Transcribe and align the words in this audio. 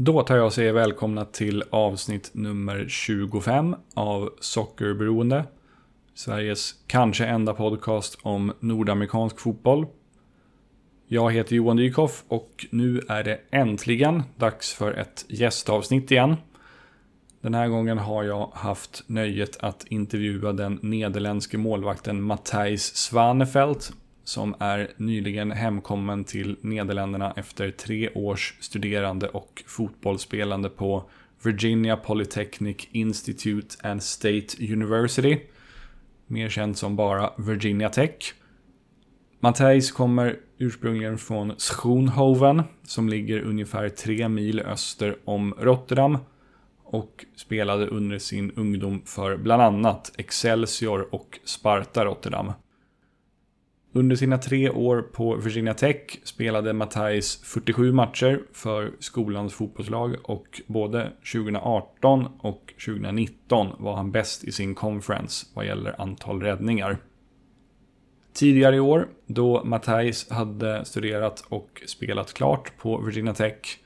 Då 0.00 0.22
tar 0.22 0.36
jag 0.36 0.46
och 0.46 0.52
säger 0.52 0.72
välkomna 0.72 1.24
till 1.24 1.64
avsnitt 1.70 2.30
nummer 2.32 2.84
25 2.88 3.76
av 3.94 4.30
Sockerberoende. 4.40 5.44
Sveriges 6.14 6.74
kanske 6.86 7.26
enda 7.26 7.54
podcast 7.54 8.18
om 8.22 8.52
nordamerikansk 8.60 9.40
fotboll. 9.40 9.86
Jag 11.06 11.32
heter 11.32 11.56
Johan 11.56 11.76
Dykhoff 11.76 12.24
och 12.28 12.66
nu 12.70 13.02
är 13.08 13.24
det 13.24 13.40
äntligen 13.50 14.22
dags 14.36 14.72
för 14.74 14.92
ett 14.92 15.24
gästavsnitt 15.28 16.10
igen. 16.10 16.36
Den 17.40 17.54
här 17.54 17.68
gången 17.68 17.98
har 17.98 18.24
jag 18.24 18.50
haft 18.54 19.02
nöjet 19.06 19.56
att 19.60 19.84
intervjua 19.88 20.52
den 20.52 20.78
nederländske 20.82 21.58
målvakten 21.58 22.22
Matthijs 22.22 22.96
Svanefelt 22.96 23.92
som 24.28 24.54
är 24.58 24.90
nyligen 24.96 25.50
hemkommen 25.50 26.24
till 26.24 26.56
Nederländerna 26.60 27.32
efter 27.36 27.70
tre 27.70 28.10
års 28.10 28.54
studerande 28.60 29.28
och 29.28 29.62
fotbollsspelande 29.66 30.68
på 30.68 31.10
Virginia 31.42 31.96
Polytechnic 31.96 32.88
Institute 32.92 33.88
and 33.88 34.02
State 34.02 34.72
University. 34.72 35.38
Mer 36.26 36.48
känd 36.48 36.78
som 36.78 36.96
bara 36.96 37.30
Virginia 37.38 37.88
Tech. 37.88 38.34
Matthijs 39.40 39.92
kommer 39.92 40.36
ursprungligen 40.58 41.18
från 41.18 41.54
Schoonhoven 41.58 42.62
som 42.82 43.08
ligger 43.08 43.40
ungefär 43.40 43.88
tre 43.88 44.28
mil 44.28 44.60
öster 44.60 45.16
om 45.24 45.54
Rotterdam 45.58 46.18
och 46.84 47.24
spelade 47.36 47.86
under 47.86 48.18
sin 48.18 48.52
ungdom 48.56 49.02
för 49.04 49.36
bland 49.36 49.62
annat 49.62 50.12
Excelsior 50.18 51.14
och 51.14 51.38
Sparta 51.44 52.04
Rotterdam. 52.04 52.52
Under 53.98 54.16
sina 54.16 54.38
tre 54.38 54.70
år 54.70 55.02
på 55.02 55.36
Virginia 55.36 55.74
Tech 55.74 56.20
spelade 56.24 56.72
Matthijs 56.72 57.40
47 57.44 57.92
matcher 57.92 58.42
för 58.52 58.92
skolans 58.98 59.54
fotbollslag 59.54 60.16
och 60.22 60.60
både 60.66 61.12
2018 61.32 62.26
och 62.40 62.74
2019 62.84 63.68
var 63.78 63.96
han 63.96 64.10
bäst 64.10 64.44
i 64.44 64.52
sin 64.52 64.74
conference 64.74 65.46
vad 65.54 65.66
gäller 65.66 66.00
antal 66.00 66.42
räddningar. 66.42 66.98
Tidigare 68.32 68.76
i 68.76 68.80
år, 68.80 69.08
då 69.26 69.64
Matthijs 69.64 70.30
hade 70.30 70.84
studerat 70.84 71.44
och 71.48 71.82
spelat 71.86 72.34
klart 72.34 72.76
på 72.78 73.00
Virginia 73.00 73.34
Tech, 73.34 73.78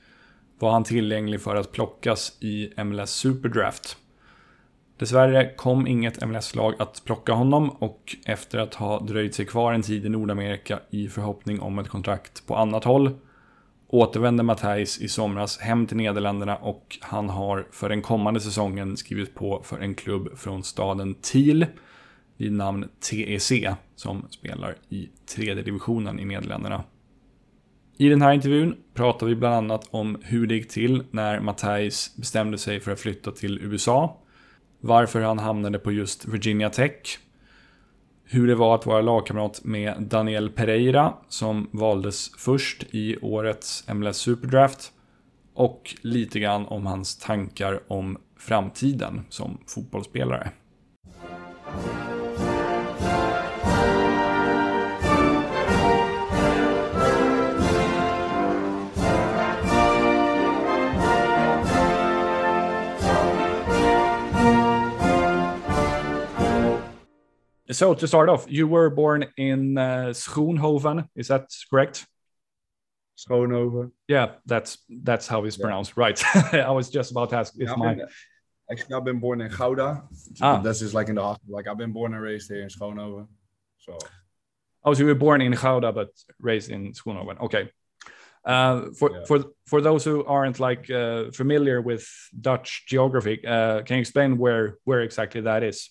var 0.59 0.71
han 0.71 0.83
tillgänglig 0.83 1.41
för 1.41 1.55
att 1.55 1.71
plockas 1.71 2.37
i 2.39 2.83
MLS 2.83 3.11
Superdraft. 3.11 3.97
Dessvärre 4.97 5.53
kom 5.55 5.87
inget 5.87 6.25
MLS-lag 6.25 6.73
att 6.79 7.01
plocka 7.05 7.33
honom 7.33 7.69
och 7.69 8.15
efter 8.25 8.59
att 8.59 8.75
ha 8.75 8.99
dröjt 8.99 9.35
sig 9.35 9.45
kvar 9.45 9.73
en 9.73 9.81
tid 9.81 10.05
i 10.05 10.09
Nordamerika 10.09 10.79
i 10.89 11.07
förhoppning 11.07 11.59
om 11.59 11.79
ett 11.79 11.89
kontrakt 11.89 12.47
på 12.47 12.55
annat 12.55 12.83
håll 12.83 13.11
återvände 13.93 14.43
Matthijs 14.43 15.01
i 15.01 15.07
somras 15.07 15.59
hem 15.59 15.87
till 15.87 15.97
Nederländerna 15.97 16.55
och 16.55 16.97
han 17.01 17.29
har 17.29 17.67
för 17.71 17.89
den 17.89 18.01
kommande 18.01 18.39
säsongen 18.39 18.97
skrivit 18.97 19.35
på 19.35 19.61
för 19.63 19.79
en 19.79 19.95
klubb 19.95 20.37
från 20.37 20.63
staden 20.63 21.15
Thiel 21.15 21.65
vid 22.37 22.51
namn 22.51 22.89
TEC 22.99 23.51
som 23.95 24.25
spelar 24.29 24.75
i 24.89 25.09
tredje 25.35 25.63
divisionen 25.63 26.19
i 26.19 26.25
Nederländerna. 26.25 26.83
I 27.97 28.09
den 28.09 28.21
här 28.21 28.33
intervjun 28.33 28.75
pratar 28.93 29.27
vi 29.27 29.35
bland 29.35 29.55
annat 29.55 29.87
om 29.91 30.17
hur 30.23 30.47
det 30.47 30.55
gick 30.55 30.69
till 30.69 31.03
när 31.11 31.39
Matthijs 31.39 32.15
bestämde 32.15 32.57
sig 32.57 32.79
för 32.79 32.91
att 32.91 32.99
flytta 32.99 33.31
till 33.31 33.59
USA 33.61 34.17
varför 34.83 35.21
han 35.21 35.39
hamnade 35.39 35.79
på 35.79 35.91
just 35.91 36.25
Virginia 36.25 36.69
Tech, 36.69 37.19
hur 38.23 38.47
det 38.47 38.55
var 38.55 38.75
att 38.75 38.85
vara 38.85 39.01
lagkamrat 39.01 39.63
med 39.63 40.01
Daniel 40.01 40.49
Pereira 40.49 41.13
som 41.27 41.69
valdes 41.71 42.31
först 42.37 42.83
i 42.91 43.17
årets 43.21 43.87
MLS 43.93 44.17
Superdraft 44.17 44.91
och 45.53 45.95
lite 46.01 46.39
grann 46.39 46.65
om 46.65 46.85
hans 46.85 47.17
tankar 47.17 47.79
om 47.87 48.17
framtiden 48.37 49.25
som 49.29 49.57
fotbollsspelare. 49.67 50.51
So 67.73 67.93
to 67.93 68.07
start 68.07 68.29
off, 68.29 68.45
you 68.49 68.67
were 68.67 68.89
born 68.89 69.25
in 69.37 69.77
uh, 69.77 70.11
Schoonhoven, 70.13 71.07
is 71.15 71.27
that 71.27 71.49
correct? 71.69 72.05
Schoonhoven. 73.17 73.91
Yeah, 74.07 74.33
that's 74.45 74.77
that's 74.89 75.27
how 75.27 75.45
it's 75.45 75.57
Yeah. 75.57 75.63
pronounced, 75.63 75.97
right? 75.97 76.19
I 76.53 76.71
was 76.71 76.89
just 76.89 77.11
about 77.11 77.29
to 77.31 77.37
ask. 77.37 77.53
If 77.57 77.69
Yeah, 77.69 77.75
my 77.75 77.93
been- 77.95 78.07
actually, 78.71 78.95
I've 78.95 79.03
been 79.05 79.19
born 79.19 79.41
in 79.41 79.49
Gouda. 79.51 80.03
Ah. 80.41 80.57
That's 80.63 80.79
just 80.79 80.93
like 80.93 81.09
in 81.09 81.15
the 81.15 81.21
hospital. 81.23 81.55
Like 81.55 81.67
I've 81.67 81.77
been 81.77 81.93
born 81.93 82.13
and 82.13 82.23
raised 82.23 82.49
here 82.51 82.61
in 82.63 82.69
Schoonhoven. 82.69 83.27
So 83.77 83.97
oh, 84.83 84.93
so 84.93 84.99
you 85.01 85.05
were 85.07 85.15
born 85.15 85.41
in 85.41 85.51
Gouda 85.53 85.91
but 85.93 86.09
raised 86.39 86.69
in 86.71 86.93
Schoonhoven. 86.93 87.39
Okay. 87.41 87.69
Uh, 88.45 88.91
for 88.99 89.09
Yeah. 89.11 89.25
for 89.25 89.37
for 89.67 89.79
those 89.81 90.03
who 90.03 90.25
aren't 90.25 90.59
like 90.59 90.89
uh, 90.89 91.31
familiar 91.31 91.81
with 91.81 92.05
Dutch 92.39 92.85
geography, 92.87 93.45
uh, 93.45 93.83
can 93.83 93.97
you 93.97 94.01
explain 94.01 94.37
where 94.37 94.77
where 94.85 95.01
exactly 95.01 95.41
that 95.41 95.63
is? 95.63 95.89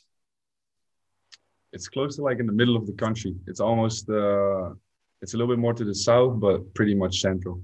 It's 1.73 1.89
close 1.89 2.17
to 2.17 2.23
like 2.23 2.39
in 2.39 2.47
the 2.47 2.53
middle 2.53 2.77
of 2.77 2.87
the 2.87 2.93
country. 2.93 3.35
It's 3.47 3.61
almost 3.61 4.09
uh 4.11 4.71
it's 5.23 5.35
a 5.35 5.37
little 5.37 5.53
bit 5.55 5.61
more 5.61 5.75
to 5.75 5.85
the 5.85 5.95
south, 5.95 6.41
but 6.41 6.75
pretty 6.75 6.95
much 6.95 7.21
central. 7.21 7.63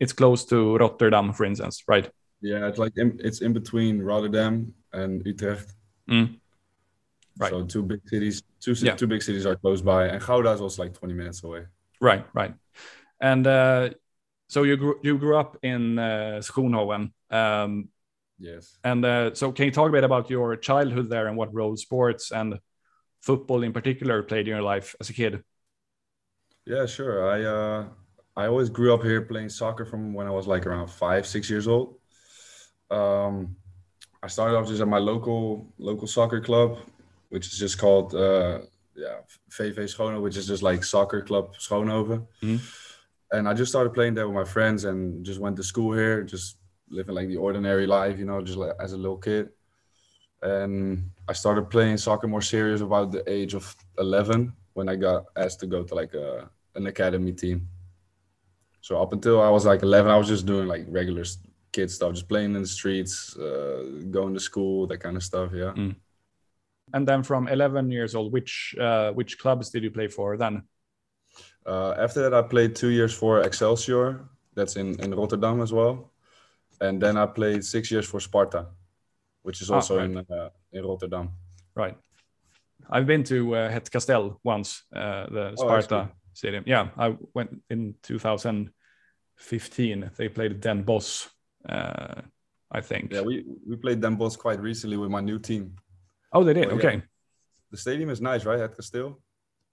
It's 0.00 0.12
close 0.12 0.44
to 0.46 0.76
Rotterdam, 0.76 1.32
for 1.32 1.44
instance, 1.44 1.82
right? 1.88 2.08
Yeah, 2.40 2.68
it's 2.68 2.78
like 2.78 2.92
in, 2.96 3.18
it's 3.24 3.40
in 3.40 3.52
between 3.52 4.00
Rotterdam 4.00 4.72
and 4.92 5.22
Utrecht. 5.26 5.74
Mm. 6.08 6.38
Right. 7.38 7.50
So 7.50 7.64
two 7.64 7.82
big 7.82 8.00
cities, 8.08 8.42
two 8.60 8.72
Yeah. 8.72 8.94
two 8.96 9.06
big 9.06 9.22
cities 9.22 9.46
are 9.46 9.56
close 9.56 9.80
by, 9.82 10.06
and 10.08 10.20
Gouda 10.22 10.52
is 10.52 10.60
also 10.60 10.82
like 10.82 10.92
20 10.94 11.14
minutes 11.14 11.42
away. 11.42 11.62
Right, 12.00 12.24
right. 12.34 12.54
And 13.20 13.46
uh, 13.46 13.90
so 14.48 14.62
you 14.62 14.76
grew 14.76 15.00
you 15.02 15.18
grew 15.18 15.36
up 15.36 15.56
in 15.62 15.98
uh, 15.98 16.40
Schoonhoven. 16.42 17.12
Um, 17.30 17.88
Yes. 18.40 18.78
And 18.84 19.04
uh, 19.04 19.34
so, 19.34 19.50
can 19.50 19.64
you 19.64 19.72
talk 19.72 19.88
a 19.88 19.92
bit 19.92 20.04
about 20.04 20.30
your 20.30 20.54
childhood 20.54 21.10
there 21.10 21.26
and 21.26 21.36
what 21.36 21.52
role 21.52 21.76
sports 21.76 22.30
and 22.30 22.60
football 23.20 23.62
in 23.62 23.72
particular 23.72 24.22
played 24.22 24.48
in 24.48 24.54
your 24.54 24.62
life 24.62 24.94
as 25.00 25.10
a 25.10 25.12
kid? 25.12 25.42
Yeah, 26.66 26.86
sure. 26.86 27.28
I 27.30 27.44
uh 27.44 27.88
I 28.36 28.46
always 28.46 28.70
grew 28.70 28.94
up 28.94 29.02
here 29.02 29.22
playing 29.22 29.48
soccer 29.48 29.84
from 29.84 30.14
when 30.14 30.26
I 30.26 30.30
was 30.30 30.46
like 30.46 30.66
around 30.66 30.88
five, 30.88 31.26
six 31.26 31.50
years 31.50 31.66
old. 31.66 31.96
Um, 32.90 33.56
I 34.22 34.28
started 34.28 34.56
off 34.56 34.68
just 34.68 34.80
at 34.80 34.88
my 34.88 34.98
local 34.98 35.72
local 35.78 36.06
soccer 36.06 36.40
club, 36.40 36.78
which 37.30 37.46
is 37.46 37.58
just 37.58 37.78
called 37.78 38.14
uh 38.14 38.60
yeah 38.96 39.18
VV 39.50 39.84
Schoonhoven, 39.84 40.22
which 40.22 40.36
is 40.36 40.46
just 40.46 40.62
like 40.62 40.84
soccer 40.84 41.22
club 41.22 41.54
Schoonhoven. 41.56 42.26
Mhm. 42.42 42.60
And 43.32 43.48
I 43.48 43.54
just 43.54 43.70
started 43.70 43.92
playing 43.94 44.14
there 44.14 44.26
with 44.26 44.34
my 44.34 44.44
friends 44.44 44.84
and 44.84 45.24
just 45.24 45.40
went 45.40 45.56
to 45.56 45.62
school 45.62 45.92
here, 45.94 46.22
just 46.24 46.56
living 46.88 47.14
like 47.14 47.28
the 47.28 47.36
ordinary 47.36 47.86
life, 47.86 48.18
you 48.18 48.24
know, 48.24 48.40
just 48.42 48.58
like 48.58 48.72
as 48.80 48.92
a 48.92 48.96
little 48.96 49.18
kid. 49.18 49.50
And 50.42 51.10
I 51.28 51.32
started 51.32 51.70
playing 51.70 51.96
soccer 51.96 52.28
more 52.28 52.42
serious 52.42 52.80
about 52.80 53.12
the 53.12 53.28
age 53.30 53.54
of 53.54 53.74
11 53.98 54.52
when 54.74 54.88
I 54.88 54.96
got 54.96 55.24
asked 55.36 55.60
to 55.60 55.66
go 55.66 55.82
to 55.82 55.94
like 55.94 56.14
a, 56.14 56.48
an 56.74 56.86
academy 56.86 57.32
team. 57.32 57.68
So 58.80 59.02
up 59.02 59.12
until 59.12 59.40
I 59.42 59.50
was 59.50 59.66
like 59.66 59.82
11, 59.82 60.10
I 60.10 60.16
was 60.16 60.28
just 60.28 60.46
doing 60.46 60.68
like 60.68 60.86
regular 60.88 61.24
kid 61.72 61.90
stuff, 61.90 62.14
just 62.14 62.28
playing 62.28 62.54
in 62.54 62.62
the 62.62 62.68
streets, 62.68 63.36
uh, 63.36 63.82
going 64.10 64.34
to 64.34 64.40
school, 64.40 64.86
that 64.86 64.98
kind 64.98 65.16
of 65.16 65.22
stuff. 65.22 65.50
Yeah. 65.52 65.72
And 66.94 67.06
then 67.06 67.22
from 67.22 67.48
11 67.48 67.90
years 67.90 68.14
old, 68.14 68.32
which 68.32 68.74
uh, 68.80 69.12
which 69.12 69.38
clubs 69.38 69.70
did 69.70 69.82
you 69.82 69.90
play 69.90 70.08
for 70.08 70.36
then? 70.36 70.62
Uh, 71.66 71.94
after 71.98 72.22
that, 72.22 72.32
I 72.32 72.42
played 72.42 72.74
two 72.74 72.88
years 72.88 73.12
for 73.12 73.42
Excelsior. 73.42 74.24
That's 74.54 74.76
in, 74.76 74.98
in 75.00 75.14
Rotterdam 75.14 75.60
as 75.60 75.72
well. 75.72 76.12
And 76.80 77.00
then 77.00 77.16
I 77.16 77.26
played 77.26 77.64
six 77.64 77.90
years 77.90 78.06
for 78.06 78.20
Sparta, 78.20 78.66
which 79.48 79.62
is 79.62 79.70
Ah, 79.70 79.74
also 79.76 79.96
right. 79.96 80.10
in 80.10 80.18
uh, 80.18 80.50
in 80.72 80.84
Rotterdam. 80.84 81.28
Right. 81.76 81.96
I've 82.90 83.06
been 83.06 83.24
to 83.24 83.54
uh, 83.56 83.70
Het 83.70 83.90
Kasteel 83.90 84.38
once, 84.44 84.82
uh, 84.92 85.26
the 85.32 85.50
Oh, 85.56 85.56
Sparta 85.56 85.88
cool. 85.88 86.08
stadium. 86.32 86.62
Yeah, 86.66 86.88
I 86.96 87.16
went 87.34 87.50
in 87.70 87.94
2015. 88.02 90.10
They 90.16 90.28
played 90.28 90.60
Den 90.60 90.82
Bosch, 90.84 91.26
uh, 91.68 92.22
I 92.78 92.82
think. 92.82 93.12
Yeah, 93.12 93.22
we, 93.24 93.44
we 93.68 93.76
played 93.76 94.00
Den 94.00 94.16
Bosch 94.16 94.36
quite 94.36 94.60
recently 94.62 94.96
with 94.96 95.10
my 95.10 95.20
new 95.20 95.38
team. 95.38 95.74
oh, 96.32 96.44
they 96.44 96.54
did. 96.54 96.66
Oh, 96.66 96.70
yeah. 96.70 96.76
okay. 96.76 97.02
The 97.70 97.76
stadium 97.76 98.10
is 98.10 98.20
nice, 98.20 98.44
right? 98.46 98.60
Het 98.60 98.74
Kasteel? 98.76 99.16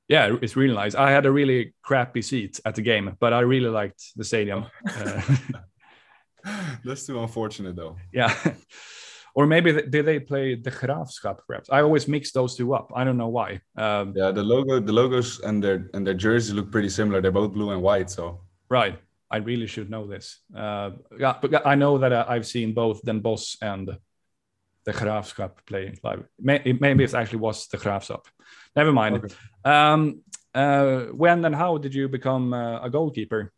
Yeah, 0.08 0.36
it's 0.42 0.56
really 0.56 0.76
nice. 0.76 0.96
I 0.96 1.10
had 1.12 1.26
a 1.26 1.32
really 1.32 1.74
crappy 1.82 2.22
seat 2.22 2.60
at 2.64 2.76
the 2.76 2.82
game, 2.82 3.16
but 3.20 3.34
I 3.34 3.40
really 3.40 3.70
liked 3.70 4.04
the 4.16 4.24
stadium. 4.24 4.66
Uh, 6.46 6.46
That's 6.86 7.06
too 7.08 7.20
unfortunate, 7.20 7.76
though. 7.76 7.96
yeah. 8.14 8.32
Or 9.36 9.46
maybe 9.46 9.72
th- 9.74 9.92
did 9.92 10.06
they 10.06 10.20
play 10.20 10.56
the 10.56 10.72
Graafschap 10.72 11.40
perhaps? 11.48 11.70
I 11.70 11.82
always 11.82 12.08
mix 12.08 12.32
those 12.32 12.56
two 12.56 12.74
up. 12.74 12.92
I 12.96 13.04
don't 13.04 13.18
know 13.18 13.28
why. 13.28 13.62
Um, 13.78 14.14
Yeah, 14.16 14.32
the 14.32 14.44
logo, 14.44 14.80
the 14.80 14.94
logos 14.94 15.40
and 15.42 15.62
their 15.64 15.90
and 15.94 16.08
their 16.08 16.16
jerseys 16.26 16.54
look 16.54 16.72
pretty 16.72 16.90
similar. 16.90 17.22
They're 17.22 17.40
both 17.42 17.54
blue 17.54 17.70
and 17.72 17.82
white, 17.82 18.10
so 18.10 18.42
Right. 18.70 18.98
I 19.30 19.38
really 19.38 19.68
should 19.68 19.90
know 19.90 20.06
this. 20.08 20.40
Uh, 20.56 20.92
yeah, 21.20 21.36
but 21.42 21.66
I 21.66 21.76
know 21.76 21.98
that 21.98 22.14
uh, 22.14 22.26
I've 22.28 22.48
seen 22.48 22.74
both 22.74 23.02
Den 23.04 23.20
Bosch 23.20 23.58
and 23.62 23.98
the 24.86 24.94
Graafschap 24.94 25.52
playing 25.66 25.98
live. 26.04 26.24
Maybe 26.40 27.04
it 27.04 27.14
actually 27.14 27.40
was 27.40 27.68
the 27.68 27.78
Graafschap. 27.78 28.24
Never 28.76 28.94
mind. 28.94 29.16
Okay. 29.16 29.36
Um, 29.66 30.22
uh, 30.54 31.08
when 31.12 31.44
and 31.44 31.56
how 31.56 31.78
did 31.78 31.94
you 31.94 32.08
become 32.08 32.54
uh, 32.54 32.82
a 32.82 32.90
goalkeeper? 32.90 33.52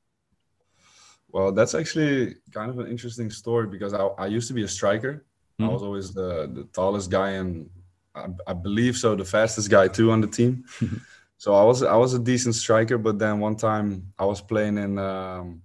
Well, 1.30 1.52
that's 1.52 1.76
actually 1.76 2.36
kind 2.54 2.72
of 2.72 2.80
an 2.80 2.88
interesting 2.88 3.30
story 3.30 3.68
because 3.68 3.94
I, 3.94 4.04
I 4.18 4.28
used 4.28 4.48
to 4.48 4.54
be 4.54 4.64
a 4.64 4.68
striker. 4.68 5.26
Mm. 5.60 5.70
I 5.70 5.74
was 5.74 5.84
always 5.84 6.14
the, 6.14 6.50
the 6.54 6.64
tallest 6.74 7.10
guy 7.10 7.32
and 7.32 7.70
I, 8.18 8.28
I 8.48 8.54
believe 8.54 8.98
so 8.98 9.16
the 9.16 9.26
fastest 9.26 9.70
guy 9.70 9.88
too 9.88 10.12
on 10.12 10.22
the 10.22 10.28
team. 10.28 10.66
so 11.38 11.54
I 11.54 11.64
was 11.64 11.84
I 11.84 11.96
was 11.96 12.14
a 12.14 12.20
decent 12.20 12.56
striker, 12.56 12.98
but 12.98 13.20
then 13.20 13.40
one 13.40 13.56
time 13.56 14.14
I 14.18 14.26
was 14.26 14.42
playing 14.42 14.78
in 14.78 14.98
um, 14.98 15.62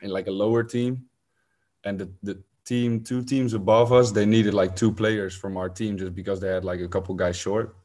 in 0.00 0.10
like 0.10 0.26
a 0.26 0.30
lower 0.30 0.62
team, 0.62 1.06
and 1.84 1.98
the, 1.98 2.10
the 2.22 2.42
team 2.64 3.02
two 3.02 3.24
teams 3.24 3.54
above 3.54 3.92
us 3.92 4.12
they 4.12 4.24
needed 4.24 4.54
like 4.54 4.76
two 4.76 4.92
players 4.92 5.34
from 5.34 5.56
our 5.56 5.68
team 5.68 5.98
just 5.98 6.14
because 6.14 6.40
they 6.40 6.48
had 6.48 6.64
like 6.64 6.80
a 6.80 6.88
couple 6.88 7.14
guys 7.14 7.36
short, 7.36 7.76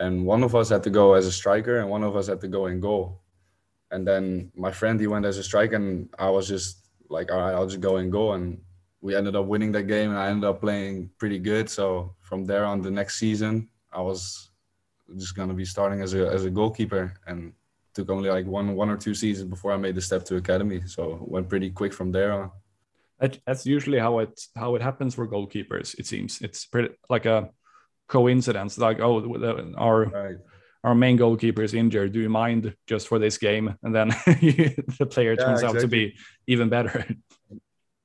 and 0.00 0.24
one 0.24 0.42
of 0.42 0.54
us 0.54 0.68
had 0.68 0.82
to 0.84 0.90
go 0.90 1.14
as 1.14 1.26
a 1.26 1.32
striker 1.32 1.78
and 1.78 1.90
one 1.90 2.04
of 2.04 2.16
us 2.16 2.28
had 2.28 2.40
to 2.40 2.48
go 2.48 2.66
in 2.66 2.80
goal, 2.80 3.20
and 3.90 4.06
then 4.06 4.50
my 4.54 4.70
friend 4.70 5.00
he 5.00 5.06
went 5.06 5.24
as 5.24 5.38
a 5.38 5.42
striker 5.42 5.76
and 5.76 6.08
I 6.18 6.30
was 6.30 6.48
just 6.48 6.88
like 7.08 7.30
all 7.30 7.38
right 7.38 7.54
I'll 7.54 7.66
just 7.66 7.80
go 7.80 7.98
in 7.98 8.10
goal 8.10 8.34
and 8.34 8.60
we 9.06 9.14
ended 9.14 9.36
up 9.36 9.46
winning 9.46 9.70
that 9.70 9.84
game 9.84 10.10
and 10.10 10.18
I 10.18 10.28
ended 10.30 10.48
up 10.50 10.60
playing 10.60 11.10
pretty 11.16 11.38
good. 11.38 11.70
So 11.70 12.16
from 12.20 12.44
there 12.44 12.64
on 12.64 12.82
the 12.82 12.90
next 12.90 13.20
season, 13.20 13.68
I 13.92 14.00
was 14.00 14.50
just 15.16 15.36
gonna 15.36 15.54
be 15.54 15.64
starting 15.64 16.00
as 16.02 16.12
a 16.14 16.26
as 16.36 16.44
a 16.44 16.50
goalkeeper 16.50 17.14
and 17.28 17.52
took 17.94 18.10
only 18.10 18.30
like 18.30 18.46
one 18.46 18.74
one 18.74 18.90
or 18.90 18.96
two 18.96 19.14
seasons 19.14 19.48
before 19.48 19.70
I 19.72 19.76
made 19.76 19.94
the 19.94 20.00
step 20.00 20.24
to 20.24 20.36
academy. 20.36 20.82
So 20.86 21.02
went 21.34 21.48
pretty 21.48 21.70
quick 21.70 21.92
from 21.94 22.10
there 22.10 22.32
on. 22.32 22.50
That's 23.46 23.64
usually 23.64 24.00
how 24.00 24.18
it 24.18 24.34
how 24.56 24.74
it 24.74 24.82
happens 24.82 25.14
for 25.14 25.24
goalkeepers. 25.28 25.88
It 26.00 26.06
seems 26.06 26.42
it's 26.42 26.66
pretty 26.66 26.90
like 27.08 27.26
a 27.26 27.50
coincidence. 28.08 28.76
Like 28.76 28.98
oh, 29.00 29.14
our 29.78 29.98
right. 30.06 30.36
our 30.82 30.96
main 30.96 31.16
goalkeeper 31.16 31.62
is 31.62 31.74
injured. 31.74 32.10
Do 32.12 32.20
you 32.20 32.28
mind 32.28 32.74
just 32.88 33.06
for 33.06 33.20
this 33.20 33.38
game? 33.38 33.66
And 33.84 33.94
then 33.94 34.08
the 34.98 35.08
player 35.08 35.36
turns 35.36 35.60
exactly. 35.60 35.78
out 35.78 35.82
to 35.82 35.88
be 35.88 36.16
even 36.48 36.68
better. 36.68 37.06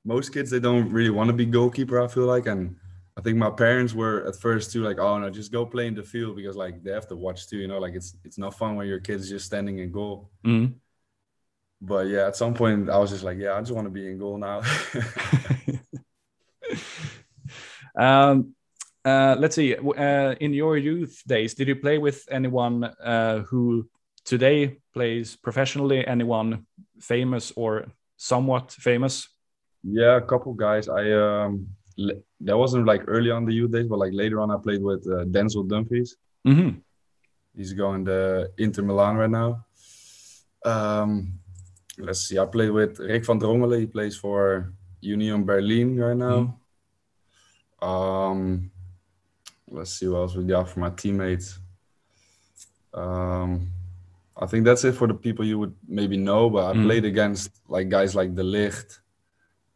most 0.03 0.33
kids 0.33 0.49
they 0.49 0.59
don't 0.59 0.89
really 0.89 1.09
want 1.09 1.27
to 1.29 1.33
be 1.33 1.45
goalkeeper. 1.45 2.01
I 2.01 2.07
feel 2.07 2.25
like, 2.25 2.47
and 2.47 2.75
I 3.17 3.21
think 3.21 3.37
my 3.37 3.49
parents 3.49 3.93
were 3.93 4.25
at 4.27 4.35
first 4.35 4.71
too 4.71 4.83
like, 4.83 4.99
oh 4.99 5.17
no, 5.19 5.29
just 5.29 5.51
go 5.51 5.65
play 5.65 5.87
in 5.87 5.95
the 5.95 6.03
field 6.03 6.35
because 6.35 6.55
like 6.55 6.83
they 6.83 6.91
have 6.91 7.07
to 7.09 7.15
watch 7.15 7.47
too. 7.47 7.57
You 7.57 7.67
know, 7.67 7.79
like 7.79 7.93
it's 7.93 8.15
it's 8.23 8.37
not 8.37 8.57
fun 8.57 8.75
when 8.75 8.87
your 8.87 8.99
kid's 8.99 9.29
just 9.29 9.45
standing 9.45 9.79
in 9.79 9.91
goal. 9.91 10.31
Mm-hmm. 10.45 10.73
But 11.81 12.07
yeah, 12.07 12.27
at 12.27 12.35
some 12.35 12.53
point 12.53 12.89
I 12.89 12.97
was 12.97 13.09
just 13.09 13.23
like, 13.23 13.37
yeah, 13.37 13.53
I 13.53 13.59
just 13.59 13.71
want 13.71 13.85
to 13.85 13.91
be 13.91 14.07
in 14.07 14.17
goal 14.19 14.37
now. 14.37 14.61
um, 17.95 18.55
uh, 19.03 19.35
let's 19.39 19.55
see. 19.55 19.75
Uh, 19.75 20.35
in 20.39 20.53
your 20.53 20.77
youth 20.77 21.23
days, 21.25 21.55
did 21.55 21.67
you 21.67 21.75
play 21.75 21.97
with 21.97 22.23
anyone 22.29 22.83
uh, 22.83 23.39
who 23.39 23.89
today 24.25 24.77
plays 24.93 25.35
professionally? 25.35 26.05
Anyone 26.05 26.67
famous 26.99 27.51
or 27.55 27.87
somewhat 28.17 28.71
famous? 28.71 29.27
Yeah, 29.83 30.17
a 30.17 30.21
couple 30.21 30.53
guys. 30.53 30.89
I 30.89 31.11
um 31.11 31.67
that 32.39 32.57
wasn't 32.57 32.85
like 32.85 33.03
early 33.07 33.31
on 33.31 33.45
the 33.45 33.53
youth 33.53 33.71
days, 33.71 33.87
but 33.87 33.99
like 33.99 34.13
later 34.13 34.39
on, 34.41 34.51
I 34.51 34.57
played 34.57 34.81
with 34.81 35.05
uh, 35.07 35.25
Denzel 35.25 35.67
Dumfries. 35.67 36.15
Mm-hmm. 36.47 36.79
He's 37.55 37.73
going 37.73 38.05
to 38.05 38.49
Inter 38.57 38.81
Milan 38.81 39.17
right 39.17 39.29
now. 39.29 39.65
Um, 40.63 41.33
let's 41.97 42.21
see. 42.21 42.39
I 42.39 42.45
played 42.45 42.71
with 42.71 42.99
Rick 42.99 43.25
van 43.25 43.39
Drongelen. 43.39 43.79
He 43.79 43.85
plays 43.85 44.15
for 44.15 44.73
Union 45.01 45.43
Berlin 45.43 45.99
right 45.99 46.15
now. 46.15 46.57
Mm-hmm. 47.81 47.87
Um, 47.87 48.71
let's 49.67 49.91
see 49.91 50.07
what 50.07 50.19
else 50.19 50.35
we 50.35 50.45
got 50.45 50.69
for 50.69 50.79
my 50.79 50.91
teammates. 50.91 51.59
Um, 52.93 53.71
I 54.37 54.45
think 54.45 54.65
that's 54.65 54.83
it 54.83 54.93
for 54.93 55.07
the 55.07 55.13
people 55.13 55.45
you 55.45 55.59
would 55.59 55.75
maybe 55.87 56.17
know. 56.17 56.49
But 56.49 56.69
I 56.69 56.73
mm-hmm. 56.73 56.85
played 56.85 57.05
against 57.05 57.51
like 57.67 57.89
guys 57.89 58.15
like 58.15 58.33
De 58.33 58.43
Ligt, 58.43 58.99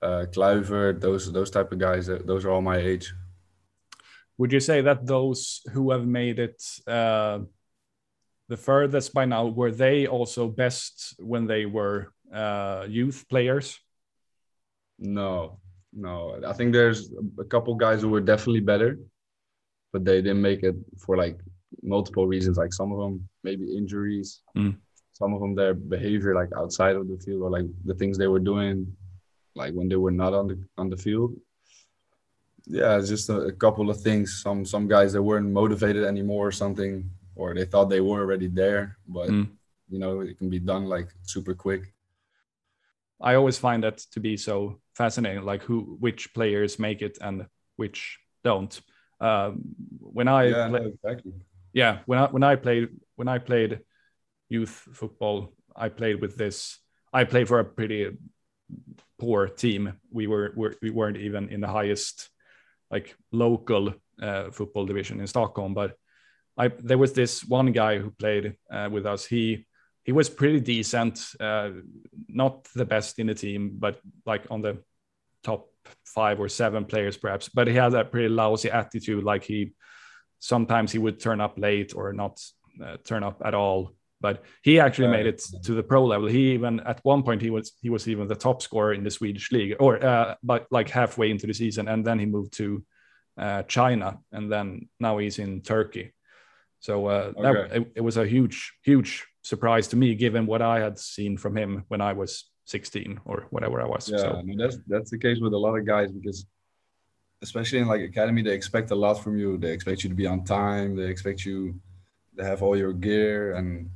uh, 0.05 0.25
Kluivert, 0.33 1.01
those 1.01 1.31
those 1.31 1.49
type 1.49 1.71
of 1.71 1.79
guys. 1.79 2.07
Those 2.07 2.45
are 2.45 2.51
all 2.51 2.61
my 2.61 2.77
age. 2.77 3.13
Would 4.37 4.51
you 4.51 4.59
say 4.59 4.81
that 4.81 5.05
those 5.05 5.61
who 5.73 5.91
have 5.91 6.05
made 6.05 6.39
it 6.39 6.61
uh, 6.87 7.39
the 8.49 8.57
furthest 8.57 9.13
by 9.13 9.25
now 9.25 9.47
were 9.47 9.71
they 9.71 10.07
also 10.07 10.47
best 10.47 11.15
when 11.19 11.47
they 11.47 11.65
were 11.65 12.13
uh, 12.33 12.85
youth 12.87 13.25
players? 13.29 13.79
No, 14.99 15.59
no. 15.93 16.39
I 16.45 16.53
think 16.53 16.73
there's 16.73 17.11
a 17.39 17.43
couple 17.45 17.73
guys 17.75 18.01
who 18.01 18.09
were 18.09 18.21
definitely 18.21 18.61
better, 18.61 18.99
but 19.91 20.05
they 20.05 20.21
didn't 20.21 20.41
make 20.41 20.63
it 20.63 20.75
for 20.99 21.17
like 21.17 21.39
multiple 21.81 22.27
reasons. 22.27 22.57
Like 22.57 22.73
some 22.73 22.91
of 22.91 22.99
them 22.99 23.27
maybe 23.43 23.75
injuries. 23.75 24.41
Mm. 24.55 24.75
Some 25.13 25.33
of 25.33 25.39
them 25.39 25.55
their 25.55 25.73
behavior 25.73 26.35
like 26.35 26.51
outside 26.57 26.95
of 26.97 27.07
the 27.07 27.17
field 27.23 27.41
or 27.41 27.49
like 27.49 27.67
the 27.85 27.95
things 27.95 28.17
they 28.17 28.27
were 28.27 28.45
doing 28.51 28.85
like 29.55 29.73
when 29.73 29.89
they 29.89 29.95
were 29.95 30.11
not 30.11 30.33
on 30.33 30.47
the 30.47 30.59
on 30.77 30.89
the 30.89 30.97
field. 30.97 31.35
Yeah, 32.67 32.97
it's 32.97 33.09
just 33.09 33.29
a, 33.29 33.37
a 33.41 33.51
couple 33.51 33.89
of 33.89 34.01
things. 34.01 34.41
Some 34.41 34.65
some 34.65 34.87
guys 34.87 35.13
that 35.13 35.23
weren't 35.23 35.51
motivated 35.51 36.03
anymore 36.03 36.47
or 36.47 36.51
something, 36.51 37.09
or 37.35 37.53
they 37.53 37.65
thought 37.65 37.85
they 37.85 38.01
were 38.01 38.19
already 38.19 38.47
there, 38.47 38.97
but 39.07 39.29
mm. 39.29 39.49
you 39.89 39.99
know 39.99 40.21
it 40.21 40.37
can 40.37 40.49
be 40.49 40.59
done 40.59 40.85
like 40.85 41.09
super 41.23 41.53
quick. 41.53 41.93
I 43.21 43.35
always 43.35 43.57
find 43.57 43.83
that 43.83 43.99
to 44.11 44.19
be 44.19 44.35
so 44.35 44.81
fascinating, 44.93 45.43
like 45.43 45.63
who 45.63 45.97
which 45.99 46.33
players 46.33 46.79
make 46.79 47.01
it 47.01 47.17
and 47.21 47.45
which 47.77 48.19
don't. 48.43 48.79
Um, 49.21 49.61
when 49.99 50.27
I 50.27 50.47
yeah, 50.47 50.67
play, 50.67 50.79
no, 50.79 50.87
exactly. 50.87 51.33
yeah 51.71 51.99
when 52.05 52.19
I 52.19 52.25
when 52.27 52.43
I 52.43 52.55
played 52.57 52.89
when 53.15 53.27
I 53.29 53.37
played 53.37 53.79
youth 54.49 54.87
football, 54.93 55.53
I 55.75 55.89
played 55.89 56.19
with 56.19 56.35
this. 56.35 56.79
I 57.13 57.23
played 57.23 57.47
for 57.47 57.59
a 57.59 57.65
pretty 57.65 58.17
poor 59.19 59.47
team. 59.47 59.93
We 60.11 60.27
were, 60.27 60.53
were 60.55 60.75
we 60.81 60.89
weren't 60.89 61.17
even 61.17 61.49
in 61.49 61.61
the 61.61 61.67
highest 61.67 62.29
like 62.91 63.15
local 63.31 63.93
uh, 64.21 64.51
football 64.51 64.85
division 64.85 65.19
in 65.19 65.27
Stockholm, 65.27 65.73
but 65.73 65.97
I 66.57 66.69
there 66.79 66.97
was 66.97 67.13
this 67.13 67.43
one 67.43 67.71
guy 67.71 67.99
who 67.99 68.11
played 68.11 68.55
uh, 68.71 68.89
with 68.91 69.05
us. 69.05 69.25
He 69.25 69.65
he 70.03 70.11
was 70.11 70.29
pretty 70.29 70.59
decent, 70.59 71.19
uh, 71.39 71.71
not 72.27 72.65
the 72.75 72.85
best 72.85 73.19
in 73.19 73.27
the 73.27 73.33
team, 73.33 73.75
but 73.79 73.99
like 74.25 74.45
on 74.51 74.61
the 74.61 74.77
top 75.43 75.69
five 76.05 76.39
or 76.39 76.49
seven 76.49 76.85
players 76.85 77.17
perhaps. 77.17 77.49
But 77.49 77.67
he 77.67 77.73
had 77.73 77.93
a 77.93 78.05
pretty 78.05 78.29
lousy 78.29 78.69
attitude. 78.69 79.23
Like 79.23 79.43
he 79.43 79.73
sometimes 80.39 80.91
he 80.91 80.99
would 80.99 81.19
turn 81.19 81.41
up 81.41 81.57
late 81.57 81.93
or 81.95 82.13
not 82.13 82.39
uh, 82.83 82.97
turn 83.03 83.23
up 83.23 83.41
at 83.43 83.53
all 83.53 83.91
but 84.25 84.43
he 84.63 84.73
actually 84.79 85.11
made 85.17 85.27
it 85.27 85.39
to 85.67 85.73
the 85.79 85.83
pro 85.91 86.01
level. 86.13 86.27
He 86.27 86.43
even 86.57 86.79
at 86.91 86.99
one 87.13 87.21
point 87.21 87.41
he 87.47 87.51
was 87.57 87.67
he 87.85 87.91
was 87.95 88.03
even 88.07 88.27
the 88.27 88.41
top 88.47 88.57
scorer 88.67 88.93
in 88.97 89.03
the 89.03 89.11
Swedish 89.11 89.47
league, 89.55 89.73
or 89.79 89.91
uh, 90.03 90.33
but 90.51 90.61
like 90.77 90.89
halfway 90.89 91.27
into 91.33 91.45
the 91.47 91.53
season, 91.53 91.87
and 91.87 92.01
then 92.07 92.17
he 92.17 92.25
moved 92.25 92.53
to 92.61 92.67
uh, 93.45 93.61
China, 93.77 94.09
and 94.31 94.51
then 94.53 94.89
now 94.99 95.13
he's 95.21 95.37
in 95.45 95.61
Turkey. 95.61 96.05
So 96.79 96.93
uh, 97.15 97.33
okay. 97.37 97.41
that, 97.43 97.55
it, 97.77 97.91
it, 97.97 98.03
was 98.07 98.17
a 98.17 98.25
huge 98.35 98.57
huge 98.89 99.11
surprise 99.51 99.85
to 99.89 99.95
me, 99.95 100.15
given 100.15 100.47
what 100.51 100.63
I 100.75 100.77
had 100.85 100.97
seen 100.97 101.37
from 101.37 101.53
him 101.61 101.71
when 101.91 102.01
I 102.01 102.13
was 102.13 102.31
16 102.65 103.19
or 103.25 103.37
whatever 103.51 103.77
I 103.85 103.87
was. 103.95 104.09
Yeah, 104.09 104.23
so. 104.25 104.29
I 104.39 104.41
mean, 104.47 104.57
that's 104.57 104.77
that's 104.87 105.11
the 105.11 105.19
case 105.25 105.37
with 105.39 105.53
a 105.53 105.61
lot 105.65 105.75
of 105.79 105.85
guys 105.85 106.09
because 106.11 106.39
especially 107.43 107.79
in 107.83 107.87
like 107.93 108.01
academy, 108.01 108.41
they 108.41 108.57
expect 108.61 108.89
a 108.89 108.99
lot 109.05 109.15
from 109.23 109.37
you. 109.37 109.49
They 109.57 109.73
expect 109.77 110.03
you 110.03 110.09
to 110.09 110.19
be 110.23 110.27
on 110.33 110.43
time. 110.43 110.95
They 110.95 111.09
expect 111.15 111.45
you 111.45 111.59
to 112.37 112.43
have 112.49 112.61
all 112.63 112.75
your 112.83 112.93
gear 112.93 113.55
and 113.57 113.89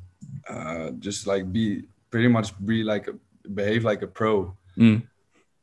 uh, 0.49 0.91
just 0.99 1.27
like 1.27 1.51
be 1.51 1.83
pretty 2.09 2.27
much 2.27 2.53
be 2.65 2.83
like 2.83 3.07
a, 3.07 3.13
behave 3.49 3.83
like 3.83 4.01
a 4.01 4.07
pro. 4.07 4.55
Mm. 4.77 5.03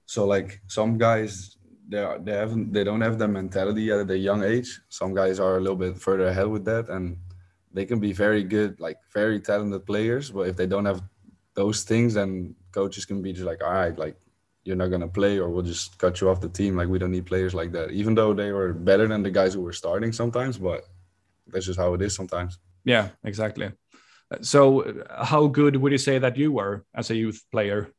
So 0.07 0.27
like 0.27 0.61
some 0.67 0.97
guys 0.99 1.57
they 1.89 1.99
are, 1.99 2.19
they 2.19 2.33
haven't 2.33 2.73
they 2.73 2.85
don't 2.85 3.01
have 3.01 3.19
the 3.19 3.29
mentality 3.29 3.91
at 3.91 4.11
a 4.11 4.19
young 4.19 4.43
age. 4.43 4.81
Some 4.89 5.15
guys 5.15 5.39
are 5.41 5.57
a 5.57 5.61
little 5.61 5.77
bit 5.77 5.99
further 5.99 6.27
ahead 6.27 6.49
with 6.49 6.65
that 6.65 6.89
and 6.89 7.17
they 7.73 7.85
can 7.85 8.01
be 8.01 8.13
very 8.13 8.43
good, 8.43 8.81
like 8.81 8.99
very 9.13 9.39
talented 9.39 9.85
players. 9.85 10.31
But 10.31 10.49
if 10.49 10.57
they 10.57 10.67
don't 10.67 10.87
have 10.87 11.03
those 11.55 11.85
things, 11.85 12.15
then 12.15 12.55
coaches 12.73 13.05
can 13.05 13.21
be 13.21 13.33
just 13.33 13.45
like, 13.45 13.63
all 13.63 13.73
right, 13.73 13.97
like 13.99 14.17
you're 14.65 14.77
not 14.77 14.89
gonna 14.89 15.09
play, 15.09 15.39
or 15.39 15.49
we'll 15.51 15.63
just 15.63 15.99
cut 15.99 16.21
you 16.21 16.29
off 16.31 16.41
the 16.41 16.49
team. 16.49 16.77
Like 16.77 16.89
we 16.89 16.99
don't 16.99 17.13
need 17.13 17.27
players 17.27 17.55
like 17.55 17.73
that. 17.73 17.91
Even 17.91 18.15
though 18.15 18.33
they 18.33 18.51
were 18.51 18.73
better 18.73 19.07
than 19.07 19.23
the 19.23 19.31
guys 19.31 19.55
who 19.55 19.61
were 19.61 19.73
starting 19.73 20.13
sometimes, 20.13 20.57
but 20.59 20.85
that's 21.49 21.67
just 21.67 21.79
how 21.79 21.93
it 21.95 22.03
is 22.03 22.15
sometimes. 22.15 22.59
Yeah, 22.85 23.09
exactly. 23.25 23.71
So, 24.43 25.05
how 25.11 25.47
good 25.47 25.77
would 25.77 25.93
you 25.93 25.99
say 25.99 26.19
that 26.19 26.37
you 26.37 26.53
were 26.53 26.85
as 26.95 27.11
a 27.11 27.17
youth 27.17 27.45
player? 27.53 27.93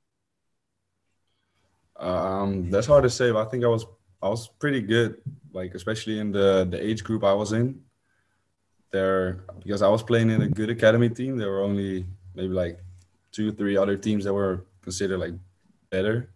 Um, 1.99 2.69
that's 2.69 2.87
hard 2.87 3.03
to 3.03 3.09
say, 3.09 3.31
but 3.31 3.45
I 3.47 3.49
think 3.49 3.63
I 3.63 3.67
was 3.67 3.85
I 4.21 4.29
was 4.29 4.47
pretty 4.47 4.81
good, 4.81 5.17
like 5.51 5.73
especially 5.73 6.19
in 6.19 6.31
the 6.31 6.67
the 6.69 6.79
age 6.83 7.03
group 7.03 7.23
I 7.23 7.33
was 7.33 7.53
in. 7.53 7.81
There, 8.91 9.43
because 9.63 9.81
I 9.81 9.89
was 9.89 10.01
playing 10.01 10.29
in 10.29 10.41
a 10.41 10.47
good 10.47 10.69
academy 10.69 11.09
team, 11.09 11.37
there 11.37 11.51
were 11.51 11.61
only 11.61 12.05
maybe 12.35 12.53
like 12.53 12.79
two, 13.31 13.51
three 13.51 13.75
other 13.75 13.97
teams 13.97 14.23
that 14.23 14.33
were 14.33 14.65
considered 14.81 15.19
like 15.19 15.33
better. 15.89 16.31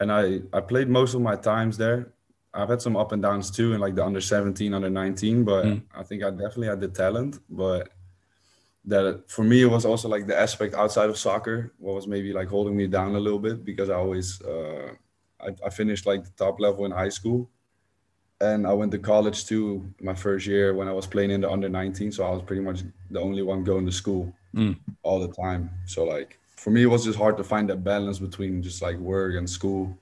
And 0.00 0.10
I 0.12 0.40
I 0.52 0.60
played 0.60 0.88
most 0.88 1.14
of 1.14 1.20
my 1.20 1.36
times 1.36 1.76
there. 1.78 2.12
I've 2.54 2.68
had 2.68 2.82
some 2.82 2.96
up 2.96 3.12
and 3.12 3.22
downs 3.22 3.50
too 3.50 3.72
in 3.72 3.80
like 3.80 3.94
the 3.94 4.04
under 4.04 4.20
17, 4.20 4.74
under 4.74 4.90
19, 4.90 5.44
but 5.44 5.64
Mm. 5.64 5.82
I 5.94 6.02
think 6.02 6.22
I 6.22 6.30
definitely 6.30 6.68
had 6.68 6.80
the 6.80 6.88
talent. 6.88 7.38
But 7.48 7.90
that 8.84 9.30
for 9.30 9.44
me 9.44 9.62
it 9.62 9.70
was 9.70 9.84
also 9.84 10.08
like 10.08 10.26
the 10.26 10.38
aspect 10.38 10.74
outside 10.74 11.08
of 11.08 11.16
soccer 11.16 11.72
what 11.78 11.94
was 11.94 12.08
maybe 12.08 12.32
like 12.32 12.48
holding 12.48 12.76
me 12.76 12.86
down 12.88 13.14
a 13.14 13.20
little 13.20 13.38
bit 13.38 13.64
because 13.64 13.88
I 13.88 13.94
always 13.94 14.42
uh, 14.42 14.90
I, 15.40 15.54
I 15.66 15.70
finished 15.70 16.04
like 16.06 16.24
the 16.24 16.30
top 16.44 16.58
level 16.60 16.84
in 16.84 16.90
high 16.92 17.08
school. 17.10 17.48
And 18.40 18.66
I 18.66 18.72
went 18.72 18.90
to 18.92 18.98
college 18.98 19.46
too 19.46 19.88
my 20.00 20.14
first 20.14 20.46
year 20.46 20.74
when 20.74 20.88
I 20.88 20.92
was 20.92 21.06
playing 21.06 21.30
in 21.30 21.42
the 21.42 21.50
under 21.50 21.68
19 21.68 22.10
so 22.10 22.24
I 22.24 22.30
was 22.30 22.42
pretty 22.42 22.62
much 22.62 22.82
the 23.10 23.20
only 23.20 23.42
one 23.42 23.62
going 23.64 23.86
to 23.86 23.92
school 23.92 24.32
Mm. 24.54 24.76
all 25.02 25.18
the 25.26 25.32
time. 25.32 25.70
So 25.86 26.04
like 26.04 26.38
for 26.56 26.70
me 26.70 26.82
it 26.82 26.86
was 26.94 27.04
just 27.04 27.16
hard 27.18 27.36
to 27.38 27.44
find 27.44 27.70
that 27.70 27.82
balance 27.84 28.18
between 28.18 28.62
just 28.62 28.82
like 28.82 28.98
work 28.98 29.36
and 29.36 29.48
school. 29.48 29.96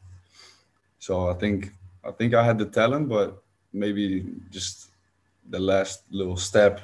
So 0.99 1.29
I 1.29 1.35
think 1.35 1.71
I 2.03 2.11
think 2.13 2.33
I 2.35 2.43
had 2.45 2.59
the 2.59 2.65
talent 2.67 3.09
but 3.09 3.43
maybe 3.73 4.25
just 4.51 4.89
the 5.51 5.61
last 5.61 6.03
little 6.11 6.37
step 6.37 6.81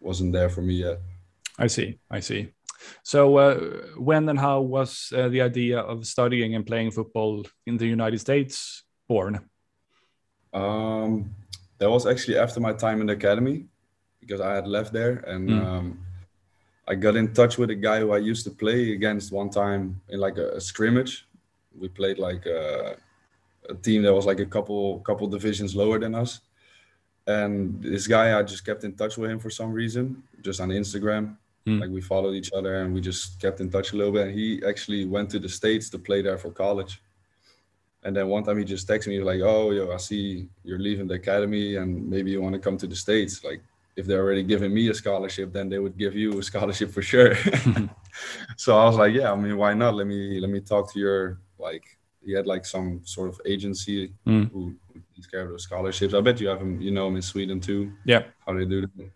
wasn't 0.00 0.32
there 0.32 0.48
for 0.48 0.62
me 0.62 0.74
yet 0.86 0.98
I 1.58 1.68
see. 1.68 1.98
I 2.10 2.20
see. 2.20 2.52
So, 3.02 3.36
uh, 3.38 3.54
when 3.96 4.28
and 4.28 4.38
how 4.38 4.60
was 4.60 5.12
uh, 5.16 5.28
the 5.28 5.40
idea 5.40 5.78
of 5.80 6.06
studying 6.06 6.54
and 6.54 6.66
playing 6.66 6.90
football 6.90 7.44
in 7.66 7.76
the 7.76 7.86
United 7.86 8.18
States 8.20 8.82
born? 9.08 9.48
Um, 10.52 11.34
that 11.78 11.90
was 11.90 12.06
actually 12.06 12.38
after 12.38 12.60
my 12.60 12.72
time 12.72 13.00
in 13.00 13.06
the 13.06 13.14
academy 13.14 13.66
because 14.20 14.40
I 14.40 14.54
had 14.54 14.66
left 14.66 14.92
there 14.92 15.16
and 15.26 15.48
Mm. 15.48 15.64
um, 15.64 15.98
I 16.86 16.94
got 16.94 17.16
in 17.16 17.32
touch 17.32 17.56
with 17.58 17.70
a 17.70 17.74
guy 17.74 18.00
who 18.00 18.12
I 18.12 18.18
used 18.18 18.44
to 18.44 18.50
play 18.50 18.92
against 18.92 19.32
one 19.32 19.48
time 19.50 20.00
in 20.10 20.20
like 20.20 20.36
a, 20.36 20.48
a 20.56 20.60
scrimmage. 20.60 21.26
We 21.78 21.88
played 21.88 22.18
like 22.18 22.44
a, 22.46 22.96
a 23.70 23.74
team 23.74 24.02
that 24.02 24.12
was 24.14 24.26
like 24.26 24.40
a 24.40 24.46
couple 24.46 25.00
couple 25.00 25.26
divisions 25.26 25.74
lower 25.74 25.98
than 25.98 26.14
us. 26.14 26.40
And 27.26 27.82
this 27.82 28.06
guy, 28.06 28.38
I 28.38 28.42
just 28.42 28.66
kept 28.66 28.84
in 28.84 28.92
touch 28.94 29.16
with 29.16 29.30
him 29.30 29.38
for 29.38 29.48
some 29.50 29.72
reason, 29.72 30.22
just 30.42 30.60
on 30.60 30.68
Instagram. 30.68 31.36
Mm. 31.66 31.80
Like 31.80 31.90
we 31.90 32.00
followed 32.00 32.34
each 32.34 32.52
other 32.52 32.82
and 32.82 32.92
we 32.94 33.00
just 33.00 33.40
kept 33.40 33.60
in 33.60 33.70
touch 33.70 33.92
a 33.92 33.96
little 33.96 34.12
bit. 34.12 34.28
And 34.28 34.38
he 34.38 34.62
actually 34.66 35.06
went 35.06 35.30
to 35.30 35.38
the 35.38 35.48
States 35.48 35.88
to 35.90 35.98
play 35.98 36.20
there 36.22 36.36
for 36.38 36.50
college. 36.50 37.00
And 38.02 38.14
then 38.14 38.28
one 38.28 38.44
time 38.44 38.58
he 38.58 38.64
just 38.64 38.86
texted 38.86 39.06
me 39.08 39.20
like, 39.22 39.40
"Oh, 39.40 39.70
yo, 39.70 39.90
I 39.90 39.96
see 39.96 40.46
you're 40.62 40.78
leaving 40.78 41.06
the 41.06 41.14
academy, 41.14 41.76
and 41.76 42.06
maybe 42.08 42.30
you 42.32 42.42
want 42.42 42.52
to 42.54 42.58
come 42.60 42.76
to 42.76 42.86
the 42.86 42.94
states. 42.94 43.42
Like, 43.42 43.62
if 43.96 44.04
they're 44.04 44.20
already 44.20 44.42
giving 44.42 44.74
me 44.74 44.90
a 44.90 44.94
scholarship, 44.94 45.54
then 45.54 45.70
they 45.70 45.78
would 45.78 45.96
give 45.96 46.14
you 46.14 46.38
a 46.38 46.42
scholarship 46.42 46.90
for 46.90 47.00
sure." 47.00 47.34
so 48.58 48.76
I 48.76 48.84
was 48.84 48.96
like, 48.96 49.14
"Yeah, 49.14 49.32
I 49.32 49.36
mean, 49.36 49.56
why 49.56 49.72
not? 49.72 49.94
Let 49.94 50.06
me 50.06 50.38
let 50.38 50.50
me 50.50 50.60
talk 50.60 50.92
to 50.92 50.98
your 50.98 51.38
like." 51.58 51.84
He 52.22 52.32
had 52.32 52.46
like 52.46 52.64
some 52.66 53.00
sort 53.04 53.28
of 53.30 53.40
agency 53.46 54.12
Mm. 54.26 54.50
who 54.52 54.74
takes 55.14 55.26
care 55.26 55.42
of 55.42 55.48
those 55.50 55.62
scholarships. 55.62 56.12
I 56.14 56.20
bet 56.22 56.40
you 56.40 56.48
have 56.48 56.58
them, 56.58 56.80
you 56.80 56.90
know, 56.90 57.04
them 57.06 57.16
in 57.16 57.22
Sweden 57.22 57.58
too 57.60 57.92
Yeah. 58.06 58.22
how 58.46 58.52
they 58.54 58.64
do 58.66 58.80
that. 58.82 59.10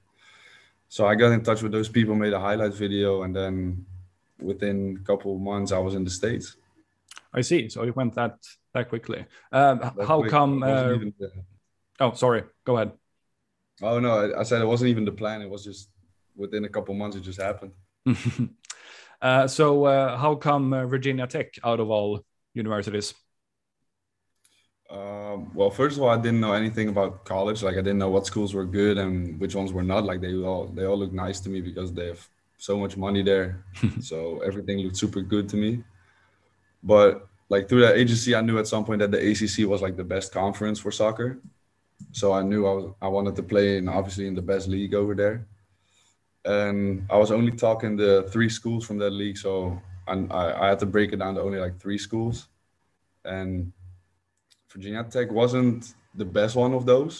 So 0.89 1.07
I 1.07 1.15
got 1.15 1.33
in 1.33 1.43
touch 1.43 1.63
with 1.63 1.73
those 1.73 1.89
people, 1.89 2.15
made 2.15 2.33
a 2.33 2.41
highlight 2.41 2.75
video, 2.75 3.23
and 3.23 3.35
then 3.35 3.85
within 4.41 4.99
a 5.01 5.05
couple 5.05 5.35
of 5.35 5.41
months, 5.41 5.73
I 5.73 5.79
was 5.79 5.95
in 5.95 6.05
the 6.05 6.11
states. 6.11 6.57
I 7.33 7.43
see. 7.43 7.69
So 7.69 7.83
it 7.83 7.95
went 7.95 8.15
that 8.15 8.39
that 8.73 8.89
quickly. 8.89 9.27
Um, 9.53 9.79
That 9.81 9.95
how 10.07 10.21
quick. 10.21 10.31
come? 10.31 10.63
Uh, 10.63 10.95
oh, 12.01 12.13
sorry. 12.15 12.45
Go 12.65 12.77
ahead. 12.77 12.93
oh 13.83 14.01
no, 14.01 14.13
I, 14.13 14.41
I 14.41 14.43
said 14.45 14.63
it 14.63 14.67
wasn't 14.67 14.91
even 14.91 15.05
the 15.05 15.13
plan. 15.13 15.43
It 15.43 15.51
was 15.51 15.65
just 15.65 15.91
within 16.37 16.65
a 16.65 16.69
couple 16.69 16.95
of 16.95 16.99
months, 16.99 17.17
it 17.17 17.23
just 17.23 17.41
happened. 17.41 17.73
uh, 19.23 19.47
so, 19.47 19.85
uh, 19.85 20.17
how 20.17 20.37
come 20.37 20.73
uh, 20.73 20.87
Virginia 20.87 21.27
Tech 21.27 21.55
out 21.65 21.81
of 21.81 21.91
all 21.91 22.25
universities? 22.55 23.15
Um, 24.91 25.53
well, 25.55 25.71
first 25.71 25.97
of 25.97 26.03
all, 26.03 26.09
I 26.09 26.17
didn't 26.17 26.41
know 26.41 26.53
anything 26.53 26.89
about 26.89 27.25
college. 27.25 27.63
Like 27.63 27.75
I 27.75 27.83
didn't 27.83 27.99
know 27.99 28.09
what 28.11 28.27
schools 28.27 28.55
were 28.55 28.65
good 28.65 28.97
and 28.97 29.39
which 29.39 29.55
ones 29.55 29.73
were 29.73 29.83
not. 29.83 30.05
Like 30.05 30.21
they 30.21 30.35
all 30.35 30.67
they 30.67 30.85
all 30.85 30.99
look 30.99 31.13
nice 31.13 31.41
to 31.41 31.51
me 31.51 31.61
because 31.61 31.93
they 31.93 32.07
have 32.07 32.27
so 32.57 32.79
much 32.79 32.97
money 32.97 33.23
there. 33.23 33.65
so 34.01 34.41
everything 34.41 34.79
looked 34.79 34.97
super 34.97 35.21
good 35.21 35.49
to 35.51 35.57
me. 35.57 35.85
But 36.83 37.29
like 37.51 37.69
through 37.69 37.83
that 37.83 37.97
agency, 37.97 38.35
I 38.35 38.41
knew 38.41 38.59
at 38.59 38.67
some 38.67 38.85
point 38.85 39.01
that 39.01 39.11
the 39.11 39.31
ACC 39.31 39.69
was 39.69 39.83
like 39.83 39.97
the 39.97 40.05
best 40.05 40.33
conference 40.33 40.79
for 40.79 40.91
soccer. 40.91 41.39
So 42.13 42.33
I 42.33 42.43
knew 42.43 42.67
I 42.67 42.73
was 42.73 42.95
I 43.03 43.09
wanted 43.09 43.37
to 43.37 43.43
play 43.43 43.77
in 43.77 43.89
obviously 43.89 44.27
in 44.27 44.35
the 44.35 44.43
best 44.43 44.69
league 44.69 44.95
over 44.95 45.15
there. 45.15 45.47
And 46.45 47.07
I 47.11 47.19
was 47.19 47.31
only 47.31 47.53
talking 47.53 47.97
the 47.97 48.27
three 48.33 48.49
schools 48.49 48.87
from 48.87 48.97
that 48.99 49.11
league, 49.11 49.37
so 49.37 49.83
I, 50.07 50.15
I 50.31 50.69
had 50.69 50.79
to 50.79 50.87
break 50.87 51.13
it 51.13 51.19
down 51.19 51.35
to 51.35 51.43
only 51.43 51.59
like 51.59 51.79
three 51.79 51.99
schools. 51.99 52.47
And 53.25 53.73
Virginia 54.79 55.05
Tech 55.11 55.29
wasn't 55.33 55.95
the 56.15 56.25
best 56.25 56.55
one 56.55 56.73
of 56.73 56.87
those, 56.87 57.15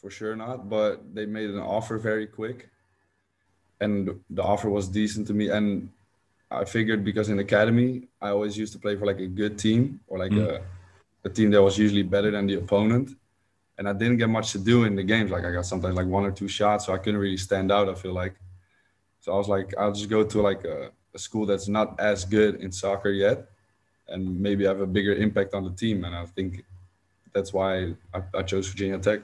for 0.00 0.10
sure 0.10 0.34
not. 0.34 0.70
But 0.76 1.14
they 1.14 1.26
made 1.26 1.50
an 1.50 1.58
offer 1.76 1.98
very 1.98 2.26
quick, 2.26 2.70
and 3.84 4.08
the 4.30 4.42
offer 4.42 4.70
was 4.70 4.88
decent 4.88 5.26
to 5.26 5.34
me. 5.34 5.50
And 5.50 5.90
I 6.50 6.64
figured 6.64 7.04
because 7.04 7.28
in 7.28 7.38
academy, 7.40 8.08
I 8.22 8.28
always 8.30 8.56
used 8.56 8.72
to 8.72 8.78
play 8.78 8.96
for 8.96 9.04
like 9.04 9.20
a 9.20 9.26
good 9.40 9.54
team 9.58 10.00
or 10.08 10.18
like 10.24 10.32
Mm. 10.32 10.48
a, 10.48 10.62
a 11.28 11.30
team 11.36 11.50
that 11.50 11.62
was 11.68 11.76
usually 11.84 12.06
better 12.14 12.30
than 12.30 12.46
the 12.46 12.54
opponent. 12.64 13.10
And 13.76 13.84
I 13.86 13.92
didn't 13.92 14.16
get 14.22 14.30
much 14.38 14.48
to 14.52 14.58
do 14.58 14.84
in 14.88 14.96
the 14.96 15.02
games. 15.12 15.30
Like 15.30 15.44
I 15.44 15.52
got 15.52 15.66
sometimes 15.66 15.96
like 16.00 16.06
one 16.18 16.24
or 16.24 16.32
two 16.40 16.48
shots, 16.48 16.86
so 16.86 16.94
I 16.94 16.98
couldn't 17.02 17.20
really 17.20 17.36
stand 17.48 17.68
out. 17.76 17.86
I 17.92 17.94
feel 17.94 18.14
like. 18.14 18.34
So 19.20 19.32
I 19.34 19.36
was 19.42 19.48
like, 19.56 19.68
I'll 19.78 19.92
just 19.92 20.08
go 20.16 20.24
to 20.24 20.38
like 20.50 20.62
a, 20.64 20.78
a 21.14 21.18
school 21.18 21.44
that's 21.50 21.68
not 21.68 21.88
as 22.00 22.24
good 22.24 22.52
in 22.64 22.70
soccer 22.72 23.10
yet, 23.26 23.38
and 24.08 24.40
maybe 24.40 24.64
have 24.64 24.80
a 24.80 24.86
bigger 24.86 25.14
impact 25.14 25.54
on 25.54 25.64
the 25.64 25.70
team. 25.70 26.04
And 26.04 26.14
I 26.14 26.26
think 26.26 26.64
that's 27.32 27.52
why 27.52 27.94
I, 28.14 28.22
I 28.34 28.42
chose 28.42 28.68
Virginia 28.68 28.98
Tech. 28.98 29.20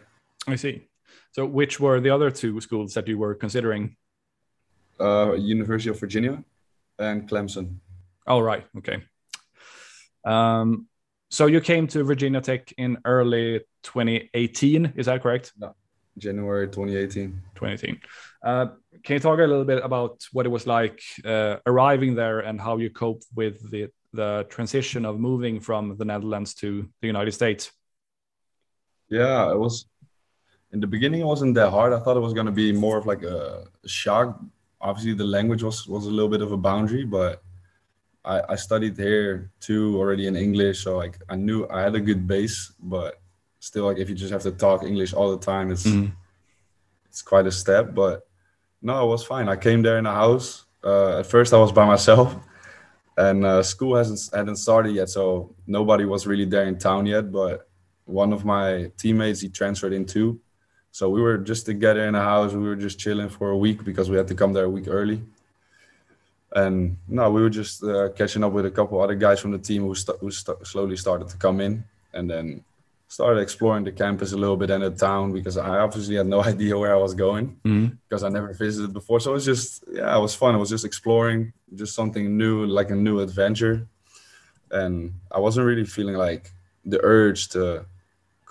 I 0.47 0.57
see. 0.57 0.89
So, 1.33 1.47
which 1.47 1.81
were 1.81 2.01
the 2.01 2.11
other 2.11 2.31
two 2.31 2.61
schools 2.61 2.95
that 2.95 3.09
you 3.09 3.19
were 3.19 3.35
considering? 3.35 3.97
Uh, 5.01 5.33
University 5.33 5.91
of 5.91 5.99
Virginia 5.99 6.43
and 6.99 7.29
Clemson. 7.29 7.77
Oh, 8.27 8.41
right. 8.41 8.65
Okay. 8.79 9.03
Um, 10.25 10.87
so 11.31 11.47
you 11.47 11.61
came 11.61 11.87
to 11.89 12.05
Virginia 12.05 12.41
Tech 12.41 12.73
in 12.77 12.99
early 13.05 13.61
2018. 13.83 14.93
Is 14.97 15.07
that 15.07 15.23
correct? 15.23 15.53
No. 15.59 15.75
January 16.19 16.67
2018. 16.67 17.31
2018. 17.55 18.01
Uh, 18.45 18.67
can 19.03 19.15
you 19.15 19.21
talk 19.21 19.39
a 19.39 19.43
little 19.43 19.65
bit 19.65 19.83
about 19.83 20.23
what 20.33 20.45
it 20.45 20.51
was 20.51 20.67
like 20.67 21.01
uh, 21.25 21.57
arriving 21.67 22.15
there 22.15 22.41
and 22.41 22.61
how 22.61 22.77
you 22.77 22.91
coped 22.91 23.25
with 23.35 23.71
the 23.71 23.89
the 24.12 24.47
transition 24.49 25.04
of 25.04 25.19
moving 25.19 25.61
from 25.61 25.97
the 25.97 26.04
Netherlands 26.04 26.54
to 26.54 26.88
the 27.00 27.07
United 27.07 27.33
States? 27.33 27.73
Yeah, 29.09 29.50
it 29.50 29.59
was 29.59 29.87
in 30.73 30.81
the 30.81 30.87
beginning. 30.87 31.21
It 31.21 31.26
wasn't 31.26 31.54
that 31.54 31.71
hard. 31.71 31.92
I 31.92 32.00
thought 32.00 32.16
it 32.16 32.21
was 32.21 32.33
gonna 32.33 32.52
be 32.52 32.73
more 32.73 32.97
of 32.97 33.07
like 33.07 33.23
a, 33.23 33.66
shock. 33.87 34.40
Obviously, 34.81 35.14
the 35.14 35.25
language 35.25 35.62
was 35.62 35.87
was 35.87 36.07
a 36.07 36.11
little 36.11 36.31
bit 36.31 36.42
of 36.42 36.52
a 36.52 36.57
boundary, 36.57 37.04
but 37.04 37.42
I, 38.25 38.42
I 38.50 38.57
studied 38.57 38.97
here 38.97 39.50
too 39.61 39.97
already 39.99 40.26
in 40.26 40.37
English, 40.37 40.83
so 40.85 40.97
like 40.97 41.19
I 41.28 41.37
knew 41.37 41.66
I 41.69 41.83
had 41.83 41.95
a 41.95 42.00
good 42.00 42.26
base. 42.26 42.73
But 42.81 43.21
still, 43.61 43.85
like 43.85 43.99
if 43.99 44.09
you 44.09 44.14
just 44.14 44.33
have 44.33 44.42
to 44.42 44.52
talk 44.52 44.83
English 44.83 45.12
all 45.12 45.31
the 45.31 45.45
time, 45.45 45.71
it's 45.71 45.87
it's 47.07 47.23
quite 47.23 47.47
a 47.47 47.52
step. 47.52 47.95
But 47.95 48.26
no, 48.81 49.04
it 49.04 49.09
was 49.09 49.25
fine. 49.25 49.49
I 49.49 49.57
came 49.57 49.83
there 49.83 49.99
in 49.99 50.07
a 50.07 50.14
house. 50.14 50.64
Uh, 50.83 51.21
at 51.21 51.26
first, 51.26 51.52
I 51.52 51.59
was 51.59 51.71
by 51.71 51.87
myself, 51.87 52.35
and 53.16 53.45
uh, 53.45 53.62
school 53.62 53.97
hasn't 53.97 54.35
hadn't 54.35 54.57
started 54.57 54.95
yet, 54.95 55.09
so 55.09 55.54
nobody 55.66 56.04
was 56.04 56.26
really 56.26 56.45
there 56.45 56.66
in 56.66 56.78
town 56.78 57.07
yet. 57.07 57.31
But 57.31 57.69
one 58.04 58.33
of 58.33 58.45
my 58.45 58.90
teammates 58.97 59.40
he 59.40 59.49
transferred 59.49 59.92
in 59.92 60.04
too, 60.07 60.40
so 60.90 61.09
we 61.09 61.21
were 61.21 61.38
just 61.38 61.66
together 61.66 62.07
in 62.07 62.14
a 62.14 62.23
house. 62.23 62.52
We 62.52 62.64
were 62.64 62.76
just 62.76 62.99
chilling 62.99 63.28
for 63.28 63.50
a 63.50 63.57
week 63.57 63.85
because 63.85 64.11
we 64.11 64.16
had 64.16 64.28
to 64.28 64.35
come 64.35 64.52
there 64.52 64.64
a 64.64 64.71
week 64.71 64.88
early. 64.88 65.23
And 66.54 66.99
no, 67.09 67.31
we 67.31 67.40
were 67.40 67.50
just 67.50 67.83
uh, 67.83 68.11
catching 68.11 68.45
up 68.45 68.52
with 68.52 68.66
a 68.66 68.71
couple 68.71 69.00
other 69.00 69.14
guys 69.14 69.40
from 69.40 69.52
the 69.52 69.59
team 69.59 69.83
who, 69.83 69.95
st- 69.95 70.19
who 70.21 70.31
st- 70.31 70.66
slowly 70.66 70.99
started 70.99 71.28
to 71.28 71.37
come 71.38 71.62
in, 71.62 71.83
and 72.12 72.28
then 72.28 72.62
started 73.16 73.40
exploring 73.42 73.85
the 73.85 73.92
campus 74.02 74.33
a 74.33 74.37
little 74.42 74.57
bit 74.57 74.71
and 74.71 74.83
the 74.83 74.90
town 74.90 75.33
because 75.38 75.57
I 75.59 75.78
obviously 75.85 76.16
had 76.21 76.26
no 76.26 76.40
idea 76.52 76.75
where 76.81 76.95
I 76.95 77.00
was 77.07 77.14
going 77.26 77.47
Mhm. 77.71 77.87
because 78.09 78.23
I 78.25 78.31
never 78.31 78.50
visited 78.64 78.90
before. 79.00 79.19
So 79.21 79.31
it 79.33 79.35
was 79.40 79.45
just 79.52 79.85
yeah, 79.99 80.16
it 80.19 80.23
was 80.26 80.35
fun. 80.35 80.54
It 80.54 80.62
was 80.64 80.71
just 80.76 80.87
exploring, 80.90 81.52
just 81.81 81.95
something 81.95 82.26
new, 82.42 82.54
like 82.78 82.90
a 82.90 82.97
new 83.09 83.16
adventure. 83.26 83.76
And 84.81 84.95
I 85.31 85.38
wasn't 85.47 85.66
really 85.66 85.85
feeling 85.85 86.16
like 86.16 86.45
the 86.92 86.99
urge 87.02 87.40
to 87.54 87.85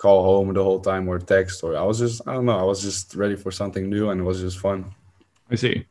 call 0.02 0.22
home 0.30 0.54
the 0.54 0.62
whole 0.62 0.80
time 0.80 1.04
or 1.08 1.18
text 1.18 1.56
or 1.64 1.70
I 1.76 1.82
was 1.90 1.98
just 2.04 2.16
I 2.28 2.32
don't 2.34 2.46
know, 2.50 2.58
I 2.64 2.66
was 2.72 2.80
just 2.88 3.14
ready 3.22 3.36
for 3.36 3.50
something 3.50 3.84
new 3.90 4.10
and 4.10 4.20
it 4.20 4.24
was 4.30 4.40
just 4.46 4.58
fun. 4.58 4.78
I 5.50 5.56
see. 5.56 5.86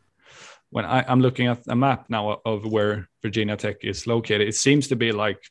When 0.75 0.85
I, 0.85 1.03
I'm 1.09 1.19
looking 1.19 1.47
at 1.47 1.59
a 1.67 1.75
map 1.75 2.05
now 2.09 2.39
of 2.45 2.59
where 2.75 3.09
Virginia 3.21 3.57
Tech 3.57 3.77
is 3.83 4.07
located, 4.07 4.47
it 4.47 4.55
seems 4.55 4.87
to 4.87 4.95
be 4.95 5.11
like 5.11 5.41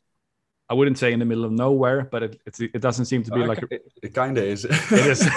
I 0.71 0.75
wouldn't 0.75 0.99
say 0.99 1.13
in 1.13 1.19
the 1.19 1.25
middle 1.25 1.45
of 1.45 1.53
nowhere, 1.53 2.05
but 2.13 2.23
it 2.23 2.41
it's, 2.47 2.61
it 2.61 2.81
doesn't 2.81 3.07
seem 3.07 3.23
to 3.25 3.31
be 3.33 3.43
Uh, 3.43 3.47
like 3.49 3.63
it, 3.71 3.83
it 4.03 4.15
kind 4.15 4.39
of 4.39 4.45
is. 4.45 4.65
it 4.65 5.07
is. 5.13 5.21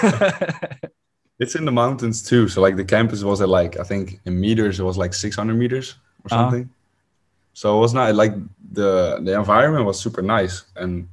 it's 1.42 1.54
in 1.56 1.64
the 1.64 1.72
mountains 1.72 2.22
too. 2.22 2.48
So 2.48 2.60
like 2.60 2.76
the 2.76 2.84
campus 2.84 3.22
was 3.24 3.40
at 3.40 3.48
like 3.48 3.78
I 3.78 3.82
think 3.82 4.20
in 4.26 4.40
meters 4.40 4.78
it 4.80 4.84
was 4.84 4.96
like 4.96 5.12
600 5.12 5.54
meters 5.54 5.96
or 6.24 6.28
Uh-huh. 6.30 6.42
something. 6.44 6.70
So 7.52 7.76
it 7.76 7.80
was 7.80 7.94
not 7.94 8.14
like 8.14 8.34
the 8.72 9.18
the 9.26 9.34
environment 9.34 9.84
was 9.86 9.98
super 10.00 10.22
nice 10.22 10.56
and 10.76 11.08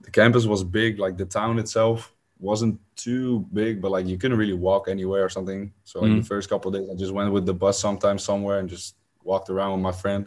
the 0.00 0.10
campus 0.10 0.44
was 0.46 0.62
big. 0.64 0.98
Like 1.04 1.16
the 1.16 1.26
town 1.26 1.58
itself 1.58 2.12
wasn't 2.38 2.78
too 2.96 3.46
big, 3.52 3.80
but 3.82 3.90
like 3.96 4.06
you 4.06 4.16
couldn't 4.18 4.38
really 4.38 4.58
walk 4.68 4.88
anywhere 4.88 5.24
or 5.24 5.28
something. 5.36 5.72
So 5.84 6.00
like 6.02 6.10
Mm. 6.12 6.20
the 6.22 6.28
first 6.34 6.48
couple 6.50 6.68
of 6.68 6.74
days, 6.76 6.88
I 6.92 6.94
just 6.94 7.12
went 7.18 7.32
with 7.32 7.46
the 7.46 7.54
bus 7.54 7.76
sometimes 7.80 8.22
somewhere 8.22 8.58
and 8.60 8.68
just 8.68 8.94
walked 9.24 9.48
around 9.50 9.72
with 9.72 9.82
my 9.90 9.92
friend. 10.02 10.26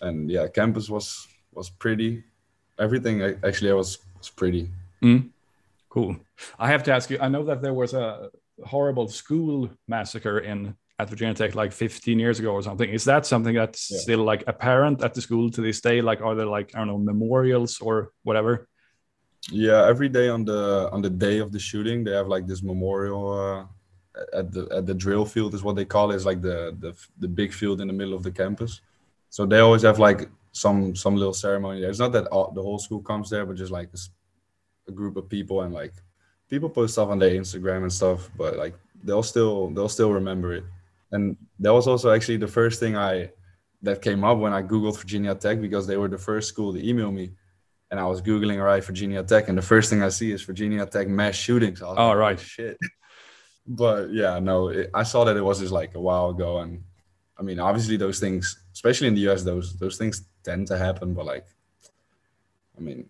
And 0.00 0.30
yeah, 0.30 0.46
campus 0.48 0.88
was 0.90 1.26
was 1.56 1.70
pretty. 1.70 2.22
Everything 2.78 3.22
a- 3.22 3.38
actually 3.44 3.70
I 3.70 3.74
was 3.74 3.98
was 4.18 4.28
pretty. 4.30 4.70
Cool. 5.88 6.16
I 6.58 6.68
have 6.68 6.82
to 6.84 6.92
ask 6.92 7.10
you. 7.10 7.18
I 7.20 7.28
know 7.28 7.44
that 7.44 7.62
there 7.62 7.72
was 7.74 7.94
a 7.94 8.30
horrible 8.64 9.08
school 9.08 9.70
massacre 9.88 10.38
in 10.40 10.76
at 10.98 11.08
Virginia 11.10 11.34
Tech 11.34 11.54
like 11.54 11.72
15 11.72 12.18
years 12.18 12.38
ago 12.38 12.52
or 12.52 12.62
something. 12.62 12.88
Is 12.88 13.04
that 13.04 13.26
something 13.26 13.54
that's 13.54 13.90
Yeah. 13.90 13.98
still 13.98 14.24
like 14.24 14.44
apparent 14.46 15.02
at 15.02 15.14
the 15.14 15.20
school 15.22 15.50
to 15.50 15.60
this 15.60 15.80
day? 15.80 16.00
Like, 16.02 16.20
are 16.20 16.34
there 16.34 16.46
like 16.46 16.74
I 16.74 16.78
don't 16.78 16.88
know 16.88 16.98
memorials 16.98 17.80
or 17.80 18.10
whatever? 18.24 18.68
Yeah, 19.50 19.86
every 19.86 20.08
day 20.08 20.28
on 20.28 20.44
the 20.44 20.88
on 20.92 21.00
the 21.02 21.10
day 21.10 21.38
of 21.38 21.52
the 21.52 21.58
shooting, 21.58 22.04
they 22.04 22.12
have 22.12 22.28
like 22.28 22.46
this 22.46 22.62
memorial 22.62 23.22
uh, 23.32 23.64
at 24.38 24.52
the 24.52 24.62
at 24.78 24.84
the 24.86 24.94
drill 24.94 25.24
field 25.24 25.54
is 25.54 25.62
what 25.62 25.76
they 25.76 25.84
call 25.84 26.10
it. 26.10 26.16
It's 26.16 26.24
like 26.26 26.42
the 26.42 26.76
the 26.80 26.92
the 27.20 27.28
big 27.28 27.52
field 27.52 27.80
in 27.80 27.86
the 27.88 27.94
middle 27.94 28.14
of 28.14 28.22
the 28.22 28.32
campus. 28.32 28.80
So 29.30 29.46
they 29.46 29.60
always 29.60 29.82
have 29.82 29.98
like 29.98 30.28
some 30.56 30.96
some 30.96 31.16
little 31.16 31.34
ceremony 31.34 31.80
there. 31.80 31.90
It's 31.90 31.98
not 31.98 32.12
that 32.12 32.26
all, 32.28 32.50
the 32.52 32.62
whole 32.62 32.78
school 32.78 33.02
comes 33.02 33.28
there, 33.30 33.44
but 33.46 33.56
just 33.56 33.72
like 33.78 33.90
this, 33.92 34.10
a 34.88 34.92
group 34.92 35.16
of 35.16 35.28
people 35.28 35.62
and 35.62 35.72
like 35.74 35.92
people 36.48 36.70
post 36.70 36.94
stuff 36.94 37.08
on 37.10 37.18
their 37.18 37.30
Instagram 37.42 37.82
and 37.82 37.92
stuff. 37.92 38.30
But 38.36 38.56
like 38.56 38.74
they'll 39.04 39.22
still 39.22 39.68
they'll 39.74 39.88
still 39.98 40.12
remember 40.12 40.54
it. 40.54 40.64
And 41.12 41.36
that 41.60 41.72
was 41.72 41.86
also 41.86 42.10
actually 42.10 42.38
the 42.38 42.48
first 42.58 42.80
thing 42.80 42.96
I 42.96 43.30
that 43.82 44.00
came 44.02 44.24
up 44.24 44.38
when 44.38 44.52
I 44.54 44.62
googled 44.62 44.98
Virginia 44.98 45.34
Tech 45.34 45.60
because 45.60 45.86
they 45.86 45.96
were 45.98 46.08
the 46.08 46.18
first 46.30 46.48
school 46.48 46.72
to 46.72 46.80
email 46.88 47.12
me 47.12 47.32
and 47.90 48.00
I 48.00 48.06
was 48.06 48.20
googling 48.22 48.58
all 48.58 48.64
right 48.66 48.82
Virginia 48.82 49.22
Tech, 49.22 49.48
and 49.48 49.56
the 49.56 49.62
first 49.62 49.90
thing 49.90 50.02
I 50.02 50.08
see 50.08 50.32
is 50.32 50.42
Virginia 50.42 50.84
Tech 50.86 51.06
mass 51.06 51.36
shootings. 51.36 51.82
I 51.82 51.88
was 51.90 51.96
Oh, 51.98 52.08
like, 52.08 52.16
right. 52.16 52.40
shit. 52.40 52.76
But 53.66 54.12
yeah, 54.12 54.38
no, 54.40 54.68
it, 54.68 54.90
I 54.94 55.02
saw 55.04 55.24
that 55.24 55.36
it 55.36 55.42
was 55.42 55.60
just 55.60 55.72
like 55.72 55.94
a 55.94 56.00
while 56.00 56.30
ago, 56.30 56.58
and 56.58 56.82
I 57.38 57.42
mean, 57.42 57.58
obviously 57.60 57.96
those 57.96 58.18
things, 58.18 58.44
especially 58.72 59.08
in 59.08 59.14
the 59.14 59.28
US, 59.30 59.42
those 59.44 59.76
those 59.78 59.98
things 59.98 60.24
tend 60.46 60.66
to 60.68 60.78
happen. 60.78 61.12
But 61.14 61.26
like, 61.26 61.46
I 62.78 62.80
mean, 62.80 63.00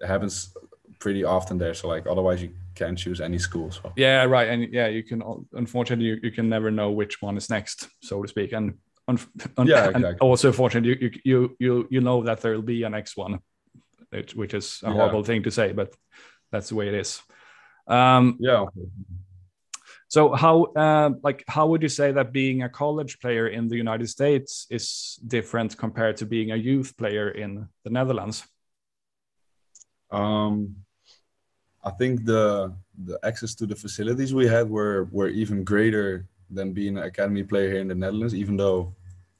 it 0.00 0.06
happens 0.06 0.56
pretty 1.00 1.24
often 1.24 1.58
there. 1.58 1.74
So 1.74 1.88
like, 1.88 2.06
otherwise 2.06 2.40
you 2.42 2.50
can't 2.74 2.98
choose 2.98 3.20
any 3.20 3.38
school. 3.38 3.70
So 3.70 3.92
Yeah, 3.96 4.24
right. 4.36 4.48
And 4.48 4.72
yeah, 4.72 4.88
you 4.88 5.02
can 5.02 5.22
unfortunately 5.52 6.06
you, 6.06 6.16
you 6.22 6.30
can 6.30 6.48
never 6.48 6.70
know 6.70 6.90
which 6.90 7.20
one 7.22 7.36
is 7.36 7.50
next, 7.50 7.88
so 8.00 8.22
to 8.22 8.28
speak. 8.28 8.52
And, 8.52 8.78
un- 9.08 9.18
un- 9.58 9.66
Yeah, 9.66 9.90
and 9.94 10.04
also 10.20 10.52
fortunately 10.52 10.96
you, 11.02 11.10
you 11.24 11.56
you 11.58 11.72
you 11.90 12.00
know 12.00 12.22
that 12.24 12.40
there'll 12.40 12.62
be 12.76 12.84
a 12.86 12.90
next 12.90 13.16
one, 13.16 13.40
which, 14.34 14.54
is 14.54 14.80
a 14.82 14.86
Yeah. 14.88 14.94
horrible 14.94 15.24
thing 15.24 15.42
to 15.44 15.50
say, 15.50 15.72
but 15.72 15.88
that's 16.52 16.68
the 16.68 16.74
way 16.76 16.88
it 16.88 16.94
is. 16.94 17.22
Um, 17.86 18.36
yeah, 18.40 18.66
so 20.08 20.32
how 20.34 20.64
uh, 20.76 21.10
like 21.22 21.44
how 21.48 21.66
would 21.66 21.82
you 21.82 21.88
say 21.88 22.12
that 22.12 22.32
being 22.32 22.62
a 22.62 22.68
college 22.68 23.18
player 23.18 23.48
in 23.48 23.68
the 23.68 23.76
United 23.76 24.08
States 24.08 24.66
is 24.70 25.18
different 25.26 25.76
compared 25.76 26.16
to 26.18 26.26
being 26.26 26.52
a 26.52 26.56
youth 26.56 26.96
player 26.96 27.30
in 27.30 27.68
the 27.84 27.90
Netherlands? 27.90 28.44
Um, 30.10 30.76
I 31.84 31.90
think 31.90 32.24
the 32.24 32.72
the 33.04 33.18
access 33.22 33.54
to 33.56 33.66
the 33.66 33.76
facilities 33.76 34.32
we 34.32 34.46
had 34.46 34.68
were 34.70 35.08
were 35.10 35.28
even 35.28 35.64
greater 35.64 36.26
than 36.50 36.72
being 36.72 36.96
an 36.96 37.04
academy 37.04 37.42
player 37.42 37.70
here 37.72 37.80
in 37.80 37.88
the 37.88 37.94
Netherlands. 37.94 38.34
Even 38.34 38.56
though, 38.56 38.94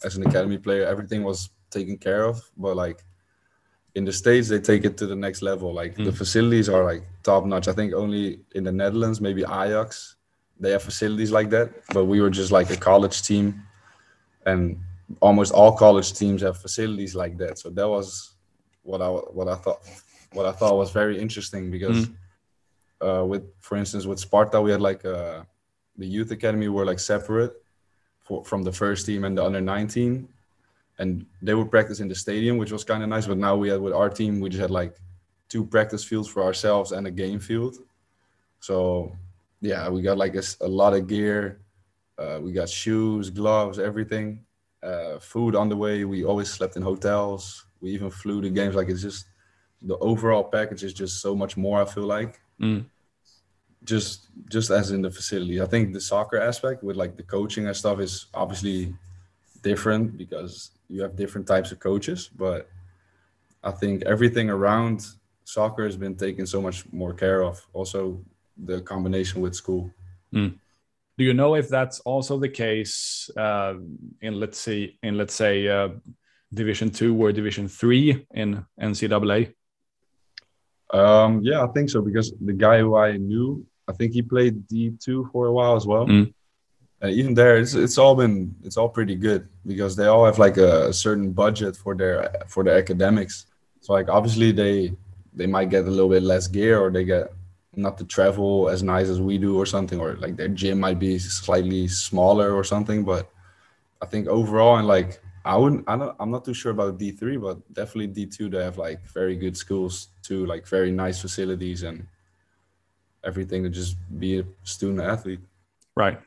as 0.05 0.17
an 0.17 0.27
academy 0.27 0.59
player, 0.59 0.85
everything 0.85 1.23
was 1.23 1.51
taken 1.71 1.97
care 1.97 2.25
of, 2.25 2.43
but 2.57 2.77
like 2.77 3.05
in 3.95 4.05
the 4.05 4.13
states, 4.13 4.49
they 4.49 4.59
take 4.59 4.85
it 4.85 4.97
to 4.99 5.07
the 5.07 5.17
next 5.17 5.41
level. 5.43 5.73
Like 5.73 5.95
the 5.95 6.11
Mm. 6.11 6.17
facilities 6.17 6.69
are 6.69 6.85
like 6.85 7.03
top 7.23 7.47
notch. 7.47 7.69
I 7.69 7.73
think 7.73 7.95
only 7.95 8.41
in 8.55 8.65
the 8.65 8.73
Netherlands, 8.73 9.21
maybe 9.21 9.43
Ajax, 9.43 10.16
they 10.59 10.71
have 10.71 10.83
facilities 10.83 11.31
like 11.31 11.51
that. 11.51 11.71
But 11.93 12.05
we 12.05 12.21
were 12.21 12.31
just 12.31 12.53
like 12.53 12.71
a 12.71 12.77
college 12.77 13.23
team, 13.23 13.63
and 14.45 14.81
almost 15.21 15.53
all 15.53 15.73
college 15.77 16.13
teams 16.13 16.43
have 16.43 16.59
facilities 16.59 17.15
like 17.15 17.37
that. 17.39 17.59
So 17.59 17.71
that 17.71 17.89
was 17.89 18.35
what 18.83 19.03
I 19.03 19.09
what 19.09 19.49
I 19.49 19.57
thought 19.57 19.81
what 20.33 20.47
I 20.47 20.53
thought 20.53 20.77
was 20.77 20.91
very 20.91 21.21
interesting 21.21 21.71
because 21.71 22.09
uh, 23.01 23.25
with 23.25 23.45
for 23.61 23.77
instance 23.77 24.07
with 24.07 24.19
Sparta 24.19 24.61
we 24.61 24.71
had 24.71 24.81
like 24.81 25.05
uh, 25.05 25.43
the 25.97 26.07
youth 26.07 26.31
academy 26.31 26.69
were 26.69 26.85
like 26.85 26.99
separate 26.99 27.55
for, 28.23 28.45
from 28.45 28.63
the 28.63 28.73
first 28.73 29.07
team 29.07 29.25
and 29.25 29.37
the 29.37 29.45
under 29.45 29.61
19 29.61 30.29
and 30.99 31.27
they 31.43 31.55
would 31.55 31.71
practice 31.71 32.01
in 32.01 32.09
the 32.09 32.15
stadium 32.15 32.57
which 32.59 32.73
was 32.73 32.85
kind 32.85 33.03
of 33.03 33.09
nice 33.09 33.27
but 33.27 33.39
now 33.39 33.55
we 33.57 33.69
had 33.69 33.81
with 33.81 33.93
our 33.93 34.09
team 34.09 34.41
we 34.41 34.49
just 34.49 34.61
had 34.61 34.71
like 34.71 34.97
two 35.49 35.65
practice 35.65 36.03
fields 36.03 36.29
for 36.29 36.43
ourselves 36.43 36.93
and 36.93 37.07
a 37.07 37.11
game 37.11 37.39
field 37.39 37.77
so 38.61 39.13
yeah 39.67 39.89
we 39.89 40.01
got 40.03 40.19
like 40.19 40.35
a 40.61 40.69
lot 40.81 40.95
of 40.95 41.07
gear. 41.07 41.61
Uh, 42.19 42.39
we 42.43 42.51
got 42.53 42.69
shoes 42.69 43.31
gloves 43.31 43.79
everything. 43.79 44.41
Uh, 44.83 45.19
food 45.19 45.55
on 45.55 45.69
the 45.69 45.77
way. 45.77 46.05
We 46.05 46.25
always 46.25 46.51
slept 46.51 46.77
in 46.77 46.83
hotels. 46.83 47.67
We 47.81 47.91
even 47.91 48.11
flew 48.11 48.41
to 48.43 48.51
games. 48.51 48.75
Like 48.75 48.89
it's 48.89 49.03
just 49.03 49.27
the 49.83 49.99
overall 49.99 50.45
package 50.45 50.83
is 50.85 50.95
just 50.95 51.21
so 51.21 51.35
much 51.35 51.57
more 51.57 51.83
i 51.83 51.85
feel 51.85 52.09
like. 52.19 52.41
Mm. 52.61 52.87
just 53.85 54.29
just 54.55 54.71
as 54.71 54.91
in 54.95 55.03
the 55.03 55.11
facility. 55.11 55.61
I 55.61 55.67
think 55.73 55.93
the 55.93 56.01
soccer 56.01 56.39
aspect 56.51 56.83
with 56.83 56.97
like 56.97 57.15
the 57.17 57.27
coaching 57.37 57.67
and 57.67 57.77
stuff 57.77 57.99
is 58.01 58.27
obviously 58.43 58.95
different 59.63 60.17
because 60.17 60.53
you 60.89 61.03
have 61.03 61.17
different 61.23 61.47
types 61.47 61.73
of 61.73 61.79
coaches. 61.89 62.21
But 62.45 62.61
i 63.71 63.73
think 63.81 63.97
everything 64.15 64.49
around 64.57 64.97
soccer 65.45 65.85
has 65.91 65.97
been 66.05 66.17
taken 66.27 66.47
so 66.47 66.61
much 66.67 66.79
more 66.93 67.15
care 67.25 67.41
of. 67.43 67.55
Also 67.73 68.01
the 68.57 68.81
combination 68.81 69.41
with 69.43 69.55
school 69.55 69.91
Do 71.19 71.25
you 71.25 71.33
know 71.33 71.55
if 71.57 71.69
that's 71.69 72.01
also 72.01 72.39
the 72.39 72.49
case 72.49 73.31
uh, 73.39 73.75
in 74.21 74.39
let's 74.39 74.59
say 74.59 74.99
in 75.03 75.17
let's 75.17 75.35
say 75.35 75.67
uh, 75.67 75.89
Division 76.53 76.91
Two 76.91 77.17
or 77.23 77.33
Division 77.33 77.69
Three 77.69 78.27
in 78.35 78.65
NCAA? 78.81 79.55
um 80.95 81.41
yeah 81.43 81.65
i 81.65 81.67
think 81.75 81.91
so 81.91 82.01
because 82.01 82.33
the 82.41 82.53
guy 82.53 82.79
who 82.79 82.95
i 82.95 83.17
knew 83.17 83.67
i 83.89 83.93
think 83.93 84.13
he 84.13 84.23
played 84.23 84.55
d2 84.69 85.31
for 85.33 85.47
a 85.47 85.53
while 85.53 85.75
as 85.75 85.85
well 85.85 86.07
Mm. 86.07 86.33
and 87.03 87.11
even 87.11 87.35
there 87.35 87.57
it's, 87.59 87.75
it's 87.75 87.99
all 87.99 88.15
been 88.15 88.55
it's 88.63 88.77
all 88.77 88.89
pretty 88.89 89.17
good 89.17 89.49
because 89.67 89.97
they 89.97 90.07
all 90.07 90.25
have 90.25 90.39
like 90.39 90.57
a, 90.59 90.93
certain 90.93 91.33
budget 91.33 91.75
for 91.77 91.97
their 91.97 92.31
for 92.47 92.63
their 92.63 92.79
academics 92.79 93.47
so 93.81 93.95
like 93.99 94.09
obviously 94.09 94.53
they 94.53 94.95
they 95.35 95.47
might 95.47 95.71
get 95.71 95.85
a 95.87 95.91
little 95.91 96.09
bit 96.09 96.23
less 96.23 96.47
gear 96.47 96.79
or 96.79 96.89
they 96.91 97.03
get 97.05 97.33
not 97.77 97.99
to 97.99 98.05
travel 98.05 98.69
as 98.69 98.83
nice 98.83 99.09
as 99.09 99.21
we 99.21 99.39
do 99.39 99.59
or 99.59 99.67
something 99.67 100.01
or 100.01 100.17
like 100.17 100.37
their 100.37 100.49
gym 100.49 100.81
might 100.81 100.99
be 100.99 101.19
slightly 101.19 101.87
smaller 101.87 102.53
or 102.53 102.65
something 102.65 103.05
but 103.05 103.31
i 104.03 104.07
think 104.07 104.27
overall 104.29 104.77
and 104.77 104.89
like 104.89 105.21
i 105.45 105.57
wouldn't 105.57 105.85
i 105.87 105.97
don't 105.97 106.17
i'm 106.19 106.31
not 106.31 106.45
too 106.45 106.55
sure 106.55 106.73
about 106.73 106.99
d3 106.99 107.41
but 107.41 107.57
definitely 107.73 108.09
d2 108.09 108.51
they 108.51 108.65
have 108.65 108.79
like 108.79 109.07
very 109.09 109.37
good 109.37 109.57
schools 109.57 110.09
too 110.23 110.47
like 110.47 110.67
very 110.67 110.91
nice 110.91 111.21
facilities 111.21 111.83
and 111.83 112.07
everything 113.25 113.63
to 113.63 113.69
just 113.69 113.97
be 114.19 114.39
a 114.39 114.45
student 114.65 115.01
athlete 115.01 115.41
Right. 115.97 116.21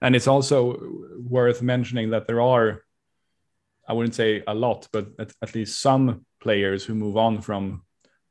And 0.00 0.16
it's 0.16 0.26
also 0.26 0.78
worth 1.28 1.62
mentioning 1.62 2.10
that 2.10 2.26
there 2.26 2.40
are, 2.40 2.82
I 3.86 3.92
wouldn't 3.92 4.14
say 4.14 4.42
a 4.46 4.54
lot, 4.54 4.88
but 4.92 5.08
at, 5.18 5.32
at 5.42 5.54
least 5.54 5.80
some 5.80 6.24
players 6.40 6.84
who 6.84 6.94
move 6.94 7.16
on 7.16 7.40
from 7.40 7.82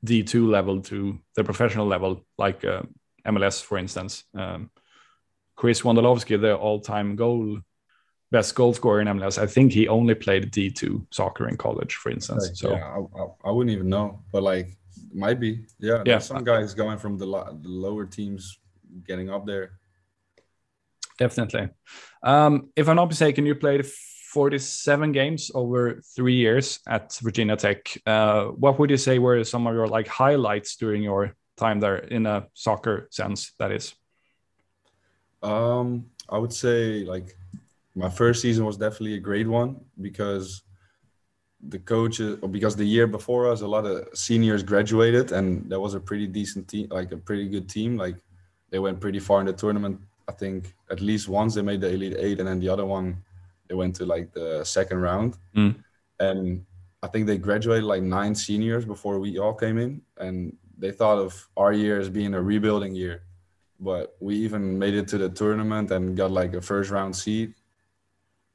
D2 0.06 0.48
level 0.50 0.82
to 0.82 1.20
the 1.36 1.44
professional 1.44 1.88
level, 1.88 2.26
like 2.38 2.66
uh, 2.66 2.82
MLS, 3.26 3.62
for 3.64 3.78
instance. 3.78 4.24
Um, 4.36 4.70
Chris 5.56 5.82
Wondolowski, 5.82 6.40
the 6.40 6.56
all 6.56 6.80
time 6.80 7.16
goal, 7.16 7.60
best 8.32 8.56
goal 8.56 8.74
scorer 8.74 9.02
in 9.02 9.08
MLS, 9.08 9.38
I 9.38 9.46
think 9.46 9.72
he 9.72 9.88
only 9.88 10.16
played 10.16 10.52
D2 10.52 11.06
soccer 11.12 11.48
in 11.48 11.56
college, 11.58 11.96
for 11.96 12.12
instance. 12.12 12.48
Like, 12.48 12.56
so, 12.56 12.72
yeah, 12.72 12.86
I, 12.86 13.22
I, 13.22 13.28
I 13.46 13.52
wouldn't 13.52 13.74
even 13.74 13.90
know, 13.90 14.24
but 14.32 14.44
like 14.44 14.70
might 15.14 15.40
be. 15.40 15.66
Yeah, 15.80 16.04
Yeah. 16.06 16.20
some 16.20 16.44
guys 16.44 16.74
going 16.74 16.98
from 16.98 17.18
the, 17.18 17.26
lo- 17.26 17.58
the 17.62 17.70
lower 17.70 18.06
teams 18.06 18.60
getting 19.08 19.30
up 19.30 19.46
there. 19.46 19.80
definitely. 21.18 21.70
Um, 22.24 22.70
if 22.76 22.90
I'm 22.90 22.96
not 22.96 23.08
mistaken, 23.10 23.46
you 23.46 23.56
played 23.56 23.86
47 24.34 25.12
games 25.12 25.52
over 25.54 26.02
three 26.16 26.34
years 26.34 26.80
at 26.88 27.14
Virginia 27.22 27.56
Tech. 27.56 27.96
Uh, 28.06 28.46
what 28.46 28.80
would 28.80 28.90
you 28.90 28.98
say 28.98 29.20
were 29.20 29.44
some 29.44 29.68
of 29.68 29.76
your 29.76 29.88
like 29.88 30.08
highlights 30.08 30.76
during 30.76 31.04
your 31.04 31.36
time 31.56 31.80
there 31.80 31.98
in 31.98 32.26
a 32.26 32.48
soccer 32.56 33.08
sense? 33.12 33.52
That 33.60 33.72
is. 33.72 33.94
Um, 35.44 36.08
I 36.28 36.40
would 36.40 36.54
say 36.54 37.04
like 37.04 37.38
my 37.96 38.10
first 38.10 38.42
season 38.42 38.66
was 38.66 38.78
definitely 38.78 39.16
a 39.16 39.20
great 39.20 39.48
one 39.48 39.82
because 40.02 40.64
the 41.70 41.80
coaches 41.80 42.40
because 42.50 42.76
the 42.76 42.86
year 42.86 43.08
before 43.08 43.52
us 43.52 43.62
a 43.62 43.68
lot 43.68 43.86
of 43.86 44.08
seniors 44.18 44.64
graduated 44.64 45.32
and 45.32 45.70
that 45.70 45.80
was 45.80 45.94
a 45.94 46.00
pretty 46.00 46.28
decent 46.28 46.68
team 46.68 46.88
like 46.92 47.12
a 47.14 47.18
pretty 47.18 47.48
good 47.48 47.70
team 47.70 47.96
like 47.96 48.18
they 48.70 48.80
went 48.80 49.00
pretty 49.00 49.20
far 49.20 49.40
in 49.40 49.46
the 49.46 49.54
tournament 49.54 49.98
i 50.28 50.34
think 50.34 50.74
at 50.92 51.00
least 51.00 51.30
once 51.30 51.56
they 51.56 51.62
made 51.62 51.80
the 51.80 51.88
elite 51.88 52.18
eight 52.20 52.40
and 52.40 52.50
then 52.50 52.60
the 52.60 52.68
other 52.68 52.86
one 52.86 53.16
they 53.68 53.76
went 53.76 53.96
to 53.96 54.06
like 54.06 54.34
the 54.34 54.64
second 54.64 55.00
round 55.00 55.38
Mm. 55.56 55.76
and 56.20 56.66
I 57.02 57.08
think 57.08 57.28
they 57.28 57.38
graduated 57.38 57.84
like 57.84 58.02
nine 58.02 58.34
seniors 58.34 58.86
before 58.86 59.20
we 59.20 59.38
all 59.38 59.54
came 59.54 59.78
in, 59.78 60.02
and 60.18 60.56
they 60.78 60.92
thought 60.92 61.18
of 61.18 61.50
our 61.58 61.74
year 61.74 62.00
as 62.00 62.10
being 62.10 62.34
a 62.34 62.42
rebuilding 62.42 62.96
year. 62.96 63.24
But 63.78 64.16
we 64.22 64.36
even 64.36 64.80
made 64.80 64.94
it 64.94 65.10
to 65.10 65.18
the 65.18 65.28
tournament 65.28 65.92
and 65.92 66.16
got 66.16 66.32
like 66.32 66.54
a 66.54 66.62
first 66.62 66.92
round 66.92 67.14
seed. 67.14 67.54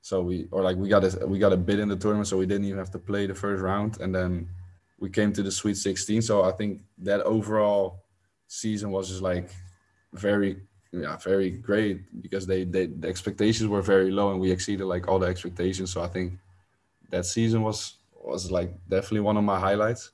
So 0.00 0.22
we 0.22 0.48
or 0.50 0.62
like 0.62 0.78
we 0.78 0.88
got 0.88 1.04
a 1.04 1.26
we 1.26 1.38
got 1.38 1.52
a 1.52 1.58
bid 1.58 1.78
in 1.78 1.88
the 1.88 1.96
tournament, 1.96 2.28
so 2.28 2.38
we 2.38 2.46
didn't 2.46 2.64
even 2.64 2.78
have 2.78 2.90
to 2.92 2.98
play 2.98 3.26
the 3.26 3.34
first 3.34 3.60
round, 3.62 4.00
and 4.00 4.14
then 4.14 4.48
we 4.98 5.10
came 5.10 5.30
to 5.34 5.42
the 5.42 5.50
Sweet 5.50 5.76
16. 5.76 6.22
So 6.22 6.42
I 6.42 6.52
think 6.52 6.80
that 6.98 7.20
overall 7.22 8.04
season 8.46 8.90
was 8.90 9.08
just 9.08 9.20
like 9.20 9.50
very 10.14 10.62
yeah 10.92 11.16
very 11.16 11.50
great 11.50 12.00
because 12.22 12.46
they, 12.46 12.64
they 12.64 12.86
the 12.86 13.08
expectations 13.08 13.68
were 13.68 13.82
very 13.82 14.10
low 14.10 14.30
and 14.30 14.40
we 14.40 14.50
exceeded 14.50 14.86
like 14.86 15.08
all 15.08 15.18
the 15.18 15.26
expectations. 15.26 15.92
So 15.92 16.02
I 16.02 16.08
think 16.08 16.38
that 17.10 17.26
season 17.26 17.62
was 17.62 17.94
was 18.24 18.50
like 18.50 18.70
definitely 18.88 19.20
one 19.20 19.36
of 19.36 19.44
my 19.44 19.58
highlights. 19.58 20.12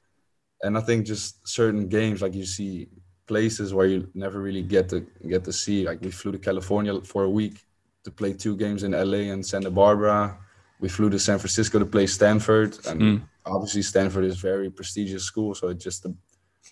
And 0.62 0.78
I 0.78 0.80
think 0.80 1.06
just 1.06 1.46
certain 1.46 1.88
games 1.88 2.22
like 2.22 2.34
you 2.34 2.46
see 2.46 2.88
places 3.26 3.74
where 3.74 3.86
you 3.86 4.08
never 4.14 4.40
really 4.40 4.62
get 4.62 4.88
to 4.90 5.00
get 5.28 5.44
to 5.44 5.52
see. 5.52 5.84
Like 5.84 6.00
we 6.00 6.10
flew 6.10 6.32
to 6.32 6.38
California 6.38 7.00
for 7.02 7.24
a 7.24 7.30
week 7.30 7.64
to 8.04 8.10
play 8.10 8.32
two 8.32 8.56
games 8.56 8.82
in 8.82 8.92
LA 8.92 9.32
and 9.32 9.44
Santa 9.44 9.70
Barbara. 9.70 10.38
We 10.80 10.88
flew 10.88 11.10
to 11.10 11.18
San 11.18 11.38
Francisco 11.38 11.78
to 11.78 11.86
play 11.86 12.06
Stanford, 12.06 12.78
and 12.86 13.00
mm. 13.00 13.22
obviously 13.46 13.82
Stanford 13.82 14.24
is 14.24 14.36
very 14.36 14.70
prestigious 14.70 15.24
school. 15.24 15.54
So 15.54 15.68
it 15.68 15.78
just 15.78 16.02
to 16.02 16.14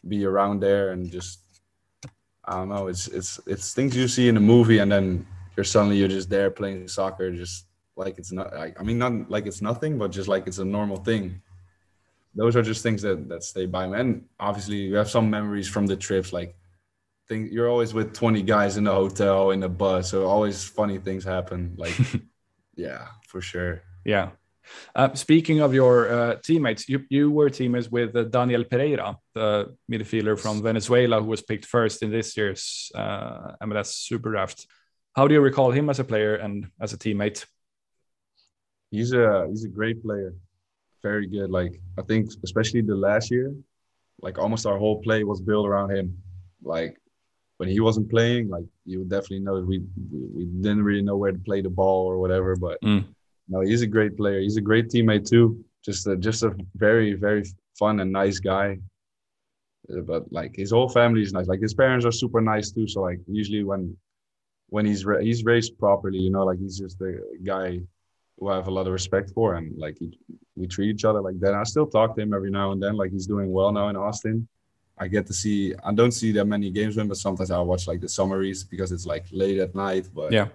be 0.08 0.24
around 0.24 0.60
there 0.60 0.90
and 0.90 1.10
just 1.10 1.40
I 2.44 2.52
don't 2.54 2.68
know, 2.68 2.88
it's 2.88 3.08
it's 3.08 3.40
it's 3.46 3.72
things 3.72 3.96
you 3.96 4.08
see 4.08 4.28
in 4.28 4.36
a 4.36 4.40
movie, 4.40 4.78
and 4.78 4.90
then 4.90 5.26
you're 5.56 5.64
suddenly 5.64 5.96
you're 5.96 6.08
just 6.08 6.30
there 6.30 6.50
playing 6.50 6.88
soccer, 6.88 7.30
just 7.32 7.66
like 7.96 8.18
it's 8.18 8.32
not. 8.32 8.52
Like, 8.54 8.80
I 8.80 8.82
mean, 8.82 8.98
not 8.98 9.30
like 9.30 9.46
it's 9.46 9.62
nothing, 9.62 9.98
but 9.98 10.10
just 10.10 10.28
like 10.28 10.46
it's 10.46 10.58
a 10.58 10.64
normal 10.64 10.96
thing. 10.96 11.40
Those 12.34 12.56
are 12.56 12.62
just 12.62 12.82
things 12.82 13.02
that 13.02 13.28
that 13.28 13.44
stay 13.44 13.66
by 13.66 13.86
me. 13.86 14.00
And 14.00 14.24
obviously, 14.40 14.76
you 14.76 14.96
have 14.96 15.10
some 15.10 15.30
memories 15.30 15.68
from 15.68 15.86
the 15.86 15.96
trips, 15.96 16.32
like 16.32 16.56
think 17.32 17.52
you're 17.52 17.68
always 17.68 17.94
with 17.94 18.12
20 18.12 18.42
guys 18.42 18.76
in 18.76 18.84
the 18.84 18.92
hotel 18.92 19.52
in 19.52 19.60
the 19.60 19.68
bus 19.68 20.10
so 20.10 20.26
always 20.26 20.64
funny 20.64 20.98
things 20.98 21.24
happen 21.24 21.74
like 21.78 21.96
yeah 22.76 23.06
for 23.26 23.40
sure 23.40 23.82
yeah 24.04 24.30
uh, 24.94 25.14
speaking 25.14 25.60
of 25.60 25.74
your 25.74 26.12
uh, 26.12 26.36
teammates, 26.42 26.88
you, 26.88 27.04
you 27.08 27.30
were 27.30 27.50
teammates 27.50 27.90
with 27.90 28.14
uh, 28.16 28.24
Daniel 28.24 28.64
Pereira, 28.64 29.16
the 29.34 29.74
midfielder 29.90 30.38
from 30.38 30.62
Venezuela, 30.62 31.20
who 31.20 31.26
was 31.26 31.42
picked 31.42 31.66
first 31.66 32.02
in 32.02 32.10
this 32.10 32.36
year's 32.36 32.90
uh, 32.94 33.52
MLS 33.62 33.86
Super 33.86 34.30
Draft. 34.30 34.66
How 35.14 35.28
do 35.28 35.34
you 35.34 35.40
recall 35.40 35.70
him 35.70 35.90
as 35.90 35.98
a 35.98 36.04
player 36.04 36.36
and 36.36 36.68
as 36.80 36.92
a 36.92 36.98
teammate? 36.98 37.44
He's 38.90 39.12
a 39.12 39.46
he's 39.48 39.64
a 39.64 39.68
great 39.68 40.02
player, 40.02 40.34
very 41.02 41.26
good. 41.26 41.50
Like 41.50 41.80
I 41.98 42.02
think, 42.02 42.30
especially 42.44 42.82
the 42.82 42.94
last 42.94 43.30
year, 43.30 43.54
like 44.20 44.38
almost 44.38 44.66
our 44.66 44.78
whole 44.78 45.02
play 45.02 45.24
was 45.24 45.40
built 45.40 45.66
around 45.66 45.90
him. 45.90 46.18
Like 46.62 46.98
when 47.56 47.68
he 47.68 47.80
wasn't 47.80 48.10
playing, 48.10 48.48
like 48.48 48.64
you 48.84 49.04
definitely 49.04 49.40
know 49.40 49.60
we 49.60 49.82
we 50.34 50.44
didn't 50.44 50.82
really 50.82 51.02
know 51.02 51.16
where 51.16 51.32
to 51.32 51.38
play 51.38 51.60
the 51.60 51.70
ball 51.70 52.06
or 52.06 52.18
whatever. 52.18 52.56
But 52.56 52.80
mm. 52.82 53.04
No, 53.48 53.60
he's 53.60 53.82
a 53.82 53.86
great 53.86 54.16
player. 54.16 54.40
He's 54.40 54.56
a 54.56 54.60
great 54.60 54.88
teammate 54.88 55.28
too. 55.28 55.64
Just 55.84 56.06
a, 56.06 56.16
just 56.16 56.42
a 56.42 56.54
very 56.76 57.14
very 57.14 57.44
fun 57.78 58.00
and 58.00 58.12
nice 58.12 58.38
guy. 58.38 58.78
Uh, 59.90 60.00
but 60.00 60.32
like 60.32 60.54
his 60.56 60.70
whole 60.70 60.88
family 60.88 61.22
is 61.22 61.32
nice. 61.32 61.48
Like 61.48 61.60
his 61.60 61.74
parents 61.74 62.06
are 62.06 62.12
super 62.12 62.40
nice 62.40 62.70
too. 62.70 62.86
So 62.86 63.00
like 63.02 63.20
usually 63.26 63.64
when 63.64 63.96
when 64.68 64.86
he's 64.86 65.04
ra- 65.04 65.20
he's 65.20 65.44
raised 65.44 65.78
properly, 65.78 66.18
you 66.18 66.30
know, 66.30 66.44
like 66.44 66.58
he's 66.58 66.78
just 66.78 67.00
a 67.02 67.18
guy 67.44 67.80
who 68.38 68.48
I 68.48 68.56
have 68.56 68.68
a 68.68 68.70
lot 68.70 68.86
of 68.86 68.92
respect 68.92 69.30
for, 69.30 69.54
and 69.54 69.76
like 69.78 69.98
he, 69.98 70.18
we 70.56 70.66
treat 70.66 70.90
each 70.94 71.04
other 71.04 71.20
like 71.20 71.38
that. 71.40 71.54
I 71.54 71.62
still 71.64 71.86
talk 71.86 72.14
to 72.16 72.22
him 72.22 72.32
every 72.32 72.50
now 72.50 72.72
and 72.72 72.82
then. 72.82 72.96
Like 72.96 73.10
he's 73.10 73.26
doing 73.26 73.52
well 73.52 73.72
now 73.72 73.88
in 73.88 73.96
Austin. 73.96 74.48
I 74.98 75.08
get 75.08 75.26
to 75.26 75.34
see. 75.34 75.74
I 75.84 75.92
don't 75.92 76.12
see 76.12 76.32
that 76.32 76.46
many 76.46 76.70
games 76.70 76.96
with 76.96 77.02
him, 77.02 77.08
but 77.08 77.16
sometimes 77.16 77.50
I 77.50 77.58
watch 77.60 77.86
like 77.86 78.00
the 78.00 78.08
summaries 78.08 78.64
because 78.64 78.92
it's 78.92 79.06
like 79.06 79.26
late 79.32 79.58
at 79.58 79.74
night. 79.74 80.08
But 80.14 80.32
yeah, 80.32 80.48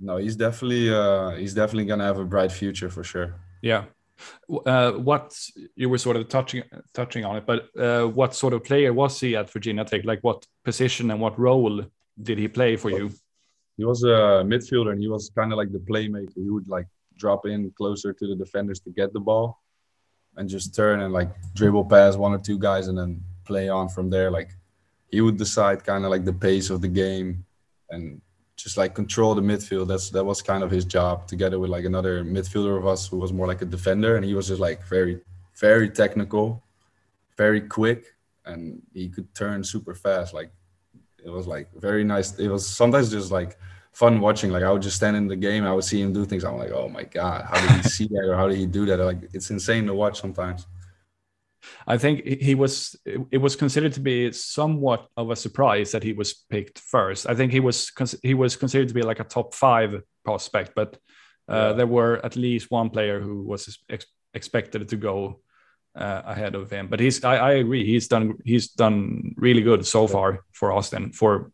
no, 0.00 0.16
he's 0.16 0.36
definitely 0.36 0.92
uh, 0.92 1.30
he's 1.30 1.54
definitely 1.54 1.84
gonna 1.84 2.04
have 2.04 2.18
a 2.18 2.24
bright 2.24 2.52
future 2.52 2.88
for 2.88 3.04
sure. 3.04 3.34
Yeah. 3.62 3.84
Uh, 4.66 4.92
what 4.92 5.34
you 5.76 5.88
were 5.88 5.98
sort 5.98 6.16
of 6.16 6.28
touching 6.28 6.62
touching 6.92 7.24
on 7.24 7.36
it, 7.36 7.46
but 7.46 7.68
uh, 7.78 8.06
what 8.06 8.34
sort 8.34 8.52
of 8.52 8.64
player 8.64 8.92
was 8.92 9.18
he 9.20 9.36
at 9.36 9.50
Virginia 9.50 9.84
Tech? 9.84 10.04
Like 10.04 10.20
what 10.22 10.46
position 10.64 11.10
and 11.10 11.20
what 11.20 11.38
role 11.38 11.84
did 12.22 12.38
he 12.38 12.48
play 12.48 12.76
for 12.76 12.90
you? 12.90 13.10
He 13.76 13.84
was 13.84 14.02
a 14.02 14.44
midfielder, 14.44 14.92
and 14.92 15.00
he 15.00 15.08
was 15.08 15.30
kind 15.34 15.52
of 15.52 15.56
like 15.56 15.72
the 15.72 15.78
playmaker. 15.78 16.34
He 16.34 16.50
would 16.50 16.68
like 16.68 16.86
drop 17.16 17.46
in 17.46 17.70
closer 17.76 18.12
to 18.12 18.26
the 18.26 18.36
defenders 18.36 18.80
to 18.80 18.90
get 18.90 19.14
the 19.14 19.20
ball, 19.20 19.58
and 20.36 20.48
just 20.48 20.74
turn 20.74 21.00
and 21.00 21.14
like 21.14 21.30
dribble 21.54 21.86
past 21.86 22.18
one 22.18 22.34
or 22.34 22.38
two 22.38 22.58
guys, 22.58 22.88
and 22.88 22.98
then 22.98 23.22
play 23.44 23.70
on 23.70 23.88
from 23.88 24.10
there. 24.10 24.30
Like 24.30 24.50
he 25.10 25.22
would 25.22 25.38
decide 25.38 25.82
kind 25.82 26.04
of 26.04 26.10
like 26.10 26.24
the 26.26 26.32
pace 26.32 26.68
of 26.68 26.82
the 26.82 26.88
game 26.88 27.44
and 27.88 28.20
just 28.62 28.76
like 28.76 28.94
control 28.94 29.34
the 29.34 29.42
midfield. 29.42 29.88
That's 29.88 30.10
that 30.10 30.24
was 30.24 30.42
kind 30.42 30.62
of 30.62 30.70
his 30.70 30.84
job 30.84 31.26
together 31.26 31.58
with 31.58 31.70
like 31.70 31.84
another 31.84 32.24
midfielder 32.24 32.76
of 32.78 32.86
us 32.86 33.08
who 33.08 33.18
was 33.18 33.32
more 33.32 33.46
like 33.46 33.62
a 33.62 33.66
defender 33.66 34.16
and 34.16 34.24
he 34.24 34.34
was 34.34 34.48
just 34.48 34.60
like 34.60 34.84
very 34.86 35.20
very 35.58 35.90
technical, 35.90 36.62
very 37.36 37.60
quick 37.60 38.06
and 38.46 38.82
he 38.94 39.08
could 39.08 39.32
turn 39.34 39.62
super 39.62 39.94
fast. 39.94 40.32
Like 40.34 40.50
it 41.24 41.30
was 41.30 41.46
like 41.46 41.68
very 41.74 42.04
nice. 42.04 42.38
It 42.38 42.48
was 42.48 42.66
sometimes 42.66 43.10
just 43.10 43.30
like 43.30 43.58
fun 43.92 44.20
watching. 44.20 44.50
Like 44.50 44.62
I 44.62 44.72
would 44.72 44.82
just 44.82 44.96
stand 44.96 45.16
in 45.16 45.26
the 45.28 45.36
game, 45.36 45.64
I 45.64 45.72
would 45.72 45.84
see 45.84 46.00
him 46.00 46.12
do 46.12 46.24
things. 46.24 46.44
I'm 46.44 46.56
like, 46.56 46.72
oh 46.72 46.88
my 46.88 47.04
god, 47.04 47.46
how 47.48 47.60
did 47.60 47.82
he 47.82 47.88
see 47.88 48.06
that 48.08 48.28
or 48.28 48.36
how 48.36 48.48
did 48.48 48.58
he 48.58 48.66
do 48.66 48.86
that? 48.86 48.98
Like 48.98 49.28
it's 49.32 49.50
insane 49.50 49.86
to 49.86 49.94
watch 49.94 50.20
sometimes. 50.20 50.66
I 51.86 51.98
think 51.98 52.24
he 52.24 52.54
was. 52.54 52.96
It 53.30 53.38
was 53.38 53.56
considered 53.56 53.92
to 53.94 54.00
be 54.00 54.32
somewhat 54.32 55.06
of 55.16 55.30
a 55.30 55.36
surprise 55.36 55.92
that 55.92 56.02
he 56.02 56.12
was 56.12 56.34
picked 56.50 56.78
first. 56.78 57.28
I 57.28 57.34
think 57.34 57.52
he 57.52 57.60
was 57.60 57.92
he 58.22 58.34
was 58.34 58.56
considered 58.56 58.88
to 58.88 58.94
be 58.94 59.02
like 59.02 59.20
a 59.20 59.24
top 59.24 59.54
five 59.54 60.02
prospect, 60.24 60.72
but 60.74 60.98
uh, 61.48 61.54
yeah. 61.54 61.72
there 61.72 61.86
were 61.86 62.24
at 62.24 62.36
least 62.36 62.70
one 62.70 62.90
player 62.90 63.20
who 63.20 63.42
was 63.42 63.78
ex 63.88 64.06
expected 64.34 64.88
to 64.88 64.96
go 64.96 65.40
uh, 65.94 66.22
ahead 66.24 66.54
of 66.54 66.70
him. 66.70 66.88
But 66.88 67.00
he's. 67.00 67.24
I, 67.24 67.36
I, 67.36 67.52
agree. 67.52 67.84
He's 67.84 68.08
done. 68.08 68.34
He's 68.44 68.68
done 68.68 69.34
really 69.36 69.62
good 69.62 69.86
so 69.86 70.06
far 70.06 70.40
for 70.52 70.72
Austin 70.72 71.12
for 71.12 71.50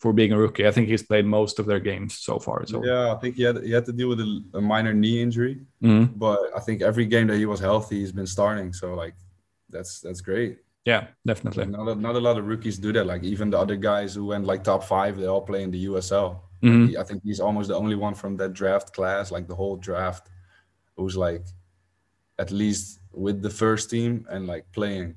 for 0.00 0.12
being 0.12 0.32
a 0.32 0.38
rookie. 0.38 0.66
I 0.66 0.70
think 0.70 0.88
he's 0.88 1.02
played 1.02 1.26
most 1.26 1.58
of 1.58 1.66
their 1.66 1.80
games 1.80 2.18
so 2.18 2.38
far. 2.38 2.66
So 2.66 2.84
yeah, 2.84 3.12
I 3.12 3.18
think 3.18 3.36
he 3.36 3.42
had 3.42 3.62
he 3.62 3.70
had 3.70 3.84
to 3.86 3.92
deal 3.92 4.08
with 4.08 4.20
a, 4.20 4.44
a 4.54 4.60
minor 4.60 4.94
knee 4.94 5.22
injury, 5.22 5.60
mm 5.82 5.90
-hmm. 5.90 6.18
but 6.18 6.38
I 6.56 6.60
think 6.60 6.82
every 6.82 7.06
game 7.06 7.26
that 7.26 7.38
he 7.38 7.46
was 7.46 7.60
healthy, 7.60 8.00
he's 8.00 8.12
been 8.12 8.26
starting. 8.26 8.72
So 8.72 8.94
like 9.02 9.16
that's 9.70 10.00
that's 10.00 10.20
great. 10.20 10.58
Yeah, 10.84 11.08
definitely. 11.26 11.66
Not 11.66 11.88
a, 11.88 11.94
not 11.94 12.16
a 12.16 12.20
lot 12.20 12.38
of 12.38 12.46
rookies 12.46 12.78
do 12.78 12.92
that. 12.94 13.06
Like 13.06 13.22
even 13.22 13.50
the 13.50 13.58
other 13.58 13.76
guys 13.76 14.14
who 14.14 14.26
went 14.26 14.46
like 14.46 14.64
top 14.64 14.84
five, 14.84 15.18
they 15.18 15.26
all 15.26 15.42
play 15.42 15.62
in 15.62 15.70
the 15.70 15.86
USL. 15.86 16.40
Mm-hmm. 16.62 16.98
I 16.98 17.04
think 17.04 17.22
he's 17.22 17.40
almost 17.40 17.68
the 17.68 17.76
only 17.76 17.96
one 17.96 18.14
from 18.14 18.36
that 18.38 18.52
draft 18.52 18.92
class, 18.92 19.30
like 19.30 19.46
the 19.46 19.54
whole 19.54 19.76
draft, 19.76 20.28
who's 20.96 21.16
like 21.16 21.44
at 22.38 22.50
least 22.50 23.00
with 23.12 23.42
the 23.42 23.50
first 23.50 23.90
team 23.90 24.26
and 24.30 24.46
like 24.46 24.70
playing. 24.72 25.14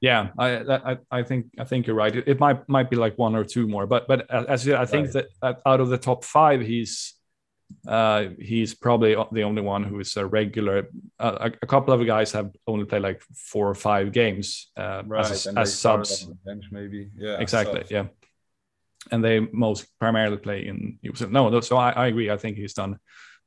Yeah, 0.00 0.28
I 0.38 0.48
I, 0.58 0.98
I 1.10 1.22
think 1.22 1.46
I 1.58 1.64
think 1.64 1.86
you're 1.86 1.96
right. 1.96 2.14
It, 2.14 2.28
it 2.28 2.40
might 2.40 2.66
might 2.68 2.88
be 2.88 2.96
like 2.96 3.18
one 3.18 3.34
or 3.34 3.44
two 3.44 3.66
more, 3.66 3.86
but 3.86 4.06
but 4.06 4.30
as 4.30 4.68
I 4.68 4.86
think 4.86 5.14
right. 5.14 5.26
that 5.42 5.62
out 5.66 5.80
of 5.80 5.88
the 5.88 5.98
top 5.98 6.24
five, 6.24 6.60
he's 6.60 7.14
uh, 7.86 8.26
he's 8.38 8.74
probably 8.74 9.14
the 9.32 9.42
only 9.42 9.62
one 9.62 9.84
who 9.84 10.00
is 10.00 10.16
a 10.16 10.26
regular. 10.26 10.88
Uh, 11.18 11.50
a, 11.50 11.52
a, 11.62 11.66
couple 11.66 11.94
of 11.94 12.06
guys 12.06 12.32
have 12.32 12.50
only 12.66 12.84
played 12.84 13.02
like 13.02 13.22
four 13.34 13.68
or 13.68 13.74
five 13.74 14.12
games 14.12 14.70
uh, 14.76 15.02
right. 15.06 15.30
as, 15.30 15.46
as 15.46 15.78
subs. 15.78 16.24
bench 16.44 16.66
maybe. 16.70 17.10
Yeah. 17.16 17.38
Exactly. 17.38 17.80
Subs. 17.80 17.90
Yeah. 17.90 18.06
And 19.10 19.24
they 19.24 19.40
most 19.40 19.86
primarily 19.98 20.36
play 20.36 20.66
in. 20.66 20.98
No, 21.30 21.48
no, 21.48 21.60
so 21.60 21.76
I, 21.76 21.90
I 21.90 22.06
agree. 22.08 22.30
I 22.30 22.36
think 22.36 22.56
he's 22.56 22.74
done. 22.74 22.98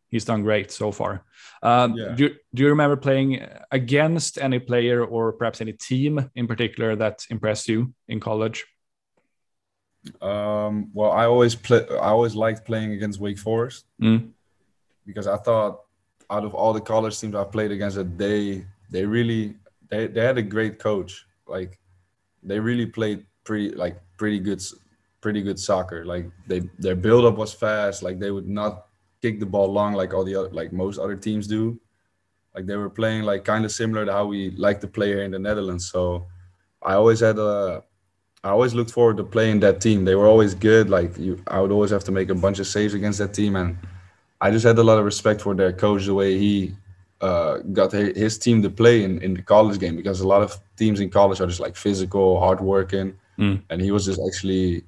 He's 0.10 0.26
done 0.26 0.44
great 0.44 0.72
so 0.72 0.92
far. 0.92 1.24
Um, 1.64 1.94
yeah. 1.96 2.14
do, 2.16 2.36
do 2.54 2.64
you 2.64 2.70
remember 2.70 2.98
playing 2.98 3.48
against 3.72 4.38
any 4.38 4.60
player 4.60 5.06
or 5.06 5.32
perhaps 5.32 5.62
any 5.62 5.72
team 5.72 6.30
in 6.36 6.48
particular 6.48 6.98
that 6.98 7.26
impressed 7.30 7.70
you 7.70 7.94
in 8.10 8.20
college? 8.20 8.66
Um, 10.22 10.90
well, 10.94 11.12
I 11.12 11.26
always 11.26 11.56
play. 11.56 11.86
I 11.90 12.10
always 12.10 12.36
liked 12.36 12.66
playing 12.66 12.92
against 12.94 13.20
Wake 13.20 13.38
Forest 13.38 13.86
mm. 14.02 14.30
because 15.06 15.28
I 15.28 15.38
thought 15.38 15.82
out 16.30 16.46
of 16.46 16.56
all 16.56 16.74
the 16.74 16.82
college 16.82 17.20
teams 17.20 17.36
I 17.36 17.44
played 17.44 17.72
against, 17.72 17.98
that 17.98 18.18
they 18.18 18.66
they 18.90 19.06
really 19.06 19.56
they, 19.90 20.08
they 20.08 20.22
had 20.22 20.38
a 20.38 20.44
great 20.44 20.80
coach. 20.80 21.26
Like 21.48 21.80
they 22.42 22.60
really 22.60 22.86
played 22.86 23.26
pretty 23.44 23.76
like 23.76 24.02
pretty 24.18 24.40
good 24.40 24.62
pretty 25.22 25.42
good 25.44 25.60
soccer. 25.60 26.04
Like 26.06 26.26
they 26.48 26.62
their 26.80 26.96
build 26.96 27.26
up 27.26 27.38
was 27.38 27.54
fast. 27.54 28.02
Like 28.02 28.20
they 28.20 28.32
would 28.32 28.48
not 28.48 28.88
kick 29.22 29.40
the 29.40 29.46
ball 29.46 29.72
long 29.72 29.94
like 29.94 30.14
all 30.14 30.24
the 30.24 30.36
other 30.36 30.50
like 30.50 30.74
most 30.74 30.98
other 30.98 31.16
teams 31.16 31.48
do. 31.48 31.80
Like 32.56 32.66
they 32.66 32.76
were 32.76 32.90
playing 32.90 33.24
like 33.24 33.46
kind 33.46 33.66
of 33.66 33.72
similar 33.72 34.06
to 34.06 34.12
how 34.12 34.26
we 34.26 34.52
like 34.52 34.82
to 34.82 34.88
play 34.88 35.08
here 35.08 35.24
in 35.24 35.32
the 35.32 35.40
Netherlands. 35.40 35.90
So 35.92 36.28
I 36.82 36.94
always 36.94 37.20
had 37.20 37.38
a 37.38 37.84
I 38.44 38.50
always 38.50 38.74
looked 38.74 38.92
forward 38.92 39.18
to 39.18 39.24
playing 39.24 39.60
that 39.60 39.82
team. 39.82 40.04
They 40.06 40.16
were 40.16 40.28
always 40.28 40.54
good. 40.56 40.90
Like 40.90 41.18
you, 41.18 41.42
I 41.48 41.60
would 41.62 41.72
always 41.72 41.92
have 41.92 42.04
to 42.06 42.12
make 42.12 42.30
a 42.30 42.36
bunch 42.36 42.60
of 42.60 42.68
saves 42.68 42.94
against 42.94 43.20
that 43.20 43.34
team, 43.34 43.56
and 43.56 43.78
I 44.40 44.50
just 44.50 44.66
had 44.66 44.78
a 44.78 44.84
lot 44.84 44.98
of 44.98 45.06
respect 45.06 45.42
for 45.42 45.54
their 45.54 45.72
coach, 45.72 46.06
the 46.06 46.14
way 46.16 46.38
he 46.38 46.74
uh, 47.22 47.58
got 47.60 47.92
his 47.92 48.40
team 48.40 48.64
to 48.64 48.70
play 48.70 49.04
in, 49.04 49.22
in 49.22 49.36
the 49.36 49.44
college 49.44 49.80
game 49.80 49.96
because 49.96 50.22
a 50.22 50.28
lot 50.28 50.42
of 50.42 50.58
teams 50.76 51.00
in 51.00 51.10
college 51.12 51.40
are 51.40 51.46
just 51.46 51.60
like 51.60 51.76
physical, 51.76 52.40
hardworking, 52.40 53.16
Mm. 53.38 53.62
and 53.70 53.82
he 53.82 53.92
was 53.92 54.06
just 54.06 54.20
actually 54.28 54.84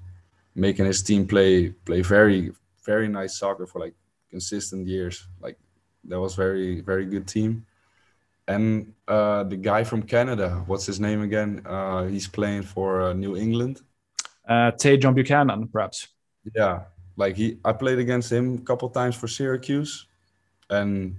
making 0.53 0.85
his 0.85 1.01
team 1.01 1.25
play 1.25 1.69
play 1.85 2.01
very 2.01 2.51
very 2.85 3.07
nice 3.07 3.39
soccer 3.39 3.65
for 3.65 3.79
like 3.79 3.93
consistent 4.29 4.85
years. 4.87 5.25
Like 5.41 5.57
that 6.09 6.19
was 6.19 6.35
very 6.35 6.81
very 6.81 7.05
good 7.05 7.25
team. 7.27 7.65
And 8.47 8.93
uh, 9.07 9.43
the 9.43 9.55
guy 9.55 9.83
from 9.83 10.03
Canada, 10.03 10.63
what's 10.67 10.85
his 10.85 10.99
name 10.99 11.21
again? 11.21 11.61
Uh, 11.65 12.05
he's 12.07 12.27
playing 12.27 12.63
for 12.63 13.01
uh, 13.01 13.13
New 13.13 13.37
England. 13.37 13.81
Uh, 14.47 14.71
Tajon 14.71 15.15
Buchanan, 15.15 15.67
perhaps. 15.69 16.09
Yeah, 16.53 16.81
like 17.15 17.35
he, 17.37 17.57
I 17.63 17.71
played 17.71 17.99
against 17.99 18.31
him 18.31 18.55
a 18.55 18.61
couple 18.61 18.89
times 18.89 19.15
for 19.15 19.27
Syracuse, 19.27 20.07
and 20.69 21.17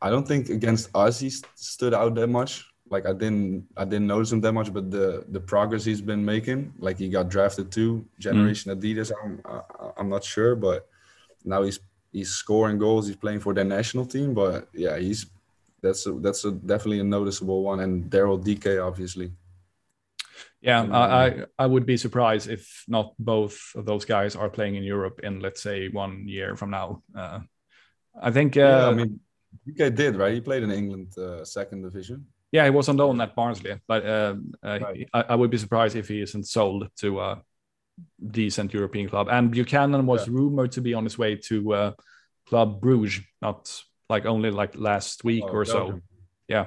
I 0.00 0.10
don't 0.10 0.26
think 0.26 0.48
against 0.48 0.90
us 0.94 1.18
he 1.18 1.30
st- 1.30 1.50
stood 1.56 1.92
out 1.92 2.14
that 2.14 2.28
much. 2.28 2.64
Like 2.88 3.06
I 3.06 3.12
didn't, 3.12 3.66
I 3.76 3.84
didn't 3.84 4.06
notice 4.06 4.30
him 4.30 4.40
that 4.42 4.52
much, 4.52 4.72
but 4.72 4.90
the 4.90 5.24
the 5.28 5.40
progress 5.40 5.84
he's 5.84 6.00
been 6.00 6.24
making, 6.24 6.72
like 6.78 6.98
he 6.98 7.08
got 7.08 7.28
drafted 7.28 7.70
to 7.72 8.04
Generation 8.18 8.72
Adidas. 8.72 9.10
I'm, 9.22 9.40
I, 9.44 9.60
I'm 9.96 10.08
not 10.08 10.22
sure, 10.22 10.54
but 10.54 10.88
now 11.44 11.62
he's 11.62 11.80
he's 12.12 12.30
scoring 12.30 12.78
goals. 12.78 13.06
He's 13.06 13.16
playing 13.16 13.40
for 13.40 13.54
their 13.54 13.64
national 13.64 14.06
team, 14.06 14.34
but 14.34 14.68
yeah, 14.72 14.98
he's 14.98 15.26
that's 15.82 16.06
a, 16.06 16.12
that's 16.12 16.44
a, 16.44 16.50
definitely 16.52 17.00
a 17.00 17.04
noticeable 17.04 17.62
one. 17.62 17.80
And 17.80 18.10
Daryl 18.10 18.42
Dike, 18.42 18.78
obviously. 18.80 19.32
Yeah, 20.62 20.82
And, 20.82 20.94
I, 20.94 21.26
I 21.26 21.44
I 21.58 21.66
would 21.66 21.86
be 21.86 21.96
surprised 21.96 22.50
if 22.50 22.84
not 22.86 23.14
both 23.18 23.56
of 23.74 23.86
those 23.86 24.04
guys 24.04 24.36
are 24.36 24.50
playing 24.50 24.74
in 24.76 24.82
Europe 24.84 25.20
in 25.22 25.40
let's 25.40 25.62
say 25.62 25.88
one 25.88 26.28
year 26.28 26.56
from 26.56 26.70
now. 26.70 27.02
Uh, 27.16 27.40
I 28.20 28.30
think. 28.30 28.56
Uh, 28.56 28.60
yeah, 28.60 28.88
I 28.88 28.94
mean, 28.94 29.20
Dike 29.66 29.94
did 29.94 30.16
right. 30.16 30.34
He 30.34 30.40
played 30.40 30.62
in 30.62 30.70
England 30.70 31.16
uh, 31.18 31.44
second 31.44 31.82
division. 31.82 32.26
Yeah, 32.52 32.64
he 32.64 32.70
was 32.70 32.88
on 32.88 32.96
loan 32.96 33.20
at 33.20 33.34
Barnsley, 33.34 33.80
but 33.86 34.04
uh, 34.04 34.34
uh, 34.62 34.78
Right. 34.82 35.08
I, 35.14 35.20
I 35.30 35.34
would 35.34 35.50
be 35.50 35.58
surprised 35.58 35.96
if 35.96 36.08
he 36.08 36.20
isn't 36.20 36.46
sold 36.46 36.88
to 36.96 37.20
a 37.20 37.42
decent 38.30 38.74
European 38.74 39.08
club. 39.08 39.28
And 39.30 39.50
Buchanan 39.50 40.04
was 40.06 40.26
Yeah. 40.26 40.34
rumored 40.34 40.72
to 40.72 40.80
be 40.80 40.94
on 40.94 41.04
his 41.04 41.16
way 41.18 41.36
to 41.36 41.72
uh, 41.72 41.92
Club 42.48 42.80
Bruges, 42.80 43.24
not 43.40 43.82
like 44.10 44.26
only 44.26 44.50
like 44.50 44.74
last 44.76 45.24
week 45.24 45.44
Oh, 45.46 45.52
or 45.56 45.64
so. 45.64 45.74
Belgium. 45.78 46.02
Yeah. 46.48 46.66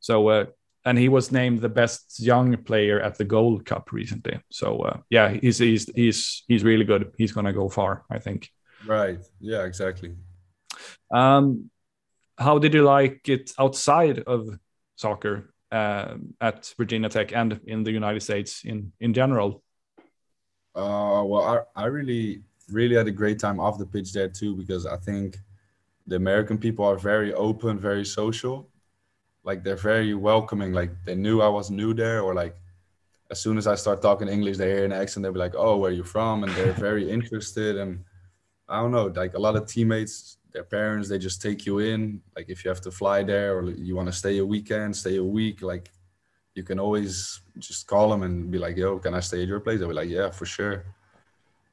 So, 0.00 0.28
uh, 0.28 0.44
and 0.84 0.98
he 0.98 1.08
was 1.08 1.30
named 1.30 1.60
the 1.60 1.68
best 1.68 2.20
young 2.20 2.56
player 2.64 3.00
at 3.00 3.18
the 3.18 3.24
Gold 3.24 3.64
Cup 3.64 3.92
recently. 3.92 4.40
So, 4.50 4.66
uh, 4.88 4.96
yeah, 5.10 5.28
he's 5.42 5.58
he's 5.58 5.84
he's 5.94 6.44
he's 6.48 6.64
really 6.64 6.84
good. 6.84 7.12
He's 7.18 7.32
gonna 7.32 7.52
go 7.52 7.68
far, 7.68 8.04
I 8.10 8.18
think. 8.18 8.48
Right. 8.86 9.18
Yeah. 9.40 9.64
Exactly. 9.66 10.14
Um, 11.10 11.70
how 12.38 12.58
did 12.58 12.74
you 12.74 12.84
like 12.84 13.28
it 13.28 13.52
outside 13.58 14.20
of 14.26 14.48
soccer 14.96 15.52
uh, 15.72 16.14
at 16.40 16.74
Virginia 16.78 17.08
Tech 17.08 17.32
and 17.32 17.60
in 17.66 17.84
the 17.84 17.92
United 17.92 18.22
States 18.22 18.64
in 18.64 18.92
in 19.00 19.12
general? 19.12 19.62
Uh, 20.74 21.22
well, 21.26 21.66
I, 21.76 21.82
I 21.82 21.86
really, 21.86 22.42
really 22.70 22.94
had 22.96 23.08
a 23.08 23.16
great 23.22 23.38
time 23.40 23.58
off 23.60 23.78
the 23.78 23.86
pitch 23.86 24.12
there 24.12 24.28
too, 24.30 24.54
because 24.54 24.86
I 24.86 24.96
think 24.96 25.36
the 26.08 26.16
American 26.16 26.58
people 26.58 26.84
are 26.84 26.96
very 26.96 27.32
open, 27.34 27.78
very 27.78 28.04
social. 28.04 28.68
Like 29.44 29.62
they're 29.62 29.76
very 29.76 30.14
welcoming. 30.14 30.72
Like 30.72 30.90
they 31.04 31.14
knew 31.14 31.40
I 31.40 31.48
was 31.48 31.70
new 31.70 31.94
there, 31.94 32.22
or 32.22 32.34
like 32.34 32.56
as 33.30 33.40
soon 33.40 33.58
as 33.58 33.66
I 33.66 33.74
start 33.74 34.00
talking 34.00 34.28
English, 34.28 34.56
they 34.56 34.70
hear 34.70 34.84
an 34.84 34.92
accent, 34.92 35.22
they'll 35.22 35.32
be 35.32 35.38
like, 35.38 35.54
"Oh, 35.56 35.76
where 35.76 35.90
are 35.90 35.94
you 35.94 36.04
from?" 36.04 36.44
And 36.44 36.52
they're 36.52 36.72
very 36.72 37.08
interested. 37.16 37.76
And 37.76 38.04
I 38.68 38.80
don't 38.80 38.90
know, 38.90 39.06
like 39.06 39.34
a 39.34 39.38
lot 39.38 39.56
of 39.56 39.66
teammates, 39.66 40.38
their 40.52 40.64
parents, 40.64 41.08
they 41.08 41.18
just 41.18 41.42
take 41.42 41.66
you 41.66 41.78
in. 41.78 42.22
Like 42.34 42.48
if 42.48 42.64
you 42.64 42.70
have 42.70 42.80
to 42.82 42.90
fly 42.90 43.22
there 43.22 43.58
or 43.58 43.70
you 43.70 43.94
want 43.94 44.08
to 44.08 44.12
stay 44.12 44.38
a 44.38 44.46
weekend, 44.46 44.96
stay 44.96 45.16
a 45.16 45.24
week, 45.24 45.62
like 45.62 45.90
you 46.54 46.62
can 46.62 46.78
always 46.80 47.40
just 47.58 47.86
call 47.86 48.08
them 48.08 48.22
and 48.22 48.50
be 48.50 48.58
like, 48.58 48.76
"Yo, 48.76 48.98
can 48.98 49.14
I 49.14 49.20
stay 49.20 49.42
at 49.42 49.48
your 49.48 49.60
place?" 49.60 49.78
They'll 49.78 49.88
be 49.88 49.94
like, 50.02 50.10
"Yeah, 50.10 50.30
for 50.30 50.46
sure." 50.46 50.86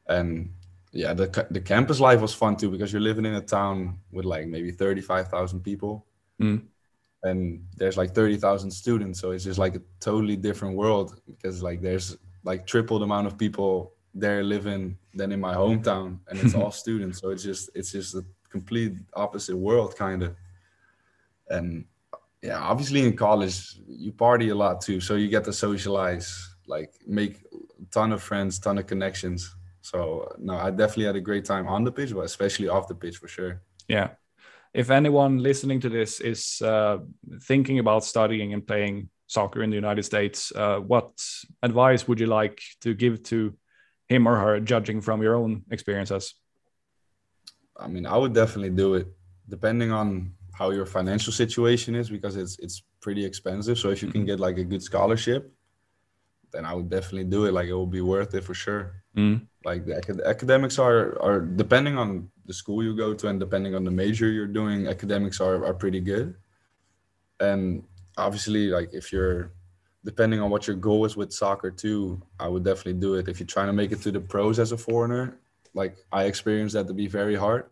And 0.08 0.50
yeah, 0.96 1.14
the 1.14 1.28
the 1.52 1.62
campus 1.62 2.00
life 2.00 2.22
was 2.22 2.34
fun 2.34 2.56
too 2.56 2.72
because 2.72 2.92
you're 2.92 3.02
living 3.10 3.26
in 3.26 3.36
a 3.36 3.42
town 3.42 4.00
with 4.12 4.26
like 4.26 4.48
maybe 4.48 4.72
thirty 4.72 5.02
five 5.02 5.28
thousand 5.28 5.60
people, 5.62 6.06
Mm. 6.42 6.64
and 7.24 7.64
there's 7.78 7.98
like 7.98 8.12
thirty 8.16 8.38
thousand 8.38 8.72
students, 8.72 9.20
so 9.20 9.32
it's 9.32 9.44
just 9.44 9.60
like 9.60 9.76
a 9.76 9.82
totally 10.00 10.38
different 10.38 10.76
world 10.76 11.20
because 11.28 11.62
like 11.62 11.82
there's 11.82 12.18
like 12.44 12.66
triple 12.66 12.98
the 13.00 13.06
amount 13.06 13.28
of 13.28 13.38
people 13.38 13.94
there 14.14 14.44
living 14.44 14.98
than 15.14 15.32
in 15.32 15.40
my 15.40 15.54
hometown, 15.54 16.20
and 16.30 16.40
it's 16.40 16.56
all 16.56 16.72
students, 16.84 17.20
so 17.20 17.30
it's 17.30 17.44
just 17.44 17.70
it's 17.76 17.92
just 17.92 18.16
a 18.16 18.24
complete 18.50 18.94
opposite 19.16 19.58
world 19.58 19.96
kind 19.98 20.24
of, 20.24 20.36
and 21.50 21.86
yeah, 22.42 22.60
obviously 22.60 23.02
in 23.02 23.16
college 23.18 23.76
you 23.88 24.12
party 24.14 24.50
a 24.50 24.56
lot 24.56 24.80
too, 24.82 25.00
so 25.02 25.16
you 25.16 25.28
get 25.28 25.44
to 25.44 25.52
socialize, 25.54 26.56
like 26.68 26.92
make 27.06 27.34
a 27.82 27.86
ton 27.92 28.14
of 28.14 28.22
friends, 28.24 28.60
ton 28.60 28.78
of 28.78 28.88
connections. 28.88 29.56
So 29.86 30.28
no, 30.40 30.56
I 30.56 30.72
definitely 30.72 31.06
had 31.06 31.16
a 31.16 31.22
great 31.22 31.46
time 31.46 31.68
on 31.68 31.84
the 31.84 31.92
pitch, 31.92 32.12
but 32.12 32.26
especially 32.26 32.68
off 32.68 32.88
the 32.88 32.96
pitch 32.96 33.18
for 33.18 33.28
sure. 33.28 33.62
Yeah. 33.88 34.10
If 34.74 34.90
anyone 34.90 35.38
listening 35.38 35.80
to 35.82 35.90
this 35.90 36.20
is 36.20 36.60
uh, 36.64 36.98
thinking 37.44 37.78
about 37.78 38.04
studying 38.04 38.52
and 38.54 38.66
playing 38.66 39.10
soccer 39.28 39.62
in 39.62 39.70
the 39.70 39.76
United 39.76 40.02
States, 40.04 40.52
uh, 40.56 40.80
what 40.80 41.12
advice 41.62 42.08
would 42.08 42.20
you 42.20 42.26
like 42.26 42.60
to 42.82 42.96
give 42.96 43.22
to 43.24 43.54
him 44.08 44.28
or 44.28 44.36
her, 44.38 44.60
judging 44.60 45.02
from 45.02 45.22
your 45.22 45.36
own 45.36 45.62
experiences? 45.70 46.34
I 47.78 47.88
mean, 47.88 48.08
I 48.08 48.18
would 48.18 48.34
definitely 48.34 48.72
do 48.72 48.96
it, 48.96 49.08
depending 49.48 49.92
on 49.92 50.34
how 50.52 50.72
your 50.72 50.88
financial 50.88 51.32
situation 51.32 51.94
is, 51.94 52.10
because 52.10 52.38
it's 52.38 52.58
it's 52.58 52.82
pretty 53.02 53.24
expensive. 53.24 53.78
So 53.78 53.92
if 53.92 54.02
you 54.02 54.10
can 54.10 54.26
get 54.26 54.40
like 54.40 54.58
a 54.58 54.64
good 54.64 54.82
scholarship, 54.82 55.54
then 56.52 56.66
I 56.66 56.74
would 56.74 56.90
definitely 56.90 57.30
do 57.30 57.46
it. 57.46 57.54
Like 57.54 57.68
it 57.68 57.78
will 57.80 57.96
be 58.00 58.02
worth 58.02 58.34
it 58.34 58.44
for 58.44 58.56
sure. 58.56 59.05
Mm. 59.16 59.48
Like 59.64 59.86
the 59.86 59.98
acad- 59.98 60.22
academics 60.26 60.78
are 60.78 61.22
are 61.22 61.40
depending 61.40 61.98
on 61.98 62.30
the 62.46 62.54
school 62.54 62.84
you 62.84 62.96
go 62.96 63.14
to 63.14 63.28
and 63.28 63.40
depending 63.40 63.74
on 63.74 63.84
the 63.84 63.92
major 63.92 64.30
you're 64.30 64.48
doing, 64.48 64.88
academics 64.88 65.40
are 65.40 65.66
are 65.66 65.74
pretty 65.74 66.02
good. 66.02 66.36
And 67.40 67.84
obviously, 68.18 68.68
like 68.68 68.94
if 68.94 69.12
you're 69.12 69.52
depending 70.04 70.40
on 70.40 70.52
what 70.52 70.68
your 70.68 70.76
goal 70.76 71.06
is 71.06 71.18
with 71.18 71.34
soccer 71.34 71.72
too, 71.72 72.22
I 72.40 72.48
would 72.48 72.64
definitely 72.64 73.00
do 73.02 73.16
it. 73.16 73.28
If 73.28 73.40
you're 73.40 73.48
trying 73.48 73.68
to 73.68 73.74
make 73.74 73.92
it 73.92 74.02
to 74.04 74.12
the 74.12 74.20
pros 74.20 74.60
as 74.60 74.72
a 74.72 74.78
foreigner, 74.78 75.38
like 75.74 75.98
I 76.12 76.26
experienced 76.26 76.76
that 76.76 76.88
to 76.88 76.94
be 76.94 77.08
very 77.08 77.36
hard. 77.36 77.66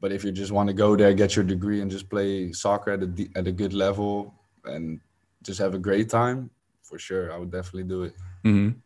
But 0.00 0.12
if 0.12 0.24
you 0.24 0.32
just 0.32 0.50
want 0.50 0.68
to 0.68 0.72
go 0.72 0.96
there, 0.96 1.12
get 1.14 1.36
your 1.36 1.44
degree, 1.44 1.80
and 1.80 1.90
just 1.90 2.08
play 2.08 2.52
soccer 2.52 2.92
at 2.92 3.02
a 3.02 3.28
at 3.36 3.46
a 3.46 3.52
good 3.52 3.72
level 3.74 4.34
and 4.64 5.00
just 5.42 5.58
have 5.60 5.74
a 5.74 5.78
great 5.78 6.08
time, 6.08 6.50
for 6.82 6.98
sure, 6.98 7.32
I 7.32 7.36
would 7.36 7.50
definitely 7.50 7.84
do 7.84 8.04
it. 8.04 8.14
Mhm. 8.44 8.76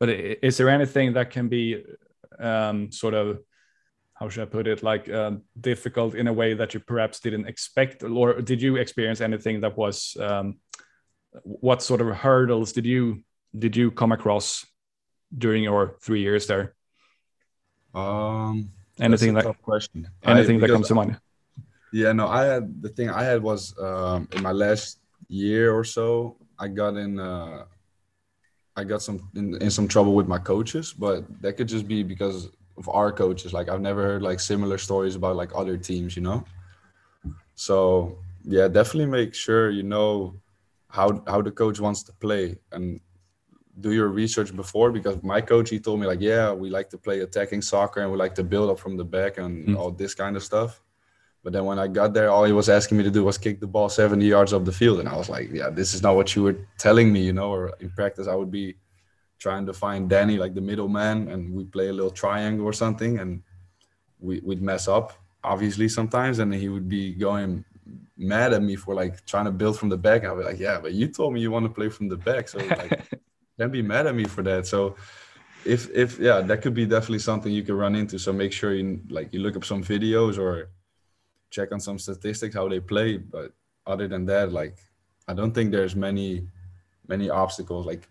But 0.00 0.10
is 0.10 0.56
there 0.56 0.68
anything 0.68 1.14
that 1.14 1.30
can 1.30 1.48
be 1.48 1.84
um, 2.38 2.92
sort 2.92 3.14
of, 3.14 3.38
how 4.14 4.28
should 4.28 4.42
I 4.42 4.46
put 4.46 4.66
it, 4.66 4.82
like 4.82 5.10
um, 5.10 5.42
difficult 5.60 6.14
in 6.14 6.26
a 6.28 6.32
way 6.32 6.54
that 6.54 6.74
you 6.74 6.80
perhaps 6.80 7.20
didn't 7.20 7.46
expect? 7.46 8.02
Or 8.02 8.40
did 8.40 8.62
you 8.62 8.76
experience 8.76 9.20
anything 9.20 9.60
that 9.62 9.76
was, 9.76 10.16
um, 10.20 10.58
what 11.42 11.82
sort 11.82 12.00
of 12.00 12.08
hurdles 12.08 12.72
did 12.72 12.86
you 12.86 13.22
did 13.56 13.76
you 13.76 13.90
come 13.90 14.12
across 14.12 14.64
during 15.36 15.62
your 15.62 15.96
three 16.00 16.20
years 16.20 16.46
there? 16.46 16.74
Um, 17.94 18.70
Anything 19.00 19.34
that's 19.34 19.46
a 19.46 19.50
that 19.50 19.62
question. 19.62 20.08
anything 20.24 20.56
I, 20.56 20.60
that 20.60 20.70
comes 20.70 20.88
to 20.88 20.94
mind? 20.94 21.20
Yeah, 21.92 22.12
no, 22.12 22.28
I 22.28 22.44
had 22.44 22.82
the 22.82 22.88
thing 22.88 23.10
I 23.10 23.22
had 23.22 23.42
was 23.42 23.78
um, 23.78 24.28
in 24.32 24.42
my 24.42 24.52
last 24.52 24.98
year 25.28 25.72
or 25.72 25.84
so, 25.84 26.36
I 26.58 26.68
got 26.68 26.96
in, 26.96 27.20
uh, 27.20 27.64
I 28.80 28.84
got 28.84 29.00
some 29.02 29.18
in, 29.40 29.46
in 29.64 29.70
some 29.70 29.88
trouble 29.94 30.14
with 30.14 30.28
my 30.34 30.38
coaches, 30.52 30.86
but 31.04 31.18
that 31.42 31.52
could 31.56 31.68
just 31.68 31.86
be 31.94 32.02
because 32.14 32.38
of 32.80 32.88
our 32.98 33.10
coaches. 33.22 33.52
Like 33.52 33.68
I've 33.68 33.80
never 33.90 34.02
heard 34.08 34.22
like 34.22 34.40
similar 34.52 34.78
stories 34.78 35.14
about 35.20 35.34
like 35.42 35.50
other 35.60 35.76
teams, 35.76 36.10
you 36.16 36.22
know. 36.28 36.44
So 37.54 38.18
yeah, 38.44 38.68
definitely 38.68 39.10
make 39.10 39.34
sure 39.34 39.70
you 39.70 39.82
know 39.82 40.34
how 40.88 41.22
how 41.26 41.42
the 41.42 41.50
coach 41.50 41.80
wants 41.80 42.02
to 42.04 42.12
play 42.12 42.56
and 42.72 43.00
do 43.80 43.92
your 43.92 44.08
research 44.08 44.54
before 44.56 44.90
because 44.90 45.22
my 45.22 45.40
coach 45.40 45.68
he 45.70 45.78
told 45.78 46.00
me 46.00 46.06
like 46.06 46.20
yeah 46.20 46.52
we 46.52 46.68
like 46.68 46.88
to 46.90 46.98
play 46.98 47.20
attacking 47.20 47.62
soccer 47.62 48.00
and 48.00 48.10
we 48.10 48.16
like 48.18 48.34
to 48.34 48.42
build 48.42 48.68
up 48.70 48.78
from 48.84 48.96
the 48.96 49.04
back 49.04 49.38
and 49.38 49.68
Mm. 49.68 49.76
all 49.78 49.90
this 49.92 50.14
kind 50.14 50.34
of 50.36 50.42
stuff 50.42 50.82
but 51.48 51.54
then 51.54 51.64
when 51.64 51.78
I 51.78 51.88
got 51.88 52.12
there, 52.12 52.28
all 52.28 52.44
he 52.44 52.52
was 52.52 52.68
asking 52.68 52.98
me 52.98 53.04
to 53.04 53.10
do 53.10 53.24
was 53.24 53.38
kick 53.38 53.58
the 53.58 53.66
ball 53.66 53.88
70 53.88 54.22
yards 54.22 54.52
up 54.52 54.66
the 54.66 54.70
field. 54.70 55.00
And 55.00 55.08
I 55.08 55.16
was 55.16 55.30
like, 55.30 55.50
yeah, 55.50 55.70
this 55.70 55.94
is 55.94 56.02
not 56.02 56.14
what 56.14 56.36
you 56.36 56.42
were 56.42 56.58
telling 56.76 57.10
me, 57.10 57.22
you 57.22 57.32
know, 57.32 57.50
or 57.50 57.72
in 57.80 57.88
practice, 57.88 58.28
I 58.28 58.34
would 58.34 58.50
be 58.50 58.76
trying 59.38 59.64
to 59.64 59.72
find 59.72 60.10
Danny, 60.10 60.36
like 60.36 60.52
the 60.52 60.60
middleman, 60.60 61.28
and 61.28 61.50
we 61.54 61.64
play 61.64 61.88
a 61.88 61.92
little 61.94 62.10
triangle 62.10 62.66
or 62.66 62.74
something. 62.74 63.18
And 63.18 63.42
we, 64.20 64.40
we'd 64.40 64.60
mess 64.60 64.88
up, 64.88 65.14
obviously, 65.42 65.88
sometimes. 65.88 66.38
And 66.38 66.52
he 66.52 66.68
would 66.68 66.86
be 66.86 67.14
going 67.14 67.64
mad 68.18 68.52
at 68.52 68.62
me 68.62 68.76
for 68.76 68.94
like 68.94 69.24
trying 69.24 69.46
to 69.46 69.50
build 69.50 69.78
from 69.78 69.88
the 69.88 69.96
back. 69.96 70.26
I'd 70.26 70.36
be 70.36 70.44
like, 70.44 70.58
yeah, 70.58 70.78
but 70.78 70.92
you 70.92 71.08
told 71.08 71.32
me 71.32 71.40
you 71.40 71.50
want 71.50 71.64
to 71.64 71.70
play 71.70 71.88
from 71.88 72.10
the 72.10 72.16
back. 72.18 72.50
So 72.50 72.58
like, 72.58 73.08
don't 73.58 73.72
be 73.72 73.80
mad 73.80 74.06
at 74.06 74.14
me 74.14 74.24
for 74.24 74.42
that. 74.42 74.66
So 74.66 74.96
if, 75.64 75.88
if, 75.94 76.18
yeah, 76.18 76.42
that 76.42 76.60
could 76.60 76.74
be 76.74 76.84
definitely 76.84 77.20
something 77.20 77.50
you 77.50 77.62
can 77.62 77.74
run 77.74 77.96
into. 77.96 78.18
So 78.18 78.34
make 78.34 78.52
sure 78.52 78.74
you 78.74 79.00
like, 79.08 79.32
you 79.32 79.40
look 79.40 79.56
up 79.56 79.64
some 79.64 79.82
videos 79.82 80.36
or, 80.36 80.68
check 81.50 81.72
on 81.72 81.80
some 81.80 81.98
statistics 81.98 82.54
how 82.54 82.68
they 82.68 82.80
play. 82.80 83.16
But 83.16 83.52
other 83.86 84.08
than 84.08 84.26
that, 84.26 84.52
like 84.52 84.76
I 85.26 85.34
don't 85.34 85.54
think 85.54 85.70
there's 85.70 85.96
many 85.96 86.46
many 87.06 87.30
obstacles. 87.30 87.86
Like 87.86 88.08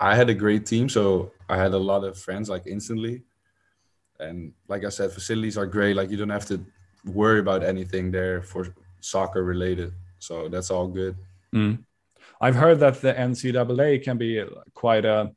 I 0.00 0.14
had 0.14 0.28
a 0.28 0.34
great 0.34 0.66
team, 0.66 0.88
so 0.88 1.32
I 1.48 1.56
had 1.56 1.72
a 1.72 1.78
lot 1.78 2.04
of 2.04 2.18
friends 2.18 2.48
like 2.48 2.66
instantly. 2.66 3.22
And 4.20 4.52
like 4.68 4.84
I 4.84 4.88
said, 4.88 5.12
facilities 5.12 5.58
are 5.58 5.66
great. 5.66 5.96
Like 5.96 6.10
you 6.10 6.16
don't 6.16 6.30
have 6.30 6.46
to 6.46 6.64
worry 7.04 7.40
about 7.40 7.62
anything 7.62 8.10
there 8.10 8.42
for 8.42 8.74
soccer 9.00 9.44
related. 9.44 9.92
So 10.18 10.48
that's 10.48 10.70
all 10.70 10.88
good. 10.88 11.16
Mm. 11.54 11.84
I've 12.40 12.54
heard 12.54 12.80
that 12.80 13.00
the 13.00 13.14
NCAA 13.14 14.02
can 14.02 14.18
be 14.18 14.44
quite 14.74 15.04
a 15.04 15.32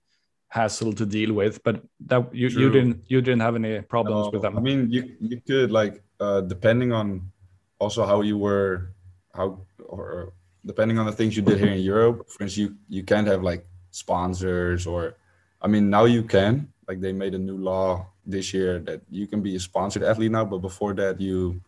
hassle 0.50 0.94
to 0.94 1.06
deal 1.06 1.34
with, 1.34 1.64
but 1.64 1.82
that 2.08 2.34
you, 2.34 2.48
you 2.48 2.70
didn't 2.70 3.04
you 3.08 3.22
didn't 3.22 3.42
have 3.42 3.56
any 3.56 3.82
problems 3.82 4.26
no, 4.26 4.32
with 4.32 4.42
them. 4.42 4.58
I 4.58 4.62
mean, 4.62 4.92
you 4.92 5.16
you 5.20 5.42
could 5.42 5.72
like 5.72 6.02
uh, 6.20 6.42
depending 6.42 6.92
on 6.92 7.32
also 7.80 8.06
how 8.06 8.22
you 8.22 8.38
were 8.38 8.92
how 9.34 9.60
or 9.86 10.34
depending 10.66 11.00
on 11.00 11.06
the 11.06 11.12
things 11.12 11.36
you 11.36 11.42
did 11.42 11.58
here 11.58 11.72
in 11.72 11.80
Europe. 11.80 12.30
For 12.30 12.44
instance, 12.44 12.58
you 12.58 12.76
you 12.90 13.04
can't 13.04 13.28
have 13.28 13.44
like 13.44 13.66
sponsors 13.92 14.86
or 14.86 15.16
I 15.62 15.68
mean 15.68 15.90
now 15.90 16.06
you 16.06 16.24
can 16.24 16.72
like 16.88 17.00
they 17.02 17.14
made 17.14 17.34
a 17.34 17.40
new 17.40 17.58
law 17.58 18.08
this 18.26 18.54
year 18.54 18.80
that 18.80 19.02
you 19.10 19.28
can 19.28 19.42
be 19.42 19.56
a 19.56 19.60
sponsored 19.60 20.04
athlete 20.04 20.32
now, 20.32 20.46
but 20.46 20.60
before 20.60 20.94
that 20.96 21.20
you 21.20 21.62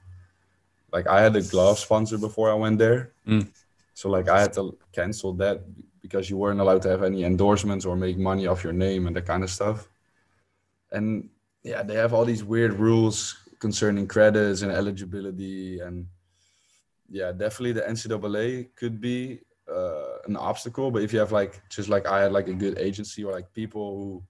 like 0.92 1.08
I 1.08 1.22
had 1.22 1.36
a 1.36 1.42
glove 1.42 1.80
sponsor 1.80 2.18
before 2.18 2.52
I 2.52 2.56
went 2.56 2.78
there. 2.78 3.14
Mm. 3.28 3.48
So 3.94 4.10
like 4.10 4.28
I 4.30 4.42
had 4.42 4.54
to 4.54 4.78
cancel 4.92 5.34
that 5.36 5.64
because 6.02 6.30
you 6.30 6.38
weren't 6.38 6.60
allowed 6.60 6.82
to 6.82 6.90
have 6.90 7.04
any 7.04 7.24
endorsements 7.24 7.86
or 7.86 7.96
make 7.96 8.18
money 8.18 8.48
off 8.48 8.64
your 8.64 8.74
name 8.74 9.08
and 9.08 9.16
that 9.16 9.26
kind 9.26 9.44
of 9.44 9.50
stuff. 9.50 9.88
And 10.92 11.30
yeah, 11.64 11.84
they 11.84 11.96
have 11.96 12.14
all 12.14 12.26
these 12.26 12.44
weird 12.44 12.74
rules 12.74 13.38
concerning 13.62 14.08
credits 14.08 14.64
and 14.64 14.72
eligibility 14.72 15.80
and 15.80 16.08
yeah, 17.12 17.32
definitely 17.32 17.74
the 17.74 17.82
NCAA 17.82 18.70
could 18.76 19.00
be 19.00 19.42
uh, 19.72 20.18
an 20.26 20.36
obstacle. 20.38 20.90
But 20.92 21.04
if 21.04 21.14
you 21.14 21.20
have 21.20 21.32
like 21.32 21.62
just 21.70 21.90
like 21.90 22.08
I 22.08 22.22
had 22.22 22.32
like 22.32 22.48
a 22.48 22.54
good 22.54 22.80
agency 22.80 23.24
or 23.24 23.34
like 23.34 23.54
people 23.54 23.96
who 23.98 24.24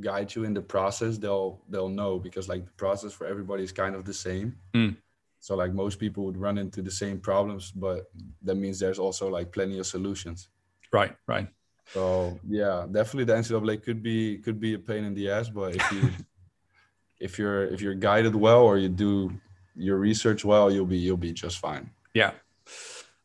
guide 0.00 0.34
you 0.34 0.44
in 0.44 0.54
the 0.54 0.62
process, 0.62 1.18
they'll 1.18 1.60
they'll 1.68 1.88
know 1.88 2.18
because 2.18 2.48
like 2.48 2.64
the 2.64 2.72
process 2.72 3.12
for 3.12 3.26
everybody 3.26 3.64
is 3.64 3.72
kind 3.72 3.94
of 3.94 4.04
the 4.04 4.14
same. 4.14 4.56
Mm. 4.74 4.96
So 5.40 5.56
like 5.56 5.72
most 5.72 5.98
people 5.98 6.24
would 6.24 6.36
run 6.36 6.56
into 6.58 6.82
the 6.82 6.90
same 6.90 7.18
problems, 7.18 7.72
but 7.72 8.10
that 8.42 8.54
means 8.54 8.78
there's 8.78 8.98
also 8.98 9.28
like 9.28 9.52
plenty 9.52 9.78
of 9.78 9.86
solutions. 9.86 10.48
Right, 10.92 11.16
right. 11.26 11.48
So 11.92 12.38
yeah, 12.46 12.86
definitely 12.90 13.24
the 13.24 13.34
NCAA 13.34 13.82
could 13.82 14.02
be 14.02 14.38
could 14.38 14.60
be 14.60 14.74
a 14.74 14.78
pain 14.78 15.04
in 15.04 15.14
the 15.14 15.30
ass, 15.30 15.48
but 15.48 15.74
if 15.74 15.92
you 15.92 16.10
if 17.20 17.38
you're 17.38 17.64
if 17.66 17.80
you're 17.80 17.94
guided 17.94 18.34
well 18.34 18.62
or 18.62 18.78
you 18.78 18.88
do 18.88 19.30
your 19.76 19.98
research 19.98 20.44
well, 20.44 20.70
you'll 20.70 20.86
be 20.86 20.98
you'll 20.98 21.16
be 21.16 21.32
just 21.32 21.58
fine. 21.58 21.90
Yeah. 22.14 22.32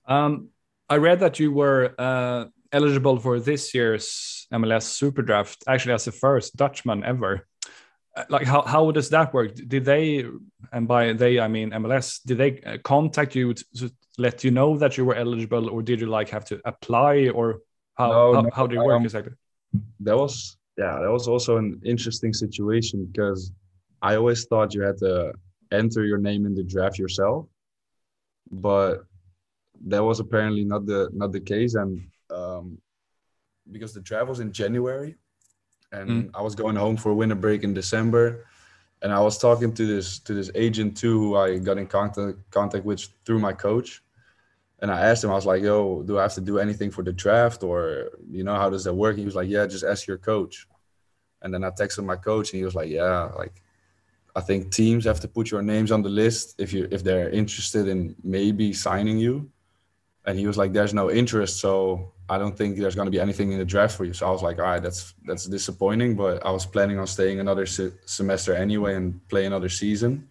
Um, 0.05 0.49
I 0.89 0.97
read 0.97 1.19
that 1.21 1.39
you 1.39 1.51
were 1.51 1.95
uh, 1.97 2.45
eligible 2.71 3.17
for 3.19 3.39
this 3.39 3.73
year's 3.73 4.47
MLS 4.53 4.83
Super 4.83 5.21
Draft, 5.21 5.63
actually 5.67 5.93
as 5.93 6.05
the 6.05 6.11
first 6.11 6.55
Dutchman 6.55 7.03
ever. 7.03 7.47
Uh, 8.15 8.23
like 8.29 8.45
how 8.45 8.61
how 8.61 8.91
does 8.91 9.09
that 9.09 9.33
work? 9.33 9.55
Did 9.55 9.85
they, 9.85 10.25
and 10.71 10.87
by 10.87 11.13
they 11.13 11.39
I 11.39 11.47
mean 11.47 11.71
MLS, 11.71 12.21
did 12.23 12.37
they 12.37 12.61
uh, 12.61 12.77
contact 12.83 13.35
you 13.35 13.53
to, 13.53 13.65
to 13.77 13.91
let 14.17 14.43
you 14.43 14.51
know 14.51 14.77
that 14.77 14.97
you 14.97 15.05
were 15.05 15.15
eligible, 15.15 15.69
or 15.69 15.81
did 15.81 15.99
you 15.99 16.07
like 16.07 16.29
have 16.29 16.45
to 16.45 16.61
apply, 16.65 17.29
or 17.29 17.61
how 17.95 18.09
no, 18.09 18.33
how, 18.33 18.41
no, 18.41 18.49
how 18.53 18.67
did 18.67 18.77
it 18.77 18.83
work 18.83 18.97
um, 18.97 19.03
exactly? 19.03 19.33
That 20.01 20.17
was 20.17 20.57
yeah, 20.77 20.99
that 21.01 21.11
was 21.11 21.27
also 21.27 21.57
an 21.57 21.81
interesting 21.83 22.33
situation 22.33 23.05
because 23.05 23.51
I 24.05 24.17
always 24.17 24.45
thought 24.45 24.75
you 24.75 24.83
had 24.83 24.99
to 24.99 25.33
enter 25.71 26.05
your 26.05 26.19
name 26.19 26.45
in 26.45 26.53
the 26.53 26.63
draft 26.63 26.99
yourself, 26.99 27.47
but 28.51 29.03
that 29.87 30.03
was 30.03 30.19
apparently 30.19 30.63
not 30.63 30.85
the 30.85 31.09
not 31.11 31.31
the 31.31 31.39
case, 31.53 31.73
and 31.73 32.07
um, 32.29 32.77
because 33.71 33.95
the 33.95 34.01
draft 34.01 34.29
was 34.29 34.41
in 34.41 34.51
January, 34.51 35.15
and 35.91 36.09
mm. 36.09 36.29
I 36.35 36.41
was 36.43 36.53
going 36.53 36.75
home 36.75 36.97
for 36.97 37.15
winter 37.15 37.39
break 37.45 37.63
in 37.63 37.73
December, 37.73 38.45
and 39.01 39.11
I 39.11 39.21
was 39.21 39.39
talking 39.39 39.73
to 39.73 39.85
this 39.87 40.19
to 40.19 40.35
this 40.35 40.51
agent 40.53 40.95
too, 40.95 41.17
who 41.21 41.35
I 41.35 41.57
got 41.57 41.79
in 41.79 41.87
contact 41.87 42.37
contact 42.51 42.85
with 42.85 43.07
through 43.25 43.39
my 43.39 43.53
coach, 43.53 44.03
and 44.83 44.91
I 44.91 45.01
asked 45.09 45.23
him, 45.23 45.31
I 45.31 45.39
was 45.41 45.47
like, 45.47 45.63
"Yo, 45.63 46.03
do 46.03 46.19
I 46.19 46.21
have 46.21 46.35
to 46.35 46.41
do 46.51 46.59
anything 46.59 46.91
for 46.91 47.03
the 47.03 47.13
draft, 47.23 47.63
or 47.63 48.11
you 48.29 48.43
know, 48.43 48.53
how 48.53 48.69
does 48.69 48.83
that 48.83 48.93
work?" 48.93 49.17
He 49.17 49.25
was 49.25 49.37
like, 49.39 49.49
"Yeah, 49.49 49.65
just 49.65 49.83
ask 49.83 50.05
your 50.05 50.19
coach." 50.19 50.67
And 51.41 51.51
then 51.51 51.63
I 51.63 51.71
texted 51.71 52.05
my 52.05 52.17
coach, 52.17 52.51
and 52.51 52.59
he 52.59 52.65
was 52.65 52.75
like, 52.75 52.89
"Yeah, 52.89 53.31
like 53.43 53.64
I 54.35 54.41
think 54.41 54.71
teams 54.71 55.05
have 55.05 55.19
to 55.21 55.27
put 55.27 55.49
your 55.49 55.61
names 55.61 55.91
on 55.91 56.01
the 56.01 56.09
list 56.09 56.55
if 56.57 56.73
you 56.73 56.87
if 56.91 57.03
they're 57.03 57.29
interested 57.29 57.87
in 57.87 58.15
maybe 58.23 58.73
signing 58.73 59.17
you." 59.17 59.49
And 60.25 60.37
he 60.39 60.47
was 60.47 60.57
like, 60.57 60.73
"There's 60.73 60.93
no 60.93 61.09
interest, 61.11 61.59
so 61.59 62.11
I 62.27 62.37
don't 62.37 62.57
think 62.57 62.77
there's 62.77 62.95
going 62.95 63.05
to 63.05 63.11
be 63.11 63.19
anything 63.19 63.51
in 63.51 63.59
the 63.59 63.65
draft 63.65 63.95
for 63.95 64.05
you." 64.05 64.13
So 64.13 64.27
I 64.27 64.31
was 64.31 64.43
like, 64.43 64.57
"All 64.59 64.65
right, 64.65 64.83
that's 64.83 65.13
that's 65.25 65.45
disappointing." 65.45 66.15
But 66.15 66.45
I 66.45 66.51
was 66.51 66.65
planning 66.65 66.99
on 66.99 67.07
staying 67.07 67.39
another 67.39 67.65
se- 67.65 67.93
semester 68.05 68.53
anyway 68.53 68.95
and 68.95 69.25
play 69.29 69.45
another 69.45 69.69
season. 69.69 70.29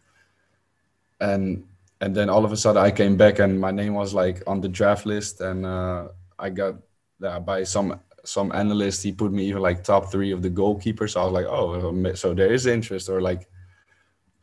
And 1.21 1.65
and 2.01 2.15
then 2.15 2.29
all 2.29 2.45
of 2.45 2.53
a 2.53 2.57
sudden 2.57 2.83
I 2.83 2.91
came 2.91 3.17
back 3.17 3.39
and 3.39 3.59
my 3.59 3.71
name 3.71 3.95
was 3.95 4.13
like 4.13 4.43
on 4.47 4.61
the 4.61 4.69
draft 4.69 5.07
list, 5.07 5.41
and 5.41 5.65
uh, 5.65 6.09
I 6.39 6.51
got 6.51 6.75
uh, 7.23 7.41
by 7.41 7.65
some 7.65 8.01
some 8.25 8.53
analyst 8.53 9.03
he 9.03 9.13
put 9.13 9.33
me 9.33 9.47
even 9.47 9.63
like 9.63 9.85
top 9.85 10.11
three 10.11 10.33
of 10.33 10.43
the 10.43 10.51
goalkeepers. 10.51 11.11
So 11.11 11.23
I 11.23 11.25
was 11.25 11.33
like, 11.33 11.47
"Oh, 11.47 12.15
so 12.15 12.35
there 12.35 12.53
is 12.53 12.67
interest," 12.67 13.09
or 13.09 13.21
like 13.21 13.49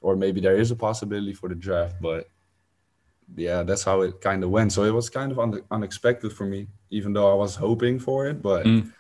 or 0.01 0.15
maybe 0.15 0.41
there 0.41 0.57
is 0.57 0.71
a 0.71 0.75
possibility 0.75 1.33
for 1.33 1.47
the 1.47 1.55
draft. 1.55 1.95
But 2.01 2.29
yeah, 3.35 3.63
that's 3.63 3.83
how 3.83 4.01
it 4.01 4.19
kind 4.19 4.43
of 4.43 4.49
went. 4.49 4.73
So 4.73 4.83
it 4.83 4.93
was 4.93 5.09
kind 5.09 5.31
of 5.31 5.39
un- 5.39 5.61
unexpected 5.71 6.33
for 6.33 6.45
me, 6.45 6.67
even 6.89 7.13
though 7.13 7.31
I 7.31 7.35
was 7.35 7.55
hoping 7.55 7.99
for 7.99 8.27
it. 8.27 8.41
But 8.41 8.65
mm. 8.65 8.91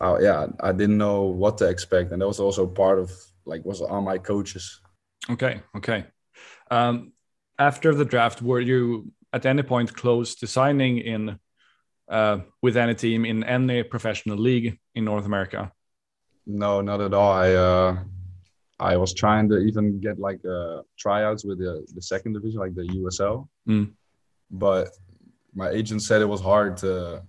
uh, 0.00 0.18
yeah, 0.20 0.46
I 0.60 0.72
didn't 0.72 0.98
know 0.98 1.22
what 1.22 1.58
to 1.58 1.68
expect, 1.68 2.12
and 2.12 2.22
that 2.22 2.28
was 2.28 2.40
also 2.40 2.66
part 2.66 2.98
of 2.98 3.10
like 3.44 3.64
was 3.64 3.82
on 3.82 4.04
my 4.04 4.18
coaches. 4.18 4.80
Okay, 5.30 5.60
okay. 5.76 6.06
Um, 6.70 7.12
after 7.58 7.94
the 7.94 8.04
draft, 8.04 8.40
were 8.40 8.60
you 8.60 9.12
at 9.32 9.44
any 9.44 9.62
point 9.62 9.92
close 9.94 10.34
to 10.36 10.46
signing 10.46 10.98
in 10.98 11.38
uh, 12.08 12.38
with 12.62 12.76
any 12.76 12.94
team 12.94 13.24
in 13.24 13.44
any 13.44 13.82
professional 13.82 14.38
league 14.38 14.78
in 14.94 15.04
North 15.04 15.26
America? 15.26 15.72
No, 16.46 16.80
not 16.80 17.00
at 17.00 17.12
all. 17.12 17.32
I 17.32 17.52
uh, 17.52 17.96
I 18.80 18.96
was 18.96 19.12
trying 19.12 19.48
to 19.48 19.58
even 19.58 20.00
get 20.00 20.18
like 20.18 20.44
uh, 20.44 20.82
tryouts 20.96 21.44
with 21.44 21.58
the, 21.58 21.86
the 21.94 22.02
second 22.02 22.34
division, 22.34 22.60
like 22.60 22.74
the 22.74 22.82
USL. 22.82 23.48
Mm. 23.68 23.92
But 24.50 24.88
my 25.54 25.70
agent 25.70 26.02
said 26.02 26.22
it 26.22 26.28
was 26.28 26.40
hard 26.40 26.76
to 26.78 27.22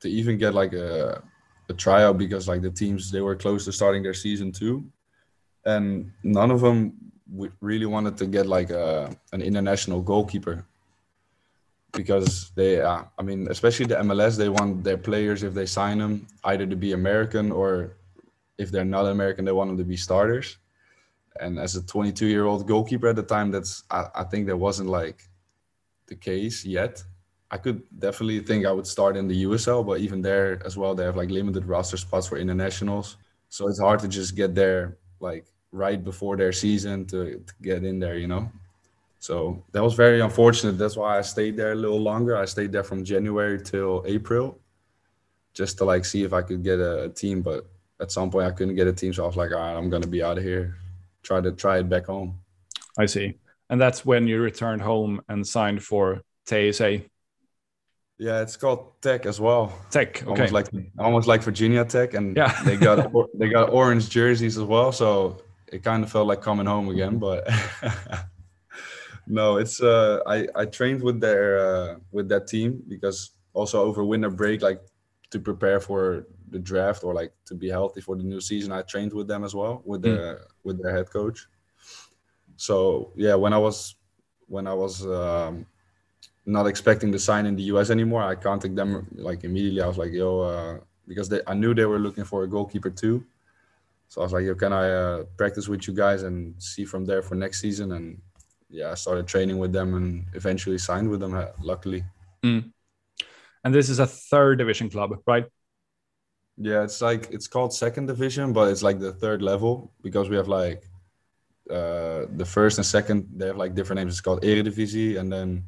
to 0.00 0.08
even 0.08 0.38
get 0.38 0.54
like 0.54 0.72
a, 0.72 1.22
a 1.68 1.74
tryout 1.74 2.16
because 2.16 2.48
like 2.48 2.62
the 2.62 2.70
teams 2.70 3.10
they 3.10 3.20
were 3.20 3.36
close 3.36 3.64
to 3.66 3.72
starting 3.72 4.02
their 4.02 4.14
season 4.14 4.52
too, 4.52 4.84
and 5.66 6.10
none 6.22 6.50
of 6.50 6.60
them 6.60 6.94
really 7.60 7.86
wanted 7.86 8.16
to 8.16 8.26
get 8.26 8.46
like 8.46 8.70
a, 8.70 9.14
an 9.32 9.42
international 9.42 10.00
goalkeeper 10.00 10.64
because 11.92 12.50
they 12.54 12.80
uh, 12.80 13.02
I 13.18 13.22
mean 13.22 13.48
especially 13.50 13.86
the 13.86 13.96
MLS 13.96 14.36
they 14.36 14.48
want 14.48 14.84
their 14.84 14.96
players 14.96 15.42
if 15.42 15.52
they 15.52 15.66
sign 15.66 15.98
them 15.98 16.26
either 16.44 16.66
to 16.66 16.76
be 16.76 16.92
American 16.92 17.50
or 17.50 17.96
if 18.60 18.70
they're 18.70 18.84
not 18.84 19.06
American, 19.06 19.44
they 19.44 19.52
want 19.52 19.68
them 19.70 19.78
to 19.78 19.84
be 19.84 19.96
starters. 19.96 20.58
And 21.38 21.58
as 21.58 21.76
a 21.76 21.82
22 21.82 22.26
year 22.26 22.46
old 22.46 22.66
goalkeeper 22.66 23.08
at 23.08 23.16
the 23.16 23.22
time, 23.22 23.50
that's 23.50 23.84
I, 23.90 24.06
I 24.14 24.24
think 24.24 24.46
that 24.46 24.56
wasn't 24.56 24.88
like 24.88 25.28
the 26.06 26.16
case 26.16 26.64
yet. 26.64 27.02
I 27.50 27.56
could 27.56 27.82
definitely 27.98 28.40
think 28.40 28.64
I 28.64 28.72
would 28.72 28.86
start 28.86 29.16
in 29.16 29.26
the 29.26 29.44
USL, 29.44 29.84
but 29.84 30.00
even 30.00 30.22
there 30.22 30.62
as 30.64 30.76
well, 30.76 30.94
they 30.94 31.04
have 31.04 31.16
like 31.16 31.30
limited 31.30 31.66
roster 31.66 31.96
spots 31.96 32.28
for 32.28 32.36
internationals. 32.36 33.16
So 33.48 33.68
it's 33.68 33.80
hard 33.80 34.00
to 34.00 34.08
just 34.08 34.36
get 34.36 34.54
there 34.54 34.98
like 35.18 35.46
right 35.72 36.02
before 36.02 36.36
their 36.36 36.52
season 36.52 37.06
to, 37.06 37.42
to 37.46 37.54
get 37.62 37.84
in 37.84 37.98
there, 37.98 38.18
you 38.18 38.28
know? 38.28 38.50
So 39.18 39.62
that 39.72 39.82
was 39.82 39.94
very 39.94 40.20
unfortunate. 40.20 40.78
That's 40.78 40.96
why 40.96 41.18
I 41.18 41.22
stayed 41.22 41.56
there 41.56 41.72
a 41.72 41.74
little 41.74 42.00
longer. 42.00 42.36
I 42.36 42.46
stayed 42.46 42.72
there 42.72 42.84
from 42.84 43.04
January 43.04 43.60
till 43.60 44.02
April 44.06 44.58
just 45.52 45.76
to 45.78 45.84
like 45.84 46.04
see 46.04 46.22
if 46.22 46.32
I 46.32 46.42
could 46.42 46.62
get 46.62 46.78
a, 46.78 47.04
a 47.04 47.08
team. 47.08 47.42
But 47.42 47.66
at 48.00 48.10
some 48.10 48.30
point 48.30 48.46
I 48.46 48.50
couldn't 48.50 48.76
get 48.76 48.86
a 48.86 48.92
team, 48.92 49.12
so 49.12 49.24
I 49.24 49.26
was 49.26 49.36
like, 49.36 49.52
all 49.52 49.58
right, 49.58 49.76
I'm 49.76 49.90
gonna 49.90 50.06
be 50.06 50.22
out 50.22 50.38
of 50.38 50.44
here. 50.44 50.79
Try 51.22 51.40
to 51.40 51.52
try 51.52 51.78
it 51.78 51.88
back 51.88 52.06
home. 52.06 52.40
I 52.98 53.06
see, 53.06 53.38
and 53.68 53.80
that's 53.80 54.04
when 54.04 54.26
you 54.26 54.40
returned 54.40 54.82
home 54.82 55.20
and 55.28 55.46
signed 55.46 55.82
for 55.82 56.22
TSA. 56.46 57.02
Yeah, 58.18 58.42
it's 58.42 58.56
called 58.56 59.00
Tech 59.00 59.24
as 59.24 59.40
well. 59.40 59.72
Tech, 59.90 60.22
okay. 60.22 60.30
Almost 60.30 60.52
like 60.52 60.66
almost 60.98 61.26
like 61.26 61.42
Virginia 61.42 61.84
Tech, 61.84 62.14
and 62.14 62.36
yeah. 62.36 62.62
they 62.64 62.76
got 62.76 63.10
they 63.38 63.48
got 63.48 63.70
orange 63.70 64.10
jerseys 64.10 64.58
as 64.58 64.64
well, 64.64 64.92
so 64.92 65.40
it 65.72 65.82
kind 65.82 66.04
of 66.04 66.10
felt 66.10 66.26
like 66.26 66.42
coming 66.42 66.66
home 66.66 66.88
again. 66.90 67.18
But 67.18 67.48
no, 69.26 69.56
it's 69.56 69.80
uh, 69.80 70.20
I 70.26 70.46
I 70.54 70.66
trained 70.66 71.02
with 71.02 71.20
their 71.20 71.58
uh, 71.58 71.96
with 72.12 72.28
that 72.28 72.46
team 72.46 72.82
because 72.88 73.30
also 73.54 73.82
over 73.82 74.04
winter 74.04 74.30
break, 74.30 74.60
like 74.62 74.82
to 75.30 75.38
prepare 75.38 75.80
for 75.80 76.26
the 76.50 76.58
draft 76.58 77.04
or 77.04 77.14
like 77.14 77.32
to 77.46 77.54
be 77.54 77.68
healthy 77.68 78.00
for 78.00 78.16
the 78.16 78.22
new 78.22 78.40
season, 78.40 78.72
I 78.72 78.82
trained 78.82 79.12
with 79.12 79.28
them 79.28 79.44
as 79.44 79.54
well 79.54 79.82
with 79.84 80.02
the 80.02 80.08
mm. 80.08 80.38
with 80.64 80.82
their 80.82 80.94
head 80.94 81.10
coach. 81.10 81.46
So 82.56 83.12
yeah, 83.16 83.34
when 83.34 83.52
I 83.52 83.58
was 83.58 83.96
when 84.48 84.66
I 84.66 84.74
was 84.74 85.06
um, 85.06 85.66
not 86.44 86.66
expecting 86.66 87.12
to 87.12 87.18
sign 87.18 87.46
in 87.46 87.56
the 87.56 87.62
US 87.74 87.90
anymore, 87.90 88.22
I 88.22 88.34
contacted 88.34 88.76
them 88.76 89.06
like 89.14 89.44
immediately. 89.44 89.80
I 89.80 89.86
was 89.86 89.98
like, 89.98 90.12
yo, 90.12 90.40
uh, 90.40 90.78
because 91.06 91.28
they, 91.28 91.40
I 91.46 91.54
knew 91.54 91.74
they 91.74 91.86
were 91.86 91.98
looking 91.98 92.24
for 92.24 92.42
a 92.42 92.48
goalkeeper 92.48 92.90
too. 92.90 93.24
So 94.08 94.20
I 94.20 94.24
was 94.24 94.32
like, 94.32 94.44
yo, 94.44 94.54
can 94.56 94.72
I 94.72 94.90
uh, 94.90 95.24
practice 95.36 95.68
with 95.68 95.86
you 95.86 95.94
guys 95.94 96.24
and 96.24 96.60
see 96.60 96.84
from 96.84 97.04
there 97.04 97.22
for 97.22 97.36
next 97.36 97.60
season? 97.60 97.92
And 97.92 98.20
yeah, 98.68 98.90
I 98.90 98.94
started 98.94 99.26
training 99.26 99.58
with 99.58 99.72
them 99.72 99.94
and 99.94 100.26
eventually 100.34 100.78
signed 100.78 101.08
with 101.08 101.20
them, 101.20 101.34
uh, 101.34 101.46
luckily. 101.62 102.04
Mm. 102.42 102.72
And 103.64 103.74
this 103.74 103.88
is 103.88 104.00
a 104.00 104.06
third 104.06 104.58
division 104.58 104.90
club, 104.90 105.16
right? 105.26 105.46
Yeah, 106.62 106.84
it's 106.84 107.00
like 107.00 107.28
it's 107.30 107.48
called 107.48 107.72
second 107.72 108.06
division, 108.06 108.52
but 108.52 108.68
it's 108.68 108.82
like 108.82 109.00
the 109.00 109.12
third 109.12 109.40
level 109.40 109.90
because 110.02 110.28
we 110.28 110.36
have 110.36 110.46
like 110.46 110.84
uh, 111.70 112.26
the 112.36 112.44
first 112.44 112.76
and 112.76 112.84
second. 112.84 113.26
They 113.34 113.46
have 113.46 113.56
like 113.56 113.74
different 113.74 114.00
names. 114.00 114.12
It's 114.12 114.20
called 114.20 114.42
Eredivisie, 114.42 115.18
and 115.18 115.32
then 115.32 115.64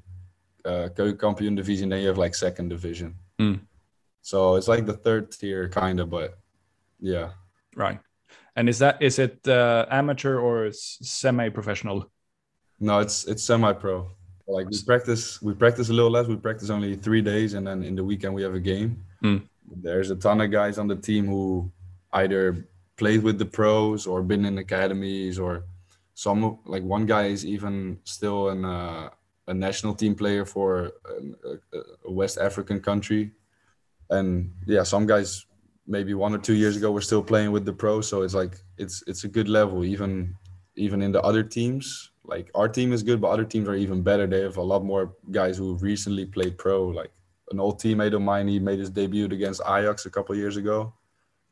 uh, 0.67 0.91
Keukenkampioen 0.95 1.57
division. 1.57 1.89
Then 1.89 2.03
you 2.03 2.09
have 2.09 2.19
like 2.19 2.35
second 2.35 2.69
division. 2.69 3.15
Mm. 3.41 3.61
So 4.21 4.57
it's 4.57 4.69
like 4.69 4.85
the 4.85 4.93
third 4.93 5.33
tier, 5.33 5.67
kind 5.71 5.99
of, 5.99 6.11
but 6.11 6.39
yeah. 7.01 7.31
Right. 7.75 7.99
And 8.55 8.69
is 8.69 8.79
that 8.81 9.01
is 9.01 9.19
it 9.19 9.49
uh, 9.49 9.87
amateur 9.91 10.39
or 10.39 10.73
semi-professional? 10.73 12.05
No, 12.81 12.99
it's 12.99 13.25
it's 13.25 13.43
semi-pro. 13.43 14.09
Like 14.47 14.69
we 14.69 14.77
practice, 14.85 15.41
we 15.41 15.55
practice 15.55 15.89
a 15.89 15.95
little 15.95 16.11
less. 16.11 16.27
We 16.27 16.37
practice 16.37 16.69
only 16.69 16.97
three 16.97 17.23
days, 17.23 17.55
and 17.55 17.67
then 17.67 17.83
in 17.83 17.97
the 17.97 18.05
weekend 18.05 18.35
we 18.35 18.43
have 18.43 18.55
a 18.55 18.61
game. 18.61 19.03
Mm. 19.25 19.49
There's 19.71 20.11
a 20.11 20.17
ton 20.17 20.41
of 20.41 20.51
guys 20.51 20.79
on 20.79 20.89
the 20.89 20.97
team 20.97 21.27
who 21.27 21.71
either 22.13 22.69
played 22.97 23.23
with 23.23 23.39
the 23.39 23.47
pros 23.47 24.07
or 24.07 24.23
been 24.23 24.45
in 24.45 24.59
academies, 24.59 25.39
or 25.39 25.65
some 26.15 26.59
like 26.65 26.83
one 26.83 27.07
guy 27.07 27.27
is 27.27 27.45
even 27.45 27.99
still 28.05 28.49
uh, 28.49 29.09
a 29.49 29.55
national 29.55 29.95
team 29.95 30.15
player 30.15 30.45
for 30.45 30.93
a, 31.45 31.79
a 32.07 32.11
West 32.11 32.39
African 32.39 32.81
country, 32.81 33.33
and 34.11 34.53
yeah, 34.67 34.83
some 34.83 35.07
guys 35.07 35.47
maybe 35.87 36.15
one 36.15 36.35
or 36.35 36.39
two 36.39 36.55
years 36.55 36.77
ago 36.77 36.93
were 36.93 37.01
still 37.01 37.23
playing 37.23 37.51
with 37.51 37.65
the 37.65 37.73
pros. 37.73 38.09
So 38.09 38.23
it's 38.23 38.35
like 38.35 38.55
it's 38.79 39.03
it's 39.07 39.25
a 39.25 39.29
good 39.29 39.49
level 39.49 39.85
even 39.85 40.37
even 40.77 41.03
in 41.03 41.13
the 41.13 41.21
other 41.23 41.43
teams 41.43 42.13
like 42.25 42.51
our 42.55 42.69
team 42.69 42.93
is 42.93 43.03
good, 43.03 43.21
but 43.21 43.29
other 43.29 43.45
teams 43.45 43.69
are 43.69 43.75
even 43.75 44.03
better. 44.03 44.27
They 44.27 44.41
have 44.41 44.57
a 44.57 44.63
lot 44.63 44.85
more 44.85 45.15
guys 45.31 45.59
who 45.59 45.75
recently 45.77 46.25
played 46.25 46.57
pro. 46.57 46.87
Like 46.87 47.11
an 47.53 47.61
old 47.61 47.81
teammate 47.81 48.15
of 48.15 48.23
mine, 48.23 48.49
he 48.49 48.59
made 48.59 48.79
his 48.79 48.91
debut 48.91 49.27
against 49.27 49.61
Ajax 49.67 50.07
a 50.07 50.11
couple 50.11 50.35
years 50.37 50.57
ago, 50.57 50.93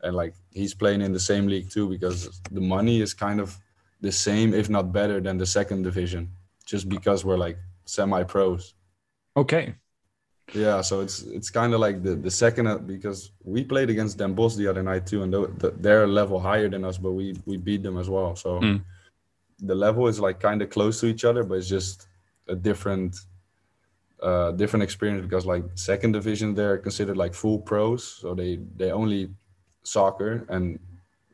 and 0.03 0.17
like 0.17 0.35
he's 0.51 0.75
playing 0.75 1.03
in 1.03 1.13
the 1.13 1.21
same 1.21 1.47
league 1.47 1.71
too 1.71 1.89
because 1.89 2.41
the 2.51 2.61
money 2.61 3.01
is 3.01 3.15
kind 3.15 3.41
of 3.41 3.57
the 4.01 4.13
same, 4.13 4.55
if 4.55 4.69
not 4.69 4.93
better, 4.93 5.21
than 5.21 5.37
the 5.39 5.47
second 5.47 5.83
division, 5.83 6.31
just 6.65 6.89
because 6.89 7.25
we're 7.25 7.37
like 7.37 7.59
semi-pros. 7.85 8.75
Okay. 9.37 9.75
Yeah, 10.53 10.81
so 10.81 11.01
it's 11.01 11.23
it's 11.23 11.51
kind 11.51 11.75
of 11.75 11.81
like 11.81 12.03
the 12.03 12.17
the 12.17 12.31
second 12.31 12.67
uh, 12.67 12.79
because 12.79 13.31
we 13.45 13.63
played 13.63 13.89
against 13.89 14.19
Den 14.19 14.35
Bosch 14.35 14.57
the 14.57 14.67
other 14.67 14.83
night 14.83 15.07
too, 15.07 15.23
and 15.23 15.33
they're 15.81 16.05
a 16.05 16.09
level 16.09 16.41
higher 16.41 16.69
than 16.69 16.85
us, 16.85 16.99
but 16.99 17.13
we 17.13 17.37
we 17.47 17.57
beat 17.57 17.83
them 17.83 17.99
as 17.99 18.09
well. 18.09 18.35
So. 18.35 18.61
Mm 18.61 18.83
the 19.63 19.75
level 19.75 20.07
is 20.07 20.21
like 20.21 20.41
kind 20.41 20.63
of 20.63 20.71
close 20.71 21.01
to 21.01 21.07
each 21.07 21.25
other, 21.25 21.45
but 21.45 21.55
it's 21.55 21.69
just 21.69 22.09
a 22.49 22.55
different 22.55 23.17
uh, 24.23 24.53
different 24.53 24.83
experience 24.83 25.23
because 25.23 25.47
like 25.47 25.65
second 25.75 26.13
division 26.13 26.55
they're 26.55 26.79
considered 26.79 27.17
like 27.17 27.35
full 27.35 27.59
pros, 27.59 28.05
so 28.05 28.35
they 28.35 28.59
they 28.77 28.91
only 28.93 29.31
soccer 29.83 30.45
and 30.49 30.79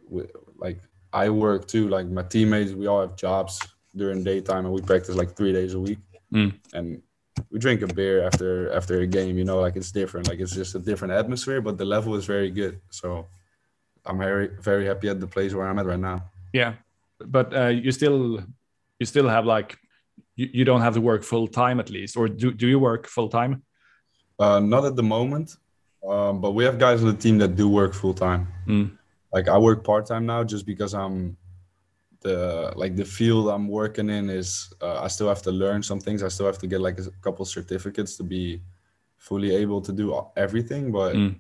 we, 0.08 0.22
like 0.58 0.80
I 1.12 1.30
work 1.30 1.66
too. 1.66 1.88
Like 1.88 2.06
my 2.06 2.22
teammates, 2.22 2.72
we 2.72 2.86
all 2.86 3.00
have 3.00 3.16
jobs 3.16 3.60
during 3.94 4.22
daytime 4.22 4.66
and 4.66 4.74
we 4.74 4.82
practice 4.82 5.16
like 5.16 5.36
three 5.36 5.52
days 5.52 5.74
a 5.74 5.80
week, 5.80 5.98
mm. 6.32 6.52
and 6.74 7.02
we 7.50 7.58
drink 7.58 7.82
a 7.82 7.86
beer 7.86 8.22
after 8.22 8.72
after 8.72 9.00
a 9.00 9.06
game. 9.06 9.38
You 9.38 9.44
know, 9.44 9.60
like 9.60 9.76
it's 9.76 9.92
different. 9.92 10.28
Like 10.28 10.40
it's 10.40 10.54
just 10.54 10.74
a 10.74 10.78
different 10.78 11.12
atmosphere, 11.12 11.60
but 11.60 11.78
the 11.78 11.84
level 11.84 12.14
is 12.14 12.26
very 12.26 12.50
good. 12.50 12.80
So 12.90 13.26
I'm 14.04 14.18
very 14.18 14.48
very 14.60 14.86
happy 14.86 15.08
at 15.08 15.20
the 15.20 15.26
place 15.26 15.54
where 15.54 15.66
I'm 15.66 15.78
at 15.78 15.86
right 15.86 15.98
now. 15.98 16.24
Yeah, 16.52 16.74
but 17.18 17.54
uh, 17.54 17.68
you 17.68 17.92
still 17.92 18.42
you 18.98 19.06
still 19.06 19.28
have 19.28 19.44
like 19.46 19.78
you, 20.36 20.48
you 20.52 20.64
don't 20.64 20.80
have 20.80 20.94
to 20.94 21.00
work 21.00 21.22
full 21.22 21.48
time 21.48 21.80
at 21.80 21.90
least 21.90 22.16
or 22.16 22.28
do, 22.28 22.52
do 22.52 22.66
you 22.66 22.78
work 22.78 23.06
full 23.06 23.28
time 23.28 23.62
uh, 24.38 24.60
not 24.60 24.84
at 24.84 24.96
the 24.96 25.02
moment 25.02 25.56
um, 26.06 26.40
but 26.40 26.52
we 26.52 26.64
have 26.64 26.78
guys 26.78 27.02
on 27.02 27.08
the 27.08 27.14
team 27.14 27.38
that 27.38 27.56
do 27.56 27.68
work 27.68 27.92
full 27.94 28.14
time 28.14 28.46
mm. 28.66 28.90
like 29.32 29.48
i 29.48 29.58
work 29.58 29.84
part-time 29.84 30.24
now 30.26 30.44
just 30.44 30.66
because 30.66 30.94
i'm 30.94 31.36
the 32.20 32.72
like 32.76 32.96
the 32.96 33.04
field 33.04 33.48
i'm 33.48 33.68
working 33.68 34.08
in 34.10 34.30
is 34.30 34.72
uh, 34.80 35.00
i 35.02 35.08
still 35.08 35.28
have 35.28 35.42
to 35.42 35.50
learn 35.50 35.82
some 35.82 36.00
things 36.00 36.22
i 36.22 36.28
still 36.28 36.46
have 36.46 36.58
to 36.58 36.66
get 36.66 36.80
like 36.80 36.98
a 36.98 37.10
couple 37.22 37.44
certificates 37.44 38.16
to 38.16 38.22
be 38.22 38.60
fully 39.16 39.54
able 39.54 39.80
to 39.80 39.92
do 39.92 40.22
everything 40.36 40.92
but 40.92 41.14
mm. 41.14 41.38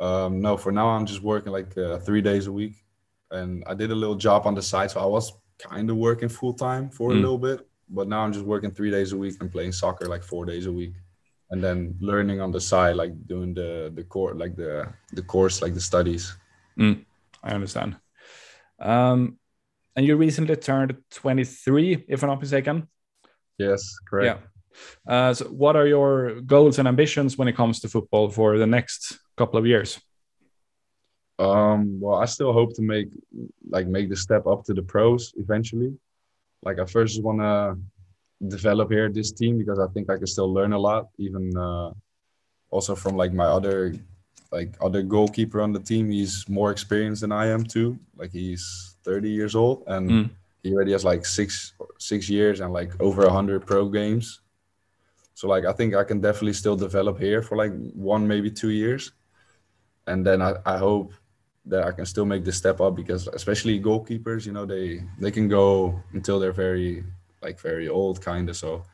um, 0.00 0.40
no 0.40 0.56
for 0.56 0.72
now 0.72 0.88
i'm 0.88 1.06
just 1.06 1.22
working 1.22 1.52
like 1.52 1.76
uh, 1.78 1.98
three 1.98 2.20
days 2.20 2.46
a 2.46 2.52
week 2.52 2.86
and 3.30 3.64
I 3.66 3.74
did 3.74 3.90
a 3.90 3.94
little 3.94 4.14
job 4.14 4.46
on 4.46 4.54
the 4.54 4.62
side, 4.62 4.90
so 4.90 5.00
I 5.00 5.06
was 5.06 5.32
kind 5.58 5.90
of 5.90 5.96
working 5.96 6.28
full 6.28 6.52
time 6.52 6.90
for 6.90 7.10
mm. 7.10 7.14
a 7.14 7.16
little 7.16 7.38
bit. 7.38 7.66
But 7.88 8.08
now 8.08 8.20
I'm 8.20 8.32
just 8.32 8.44
working 8.44 8.70
three 8.70 8.90
days 8.90 9.12
a 9.12 9.16
week 9.16 9.36
and 9.40 9.50
playing 9.50 9.72
soccer 9.72 10.06
like 10.06 10.22
four 10.22 10.44
days 10.44 10.66
a 10.66 10.72
week, 10.72 10.94
and 11.50 11.62
then 11.62 11.96
learning 12.00 12.40
on 12.40 12.50
the 12.50 12.60
side, 12.60 12.96
like 12.96 13.12
doing 13.26 13.54
the 13.54 13.92
the 13.94 14.04
core, 14.04 14.34
like 14.34 14.56
the 14.56 14.92
the 15.12 15.22
course, 15.22 15.62
like 15.62 15.74
the 15.74 15.80
studies. 15.80 16.36
Mm, 16.78 17.04
I 17.42 17.52
understand. 17.52 17.96
Um, 18.78 19.38
and 19.94 20.04
you 20.04 20.16
recently 20.16 20.56
turned 20.56 20.94
23, 21.10 22.04
if 22.08 22.22
I'm 22.22 22.28
not 22.28 22.40
mistaken. 22.40 22.86
Yes, 23.58 23.96
correct. 24.08 24.42
Yeah. 25.06 25.12
Uh, 25.12 25.32
so, 25.32 25.46
what 25.46 25.74
are 25.74 25.86
your 25.86 26.40
goals 26.42 26.78
and 26.78 26.86
ambitions 26.86 27.38
when 27.38 27.48
it 27.48 27.56
comes 27.56 27.80
to 27.80 27.88
football 27.88 28.28
for 28.28 28.58
the 28.58 28.66
next 28.66 29.18
couple 29.36 29.58
of 29.58 29.66
years? 29.66 29.98
Um, 31.38 31.98
well, 32.00 32.18
I 32.18 32.26
still 32.26 32.52
hope 32.52 32.74
to 32.74 32.82
make 32.82 33.08
like 33.68 33.86
make 33.86 34.08
the 34.08 34.16
step 34.16 34.46
up 34.46 34.64
to 34.64 34.74
the 34.74 34.82
pros 34.82 35.32
eventually. 35.36 35.94
Like 36.62 36.78
I 36.78 36.86
first 36.86 37.22
want 37.22 37.40
to 37.40 37.78
develop 38.48 38.90
here 38.90 39.08
this 39.10 39.32
team 39.32 39.58
because 39.58 39.78
I 39.78 39.86
think 39.88 40.10
I 40.10 40.16
can 40.16 40.26
still 40.26 40.52
learn 40.52 40.72
a 40.72 40.78
lot, 40.78 41.08
even 41.18 41.56
uh, 41.56 41.90
also 42.70 42.94
from 42.94 43.16
like 43.16 43.32
my 43.32 43.46
other 43.46 43.94
like 44.52 44.76
other 44.80 45.02
goalkeeper 45.02 45.60
on 45.60 45.72
the 45.72 45.80
team. 45.80 46.10
He's 46.10 46.48
more 46.48 46.70
experienced 46.70 47.22
than 47.22 47.32
I 47.32 47.46
am 47.46 47.64
too. 47.64 47.98
Like 48.16 48.32
he's 48.32 48.96
30 49.04 49.30
years 49.30 49.54
old 49.54 49.84
and 49.86 50.10
mm. 50.10 50.30
he 50.62 50.72
already 50.72 50.92
has 50.92 51.04
like 51.04 51.26
six 51.26 51.72
six 51.98 52.28
years 52.28 52.60
and 52.60 52.72
like 52.72 53.00
over 53.00 53.24
a 53.24 53.32
hundred 53.32 53.66
pro 53.66 53.88
games. 53.88 54.40
So 55.34 55.48
like 55.48 55.66
I 55.66 55.72
think 55.72 55.94
I 55.94 56.04
can 56.04 56.20
definitely 56.20 56.54
still 56.54 56.76
develop 56.76 57.18
here 57.18 57.42
for 57.42 57.56
like 57.56 57.72
one 57.92 58.26
maybe 58.26 58.50
two 58.50 58.70
years, 58.70 59.12
and 60.06 60.24
then 60.24 60.40
I, 60.40 60.54
I 60.64 60.78
hope 60.78 61.12
that 61.66 61.84
I 61.84 61.92
can 61.92 62.06
still 62.06 62.24
make 62.24 62.44
the 62.44 62.52
step 62.52 62.80
up 62.80 62.94
because 62.94 63.26
especially 63.28 63.80
goalkeepers, 63.80 64.46
you 64.46 64.52
know, 64.52 64.66
they 64.66 65.02
they 65.18 65.30
can 65.30 65.48
go 65.48 66.00
until 66.12 66.38
they're 66.38 66.52
very 66.52 67.04
like 67.42 67.60
very 67.60 67.88
old 67.88 68.20
kind 68.20 68.48
of 68.48 68.56
so. 68.56 68.84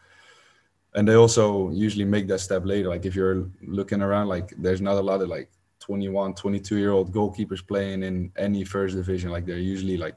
And 0.95 1.09
they 1.09 1.14
also 1.14 1.70
usually 1.70 2.05
make 2.05 2.29
that 2.29 2.41
step 2.41 2.66
later. 2.66 2.89
Like 2.89 3.07
if 3.07 3.14
you're 3.14 3.49
looking 3.62 4.03
around 4.03 4.29
like 4.29 4.53
there's 4.59 4.81
not 4.83 4.97
a 4.97 5.01
lot 5.01 5.23
of 5.23 5.29
like 5.29 5.51
21 5.81 6.35
22 6.35 6.77
year 6.77 6.93
old 6.93 7.12
goalkeepers 7.12 7.66
playing 7.66 8.03
in 8.03 8.31
any 8.37 8.64
first 8.64 8.95
division. 8.95 9.31
Like 9.31 9.47
they're 9.47 9.59
usually 9.59 9.97
like 9.97 10.16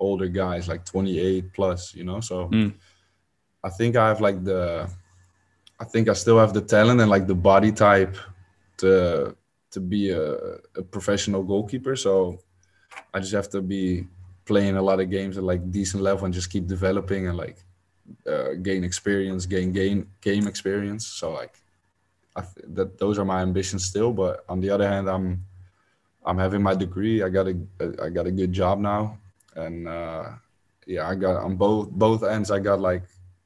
older 0.00 0.28
guys 0.28 0.66
like 0.66 0.84
28 0.84 1.52
plus 1.52 1.94
you 1.94 2.04
know 2.04 2.20
so. 2.20 2.48
Mm. 2.48 2.74
i 3.62 3.68
think 3.68 3.96
i 3.96 4.08
have 4.08 4.20
like 4.20 4.42
the 4.42 4.90
i 5.78 5.84
think 5.84 6.08
i 6.08 6.14
still 6.14 6.38
have 6.38 6.54
the 6.54 6.60
talent 6.60 7.00
and 7.00 7.10
like 7.10 7.26
the 7.26 7.34
body 7.34 7.70
type 7.70 8.16
to 8.78 9.36
to 9.70 9.80
be 9.80 10.10
a, 10.10 10.34
a 10.76 10.82
professional 10.82 11.42
goalkeeper. 11.42 11.96
So 11.96 12.40
I 13.14 13.20
just 13.20 13.32
have 13.32 13.48
to 13.50 13.62
be 13.62 14.06
playing 14.44 14.76
a 14.76 14.82
lot 14.82 15.00
of 15.00 15.10
games 15.10 15.38
at 15.38 15.44
like 15.44 15.70
decent 15.70 16.02
level 16.02 16.24
and 16.24 16.34
just 16.34 16.50
keep 16.50 16.66
developing 16.66 17.28
and 17.28 17.36
like 17.36 17.58
uh, 18.26 18.54
gain 18.62 18.82
experience, 18.84 19.46
gain 19.46 19.72
gain 19.72 20.06
game 20.20 20.46
experience. 20.46 21.06
So 21.06 21.32
like 21.32 21.54
I 22.36 22.42
th- 22.42 22.66
that 22.74 22.98
those 22.98 23.18
are 23.18 23.24
my 23.24 23.42
ambitions 23.42 23.84
still. 23.84 24.12
But 24.12 24.44
on 24.48 24.60
the 24.60 24.70
other 24.70 24.88
hand, 24.88 25.08
I'm 25.08 25.44
I'm 26.24 26.38
having 26.38 26.62
my 26.62 26.74
degree. 26.74 27.22
I 27.22 27.28
got 27.28 27.46
a 27.48 27.56
I 28.02 28.08
got 28.10 28.26
a 28.26 28.30
good 28.32 28.52
job 28.52 28.78
now, 28.78 29.18
and 29.54 29.88
uh, 29.88 30.24
yeah, 30.86 31.08
I 31.08 31.14
got 31.14 31.36
on 31.36 31.56
both 31.56 31.90
both 31.90 32.22
ends. 32.22 32.50
I 32.50 32.58
got 32.58 32.80
like 32.80 33.04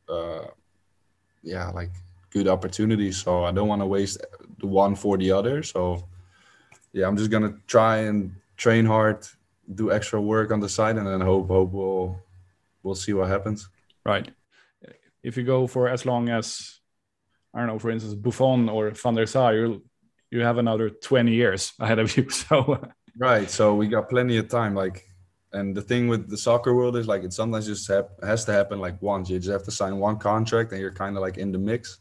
uh, 0.08 0.46
yeah 1.42 1.68
like 1.68 1.90
good 2.30 2.48
opportunities. 2.48 3.22
So 3.22 3.44
I 3.44 3.52
don't 3.52 3.68
want 3.68 3.82
to 3.82 3.86
waste 3.86 4.18
the 4.58 4.66
one 4.66 4.96
for 4.96 5.16
the 5.16 5.30
other. 5.30 5.62
So 5.62 6.04
yeah, 6.94 7.06
I'm 7.08 7.16
just 7.16 7.30
gonna 7.30 7.54
try 7.66 7.96
and 8.08 8.36
train 8.56 8.86
hard, 8.86 9.26
do 9.74 9.90
extra 9.92 10.20
work 10.20 10.50
on 10.52 10.60
the 10.60 10.68
side, 10.68 10.96
and 10.96 11.06
then 11.06 11.20
hope 11.20 11.48
hope 11.48 11.72
we'll 11.72 12.18
we'll 12.82 12.94
see 12.94 13.12
what 13.12 13.28
happens. 13.28 13.68
Right. 14.06 14.30
If 15.22 15.36
you 15.36 15.42
go 15.42 15.66
for 15.66 15.88
as 15.88 16.06
long 16.06 16.28
as 16.28 16.80
I 17.52 17.58
don't 17.58 17.66
know, 17.68 17.78
for 17.78 17.90
instance, 17.90 18.14
Buffon 18.14 18.68
or 18.68 18.90
Van 18.90 19.14
der 19.14 19.26
Sar, 19.26 19.54
you 19.54 19.82
you 20.30 20.40
have 20.40 20.58
another 20.58 20.88
20 20.90 21.32
years 21.32 21.72
ahead 21.80 21.98
of 21.98 22.08
you. 22.16 22.30
So 22.30 22.78
right. 23.18 23.50
So 23.50 23.74
we 23.74 23.88
got 23.88 24.08
plenty 24.08 24.36
of 24.38 24.48
time. 24.48 24.74
Like, 24.74 25.04
And 25.52 25.74
the 25.76 25.82
thing 25.82 26.08
with 26.08 26.28
the 26.28 26.36
soccer 26.36 26.74
world 26.74 26.96
is 26.96 27.06
like 27.06 27.24
it 27.24 27.32
sometimes 27.32 27.66
just 27.66 27.88
hap- 27.88 28.22
has 28.22 28.44
to 28.44 28.52
happen 28.52 28.78
like 28.80 29.00
once. 29.02 29.30
You 29.30 29.38
just 29.38 29.52
have 29.52 29.64
to 29.64 29.70
sign 29.70 29.98
one 29.98 30.18
contract 30.18 30.72
and 30.72 30.80
you're 30.80 30.98
kind 31.04 31.16
of 31.16 31.22
like 31.22 31.38
in 31.38 31.52
the 31.52 31.58
mix. 31.58 31.98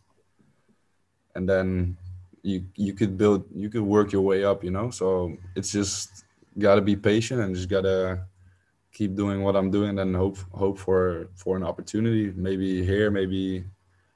And 1.35 1.47
then 1.47 1.97
you 2.43 2.65
you 2.75 2.93
could 2.93 3.17
build 3.17 3.45
you 3.55 3.69
could 3.69 3.81
work 3.81 4.11
your 4.11 4.21
way 4.21 4.43
up, 4.43 4.63
you 4.63 4.71
know. 4.71 4.91
So 4.91 5.35
it's 5.55 5.71
just 5.71 6.25
gotta 6.59 6.81
be 6.81 6.95
patient 6.95 7.41
and 7.41 7.55
just 7.55 7.69
gotta 7.69 8.27
keep 8.91 9.15
doing 9.15 9.41
what 9.41 9.55
I'm 9.55 9.71
doing 9.71 9.97
and 9.99 10.15
hope 10.15 10.37
hope 10.51 10.77
for 10.77 11.29
for 11.35 11.57
an 11.57 11.63
opportunity. 11.63 12.31
Maybe 12.35 12.85
here, 12.85 13.09
maybe 13.09 13.63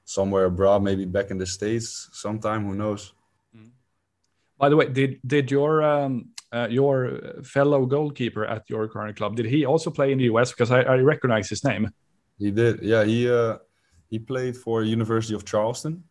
somewhere 0.06 0.46
abroad, 0.46 0.84
maybe 0.84 1.06
back 1.06 1.32
in 1.32 1.38
the 1.38 1.46
states 1.46 2.10
sometime. 2.12 2.66
Who 2.66 2.76
knows? 2.76 3.14
By 4.58 4.70
the 4.70 4.76
way, 4.76 4.88
did 4.90 5.20
did 5.26 5.52
your 5.52 5.84
um, 5.84 6.30
uh, 6.52 6.68
your 6.70 7.42
fellow 7.44 7.86
goalkeeper 7.86 8.46
at 8.46 8.70
your 8.70 8.88
current 8.88 9.16
club 9.16 9.36
did 9.36 9.46
he 9.46 9.66
also 9.66 9.90
play 9.92 10.12
in 10.12 10.18
the 10.18 10.26
US? 10.26 10.52
Because 10.52 10.72
I, 10.72 10.82
I 10.82 10.98
recognize 10.98 11.50
his 11.50 11.64
name. 11.64 11.92
He 12.40 12.52
did. 12.52 12.82
Yeah, 12.82 13.04
he 13.04 13.30
uh, 13.30 13.58
he 14.10 14.20
played 14.20 14.58
for 14.58 14.84
University 14.84 15.36
of 15.36 15.46
Charleston, 15.46 16.04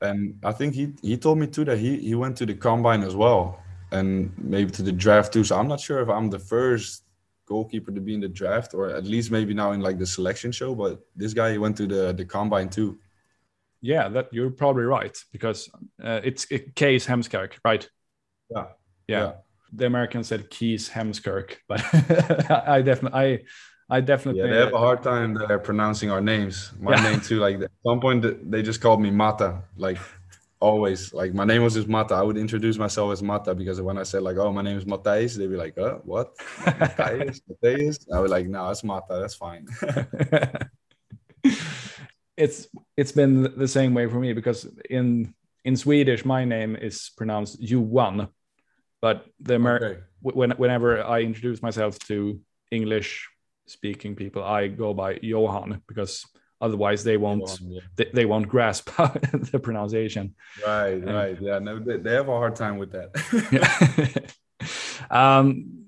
and 0.00 0.38
I 0.44 0.52
think 0.52 0.74
he 0.74 0.92
he 1.02 1.16
told 1.16 1.38
me 1.38 1.46
too 1.46 1.64
that 1.64 1.78
he 1.78 1.98
he 1.98 2.14
went 2.14 2.36
to 2.38 2.46
the 2.46 2.54
combine 2.54 3.02
as 3.02 3.14
well, 3.14 3.60
and 3.90 4.32
maybe 4.38 4.70
to 4.72 4.82
the 4.82 4.92
draft 4.92 5.32
too. 5.32 5.44
So 5.44 5.58
I'm 5.58 5.68
not 5.68 5.80
sure 5.80 6.00
if 6.00 6.08
I'm 6.08 6.30
the 6.30 6.38
first 6.38 7.04
goalkeeper 7.46 7.90
to 7.90 8.00
be 8.00 8.12
in 8.14 8.20
the 8.20 8.28
draft 8.28 8.74
or 8.74 8.90
at 8.90 9.04
least 9.04 9.30
maybe 9.30 9.54
now 9.54 9.72
in 9.72 9.80
like 9.80 9.98
the 9.98 10.06
selection 10.06 10.52
show. 10.52 10.74
But 10.74 11.00
this 11.16 11.32
guy 11.32 11.52
he 11.52 11.58
went 11.58 11.76
to 11.78 11.86
the 11.86 12.12
the 12.12 12.24
combine 12.24 12.68
too. 12.68 12.98
Yeah, 13.80 14.08
that 14.08 14.28
you're 14.32 14.50
probably 14.50 14.84
right 14.84 15.16
because 15.32 15.70
uh, 16.02 16.20
it's 16.24 16.46
it, 16.50 16.74
Kees 16.74 17.06
Heemskerk, 17.06 17.54
right? 17.64 17.88
Yeah. 18.50 18.64
yeah. 19.06 19.20
yeah. 19.20 19.32
The 19.72 19.86
American 19.86 20.24
said 20.24 20.48
Keys 20.48 20.88
Hemskirk, 20.88 21.56
but 21.68 21.82
I 22.68 22.80
definitely 22.82 23.20
I 23.20 23.40
I 23.90 24.00
definitely 24.00 24.42
yeah, 24.42 24.48
they 24.48 24.56
have 24.56 24.74
a 24.74 24.78
hard 24.78 25.02
time 25.02 25.38
pronouncing 25.62 26.10
our 26.10 26.20
names. 26.20 26.72
My 26.78 26.94
yeah. 26.94 27.10
name 27.10 27.20
too. 27.20 27.38
Like 27.38 27.60
at 27.62 27.70
some 27.86 28.00
point, 28.00 28.50
they 28.50 28.62
just 28.62 28.82
called 28.82 29.00
me 29.00 29.10
Mata. 29.10 29.62
Like 29.76 29.98
always, 30.60 31.14
like 31.14 31.32
my 31.32 31.44
name 31.44 31.62
was 31.62 31.74
just 31.74 31.88
Mata. 31.88 32.14
I 32.14 32.22
would 32.22 32.36
introduce 32.36 32.76
myself 32.76 33.12
as 33.12 33.22
Mata 33.22 33.54
because 33.54 33.80
when 33.80 33.96
I 33.96 34.02
said 34.02 34.22
like, 34.22 34.36
"Oh, 34.36 34.52
my 34.52 34.60
name 34.60 34.76
is 34.76 34.84
Matthijs," 34.84 35.36
they'd 35.36 35.46
be 35.46 35.56
like, 35.56 35.78
"Uh, 35.78 35.94
what? 36.04 36.36
Matthijs? 36.36 37.40
Matthijs?" 37.62 38.06
I 38.12 38.20
was 38.20 38.30
like, 38.30 38.46
"No, 38.46 38.68
it's 38.70 38.84
Mata. 38.84 39.18
That's 39.20 39.34
fine." 39.34 39.66
it's 42.36 42.68
it's 42.96 43.12
been 43.12 43.54
the 43.56 43.68
same 43.68 43.94
way 43.94 44.06
for 44.06 44.20
me 44.20 44.34
because 44.34 44.68
in 44.90 45.34
in 45.64 45.76
Swedish 45.76 46.26
my 46.26 46.44
name 46.44 46.76
is 46.76 47.10
pronounced 47.16 47.60
Johan, 47.60 48.28
but 49.00 49.24
the 49.40 49.54
Amer- 49.54 49.84
okay. 49.84 50.00
when, 50.20 50.50
whenever 50.52 51.02
I 51.02 51.20
introduce 51.20 51.62
myself 51.62 51.98
to 52.00 52.38
English 52.70 53.28
speaking 53.70 54.14
people, 54.14 54.42
I 54.42 54.68
go 54.68 54.94
by 54.94 55.18
Johan 55.22 55.82
because 55.86 56.26
otherwise 56.60 57.04
they 57.04 57.16
won't 57.16 57.48
Johan, 57.48 57.72
yeah. 57.72 57.80
they, 57.96 58.10
they, 58.12 58.24
won't 58.26 58.48
grasp 58.48 58.90
the 58.96 59.60
pronunciation. 59.62 60.34
Right, 60.66 60.94
um, 60.94 61.04
right, 61.04 61.40
yeah. 61.40 61.58
No, 61.58 61.78
they, 61.78 61.96
they, 61.98 62.12
have 62.12 62.28
a 62.28 62.32
hard 62.32 62.56
time 62.56 62.78
with 62.78 62.92
that. 62.92 64.34
um, 65.10 65.86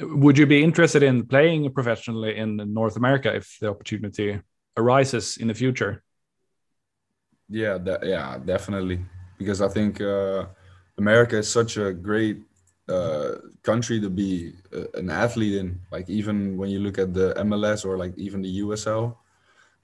would 0.00 0.38
you 0.38 0.46
be 0.46 0.62
interested 0.62 1.02
in 1.02 1.26
playing 1.26 1.70
professionally 1.72 2.36
in 2.36 2.56
North 2.72 2.96
America 2.96 3.34
if 3.34 3.56
the 3.60 3.68
opportunity 3.68 4.40
arises 4.76 5.36
in 5.36 5.48
the 5.48 5.54
future? 5.54 6.02
Yeah, 7.48 7.78
that, 7.78 8.04
yeah, 8.04 8.38
definitely. 8.44 9.04
Because 9.38 9.62
I 9.62 9.68
think 9.68 10.00
uh, 10.00 10.46
America 10.98 11.38
is 11.38 11.50
such 11.50 11.76
a 11.76 11.92
great 11.92 12.42
uh, 12.88 13.36
country 13.62 14.00
to 14.00 14.10
be 14.10 14.52
uh, 14.74 14.84
an 14.94 15.10
athlete 15.10 15.56
in. 15.56 15.80
Like 15.90 16.08
even 16.08 16.56
when 16.56 16.70
you 16.70 16.80
look 16.80 16.98
at 16.98 17.14
the 17.14 17.34
MLS 17.38 17.84
or 17.84 17.98
like 17.98 18.16
even 18.16 18.42
the 18.42 18.60
USL, 18.60 19.16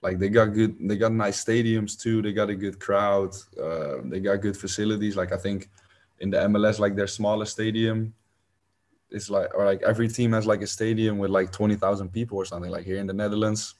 like 0.02 0.18
they 0.18 0.28
got 0.28 0.46
good, 0.46 0.76
they 0.80 0.96
got 0.96 1.12
nice 1.12 1.42
stadiums 1.44 1.98
too. 1.98 2.22
They 2.22 2.32
got 2.32 2.50
a 2.50 2.54
good 2.54 2.78
crowd. 2.78 3.34
Uh, 3.60 3.96
they 4.04 4.20
got 4.20 4.42
good 4.42 4.56
facilities. 4.56 5.16
Like 5.16 5.32
I 5.32 5.36
think 5.36 5.70
in 6.20 6.30
the 6.30 6.38
MLS, 6.38 6.78
like 6.78 6.94
their 6.94 7.06
smallest 7.06 7.52
stadium 7.52 8.14
is 9.10 9.30
like, 9.30 9.54
or 9.54 9.64
like 9.64 9.82
every 9.82 10.08
team 10.08 10.32
has 10.32 10.46
like 10.46 10.62
a 10.62 10.66
stadium 10.66 11.18
with 11.18 11.30
like 11.30 11.52
twenty 11.52 11.76
thousand 11.76 12.10
people 12.10 12.38
or 12.38 12.44
something. 12.44 12.70
Like 12.70 12.84
here 12.84 12.98
in 12.98 13.06
the 13.06 13.14
Netherlands, 13.14 13.74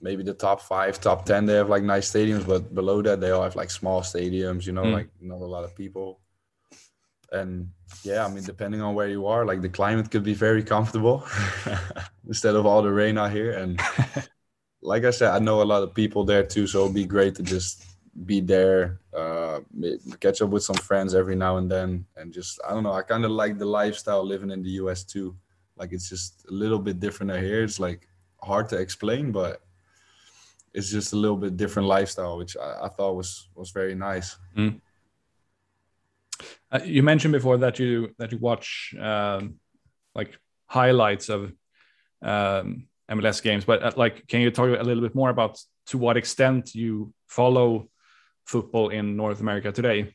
maybe 0.00 0.22
the 0.22 0.34
top 0.34 0.60
five, 0.60 1.00
top 1.00 1.24
ten, 1.24 1.46
they 1.46 1.54
have 1.54 1.68
like 1.68 1.82
nice 1.82 2.10
stadiums, 2.10 2.46
but 2.46 2.74
below 2.74 3.02
that 3.02 3.20
they 3.20 3.30
all 3.30 3.42
have 3.42 3.56
like 3.56 3.70
small 3.70 4.02
stadiums. 4.02 4.66
You 4.66 4.72
know, 4.72 4.84
mm. 4.84 4.92
like 4.92 5.08
not 5.20 5.40
a 5.40 5.44
lot 5.44 5.64
of 5.64 5.74
people. 5.74 6.20
And 7.32 7.70
yeah, 8.02 8.24
I 8.24 8.28
mean, 8.28 8.44
depending 8.44 8.80
on 8.80 8.94
where 8.94 9.08
you 9.08 9.26
are, 9.26 9.44
like 9.44 9.60
the 9.60 9.68
climate 9.68 10.10
could 10.10 10.24
be 10.24 10.34
very 10.34 10.62
comfortable 10.62 11.26
instead 12.26 12.56
of 12.56 12.66
all 12.66 12.82
the 12.82 12.90
rain 12.90 13.18
out 13.18 13.30
here. 13.30 13.52
And 13.52 13.80
like 14.82 15.04
I 15.04 15.10
said, 15.10 15.30
I 15.30 15.38
know 15.38 15.62
a 15.62 15.64
lot 15.64 15.82
of 15.82 15.94
people 15.94 16.24
there 16.24 16.44
too, 16.44 16.66
so 16.66 16.82
it'd 16.82 16.94
be 16.94 17.04
great 17.04 17.34
to 17.36 17.42
just 17.42 17.84
be 18.26 18.40
there, 18.40 19.00
uh, 19.16 19.60
catch 20.18 20.42
up 20.42 20.50
with 20.50 20.64
some 20.64 20.76
friends 20.76 21.14
every 21.14 21.36
now 21.36 21.58
and 21.58 21.70
then, 21.70 22.04
and 22.16 22.32
just 22.32 22.60
I 22.66 22.72
don't 22.72 22.82
know. 22.82 22.92
I 22.92 23.02
kind 23.02 23.24
of 23.24 23.30
like 23.30 23.58
the 23.58 23.66
lifestyle 23.66 24.24
living 24.24 24.50
in 24.50 24.62
the 24.62 24.70
U.S. 24.82 25.04
too. 25.04 25.36
Like 25.76 25.92
it's 25.92 26.08
just 26.08 26.44
a 26.48 26.52
little 26.52 26.78
bit 26.78 27.00
different 27.00 27.32
out 27.32 27.40
here. 27.40 27.62
It's 27.62 27.80
like 27.80 28.08
hard 28.42 28.68
to 28.70 28.76
explain, 28.76 29.32
but 29.32 29.62
it's 30.74 30.90
just 30.90 31.12
a 31.12 31.16
little 31.16 31.36
bit 31.36 31.56
different 31.56 31.88
lifestyle, 31.88 32.36
which 32.36 32.56
I, 32.56 32.86
I 32.86 32.88
thought 32.88 33.16
was 33.16 33.48
was 33.54 33.70
very 33.70 33.94
nice. 33.94 34.36
Mm. 34.56 34.80
Uh, 36.72 36.80
you 36.84 37.02
mentioned 37.02 37.32
before 37.32 37.58
that 37.58 37.78
you 37.78 38.14
that 38.18 38.30
you 38.32 38.38
watch 38.38 38.94
um, 39.00 39.56
like 40.14 40.38
highlights 40.66 41.28
of 41.28 41.52
um, 42.22 42.86
MLS 43.10 43.42
games, 43.42 43.64
but 43.64 43.82
uh, 43.82 43.92
like, 43.96 44.26
can 44.28 44.40
you 44.40 44.50
talk 44.50 44.66
a 44.66 44.82
little 44.82 45.02
bit 45.02 45.14
more 45.14 45.30
about 45.30 45.58
to 45.86 45.98
what 45.98 46.16
extent 46.16 46.74
you 46.74 47.12
follow 47.26 47.88
football 48.44 48.90
in 48.90 49.16
North 49.16 49.40
America 49.40 49.72
today? 49.72 50.14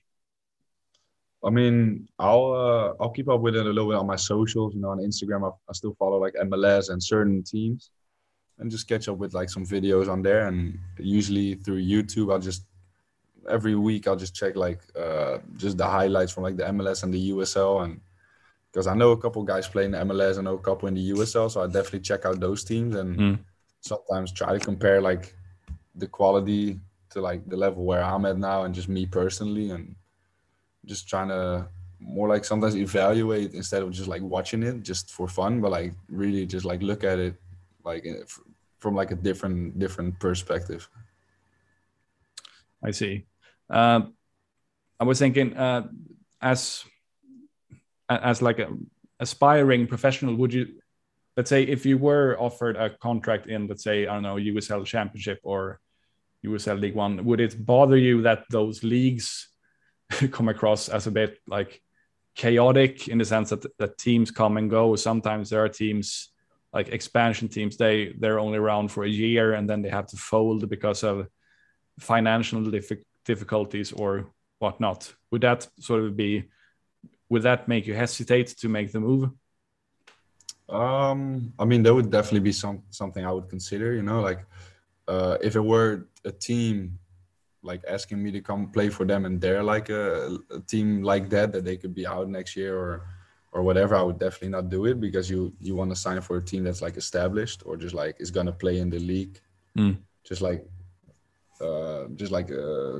I 1.43 1.49
mean, 1.49 2.07
I'll 2.17 2.53
uh, 2.53 3.03
I'll 3.03 3.11
keep 3.11 3.29
up 3.29 3.41
with 3.41 3.55
it 3.55 3.65
a 3.65 3.69
little 3.69 3.89
bit 3.89 3.97
on 3.97 4.07
my 4.07 4.15
socials. 4.15 4.73
You 4.73 4.81
know, 4.81 4.89
on 4.89 4.99
Instagram, 4.99 5.47
I, 5.47 5.53
I 5.69 5.73
still 5.73 5.95
follow 5.99 6.17
like 6.19 6.33
MLS 6.35 6.89
and 6.89 7.03
certain 7.03 7.43
teams 7.43 7.91
and 8.59 8.71
just 8.71 8.87
catch 8.87 9.07
up 9.09 9.17
with 9.17 9.33
like 9.33 9.49
some 9.49 9.65
videos 9.65 10.09
on 10.09 10.21
there. 10.21 10.47
And 10.47 10.79
usually 10.97 11.55
through 11.55 11.83
YouTube, 11.83 12.31
I'll 12.31 12.39
just 12.39 12.65
every 13.49 13.75
week 13.75 14.07
I'll 14.07 14.15
just 14.15 14.35
check 14.35 14.55
like 14.55 14.79
uh, 14.97 15.39
just 15.57 15.77
the 15.77 15.85
highlights 15.85 16.31
from 16.31 16.43
like 16.43 16.57
the 16.57 16.63
MLS 16.63 17.03
and 17.03 17.13
the 17.13 17.31
USL, 17.31 17.83
and 17.83 18.01
because 18.71 18.87
I 18.87 18.95
know 18.95 19.11
a 19.11 19.17
couple 19.17 19.43
guys 19.43 19.67
playing 19.67 19.91
the 19.91 19.99
MLS, 19.99 20.37
I 20.37 20.41
know 20.41 20.55
a 20.55 20.59
couple 20.59 20.87
in 20.87 20.95
the 20.95 21.11
USL, 21.11 21.49
so 21.49 21.61
I 21.61 21.67
definitely 21.67 22.01
check 22.01 22.25
out 22.25 22.39
those 22.39 22.63
teams 22.63 22.95
and 22.95 23.17
mm. 23.17 23.39
sometimes 23.79 24.31
try 24.31 24.53
to 24.53 24.59
compare 24.59 25.01
like 25.01 25.33
the 25.95 26.07
quality 26.07 26.79
to 27.11 27.21
like 27.21 27.47
the 27.47 27.55
level 27.55 27.85
where 27.85 28.03
I'm 28.03 28.25
at 28.25 28.37
now 28.37 28.63
and 28.63 28.75
just 28.75 28.89
me 28.89 29.05
personally 29.05 29.71
and 29.71 29.95
just 30.85 31.07
trying 31.07 31.29
to 31.29 31.67
more 31.99 32.27
like 32.27 32.43
sometimes 32.43 32.75
evaluate 32.75 33.53
instead 33.53 33.81
of 33.81 33.91
just 33.91 34.09
like 34.09 34.21
watching 34.21 34.61
it 34.61 34.83
just 34.83 35.09
for 35.09 35.27
fun 35.27 35.61
but 35.61 35.71
like 35.71 35.93
really 36.09 36.45
just 36.45 36.65
like 36.65 36.83
look 36.83 37.03
at 37.03 37.17
it 37.17 37.35
like 37.85 38.05
eh, 38.05 38.23
from 38.79 38.95
like 38.95 39.11
a 39.11 39.15
different 39.15 39.79
different 39.79 40.19
perspective. 40.19 40.89
I 42.83 42.91
see. 42.91 43.25
Uh, 43.69 44.01
I 44.99 45.03
was 45.03 45.19
thinking 45.19 45.55
uh, 45.57 45.87
as 46.41 46.83
as 48.07 48.41
like 48.41 48.59
a 48.59 48.69
aspiring 49.19 49.87
professional, 49.87 50.35
would 50.35 50.53
you 50.53 50.67
let's 51.35 51.49
say 51.49 51.63
if 51.63 51.85
you 51.85 51.97
were 51.97 52.37
offered 52.39 52.77
a 52.77 52.89
contract 52.89 53.47
in 53.47 53.67
let's 53.67 53.83
say 53.83 54.07
I 54.07 54.13
don't 54.13 54.23
know 54.23 54.35
USL 54.35 54.85
Championship 54.85 55.39
or 55.43 55.79
USL 56.45 56.79
League 56.79 56.95
One, 56.95 57.23
would 57.25 57.41
it 57.41 57.65
bother 57.65 57.97
you 57.97 58.21
that 58.21 58.43
those 58.49 58.83
leagues 58.83 59.49
come 60.31 60.49
across 60.49 60.87
as 60.87 61.07
a 61.07 61.11
bit 61.11 61.39
like 61.47 61.81
chaotic 62.35 63.07
in 63.07 63.17
the 63.17 63.25
sense 63.25 63.49
that 63.49 63.65
that 63.79 63.97
teams 63.97 64.31
come 64.31 64.57
and 64.57 64.69
go? 64.69 64.95
Sometimes 64.95 65.49
there 65.49 65.63
are 65.63 65.69
teams 65.69 66.29
like 66.71 66.89
expansion 66.89 67.47
teams 67.47 67.77
they 67.77 68.13
they're 68.19 68.39
only 68.39 68.57
around 68.57 68.89
for 68.89 69.05
a 69.05 69.09
year 69.09 69.53
and 69.53 69.69
then 69.69 69.81
they 69.81 69.89
have 69.89 70.07
to 70.07 70.17
fold 70.17 70.69
because 70.69 71.03
of 71.03 71.27
financial 71.99 72.63
difficulties 72.69 73.14
or 73.95 74.27
whatnot. 74.59 75.13
Would 75.31 75.41
that 75.41 75.67
sort 75.79 76.03
of 76.03 76.15
be 76.15 76.45
would 77.29 77.43
that 77.43 77.67
make 77.67 77.87
you 77.87 77.93
hesitate 77.93 78.47
to 78.57 78.69
make 78.69 78.91
the 78.91 78.99
move? 78.99 79.29
Um 80.69 81.53
i 81.59 81.65
mean 81.65 81.83
that 81.83 81.93
would 81.93 82.09
definitely 82.09 82.39
be 82.39 82.51
some 82.51 82.81
something 82.89 83.23
i 83.23 83.31
would 83.31 83.49
consider 83.49 83.93
you 83.93 84.01
know 84.01 84.21
like 84.21 84.41
uh 85.07 85.37
if 85.39 85.55
it 85.55 85.61
were 85.61 86.07
a 86.23 86.31
team 86.31 86.97
like 87.61 87.83
asking 87.87 88.23
me 88.23 88.31
to 88.31 88.41
come 88.41 88.71
play 88.71 88.89
for 88.89 89.05
them 89.05 89.25
and 89.25 89.39
they're 89.39 89.61
like 89.61 89.89
a, 89.89 90.39
a 90.49 90.59
team 90.61 91.03
like 91.03 91.29
that 91.29 91.51
that 91.51 91.63
they 91.65 91.77
could 91.77 91.93
be 91.93 92.07
out 92.07 92.27
next 92.29 92.55
year 92.55 92.75
or 92.75 93.05
or 93.55 93.63
whatever, 93.63 93.95
I 93.95 94.01
would 94.01 94.19
definitely 94.19 94.49
not 94.49 94.69
do 94.69 94.85
it 94.85 94.99
because 94.99 95.29
you 95.29 95.53
you 95.61 95.75
want 95.75 95.89
to 95.89 95.95
sign 95.95 96.19
for 96.19 96.35
a 96.35 96.43
team 96.43 96.65
that's 96.65 96.81
like 96.81 96.97
established 96.97 97.63
or 97.65 97.77
just 97.77 97.95
like 97.95 98.17
is 98.19 98.29
gonna 98.29 98.51
play 98.51 98.79
in 98.79 98.89
the 98.89 98.99
league, 98.99 99.39
mm. 99.77 99.97
just 100.25 100.41
like 100.41 100.67
uh, 101.61 102.05
just 102.15 102.31
like 102.31 102.51
uh, 102.51 102.99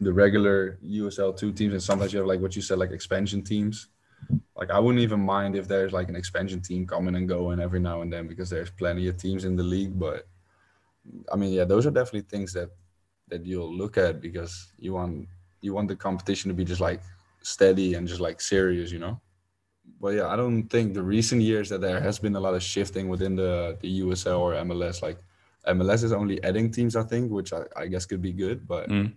the 0.00 0.12
regular 0.12 0.78
USL 0.84 1.36
two 1.36 1.52
teams, 1.52 1.72
and 1.72 1.82
sometimes 1.82 2.12
you 2.12 2.18
have 2.18 2.28
like 2.28 2.40
what 2.40 2.56
you 2.56 2.62
said 2.62 2.78
like 2.78 2.90
expansion 2.90 3.42
teams. 3.42 3.88
like 4.56 4.70
I 4.70 4.78
wouldn't 4.78 5.02
even 5.02 5.20
mind 5.20 5.56
if 5.56 5.66
there's 5.68 5.92
like 5.92 6.08
an 6.08 6.16
expansion 6.16 6.60
team 6.60 6.86
coming 6.86 7.16
and 7.16 7.28
going 7.28 7.60
every 7.60 7.80
now 7.80 8.02
and 8.02 8.12
then 8.12 8.26
because 8.26 8.50
there's 8.50 8.70
plenty 8.70 9.08
of 9.08 9.16
teams 9.16 9.44
in 9.44 9.56
the 9.56 9.62
league. 9.62 9.98
But 9.98 10.26
I 11.32 11.36
mean, 11.36 11.52
yeah, 11.52 11.64
those 11.64 11.86
are 11.86 11.90
definitely 11.90 12.28
things 12.28 12.52
that 12.52 12.70
that 13.28 13.46
you'll 13.46 13.74
look 13.74 13.96
at 13.96 14.20
because 14.20 14.72
you 14.78 14.92
want 14.92 15.28
you 15.60 15.72
want 15.74 15.88
the 15.88 15.96
competition 15.96 16.48
to 16.48 16.54
be 16.54 16.64
just 16.64 16.80
like 16.80 17.00
steady 17.42 17.94
and 17.94 18.06
just 18.06 18.20
like 18.20 18.40
serious, 18.40 18.92
you 18.92 18.98
know. 18.98 19.20
But 20.00 20.14
yeah, 20.14 20.28
I 20.28 20.36
don't 20.36 20.68
think 20.68 20.94
the 20.94 21.02
recent 21.02 21.42
years 21.42 21.68
that 21.70 21.80
there 21.80 22.00
has 22.00 22.18
been 22.18 22.36
a 22.36 22.40
lot 22.40 22.54
of 22.54 22.62
shifting 22.62 23.08
within 23.08 23.36
the 23.36 23.78
the 23.80 24.00
USL 24.02 24.40
or 24.40 24.52
MLS. 24.54 25.02
Like 25.02 25.18
MLS 25.66 26.02
is 26.02 26.12
only 26.12 26.42
adding 26.44 26.70
teams, 26.70 26.96
I 26.96 27.02
think, 27.04 27.30
which 27.30 27.52
I, 27.52 27.62
I 27.76 27.86
guess 27.86 28.06
could 28.06 28.22
be 28.22 28.32
good. 28.32 28.66
But 28.66 28.90
Mm. 28.90 29.16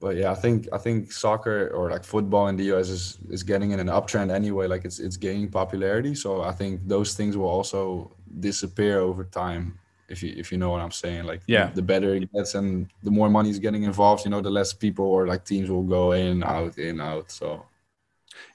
but 0.00 0.16
yeah, 0.16 0.30
I 0.30 0.34
think 0.34 0.68
I 0.72 0.78
think 0.78 1.12
soccer 1.12 1.68
or 1.74 1.90
like 1.90 2.04
football 2.04 2.48
in 2.48 2.56
the 2.56 2.64
US 2.66 2.88
is 2.88 3.18
is 3.30 3.42
getting 3.42 3.72
in 3.72 3.80
an 3.80 3.88
uptrend 3.88 4.32
anyway. 4.32 4.66
Like 4.68 4.84
it's 4.84 5.00
it's 5.00 5.16
gaining 5.16 5.50
popularity. 5.50 6.14
So 6.14 6.42
I 6.42 6.52
think 6.52 6.86
those 6.86 7.14
things 7.14 7.36
will 7.36 7.48
also 7.48 8.12
disappear 8.40 9.00
over 9.00 9.24
time. 9.24 9.78
If 10.08 10.22
you 10.22 10.34
if 10.36 10.52
you 10.52 10.58
know 10.58 10.70
what 10.70 10.80
I'm 10.80 10.92
saying, 10.92 11.24
like 11.24 11.42
Yeah. 11.46 11.70
the 11.74 11.82
better 11.82 12.14
it 12.14 12.32
gets 12.32 12.54
and 12.54 12.88
the 13.02 13.10
more 13.10 13.28
money 13.28 13.50
is 13.50 13.58
getting 13.58 13.82
involved, 13.82 14.24
you 14.24 14.30
know, 14.30 14.40
the 14.40 14.50
less 14.50 14.72
people 14.72 15.06
or 15.06 15.26
like 15.26 15.44
teams 15.44 15.68
will 15.70 15.82
go 15.82 16.12
in 16.12 16.44
out 16.44 16.78
in 16.78 17.00
out. 17.00 17.30
So 17.32 17.66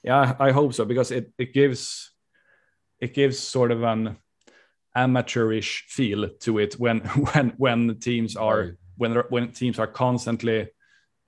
Yeah, 0.02 0.36
I 0.38 0.50
hope 0.52 0.74
so 0.74 0.84
because 0.84 1.10
it, 1.10 1.32
it 1.38 1.52
gives 1.52 2.10
it 3.00 3.14
gives 3.14 3.38
sort 3.38 3.72
of 3.72 3.82
an 3.82 4.16
amateurish 4.96 5.84
feel 5.88 6.28
to 6.40 6.58
it 6.58 6.74
when 6.78 7.00
when 7.32 7.50
when 7.56 7.98
teams 7.98 8.36
are 8.36 8.60
Right. 8.60 8.72
when 8.96 9.12
when 9.30 9.52
teams 9.52 9.78
are 9.78 9.86
constantly 9.88 10.68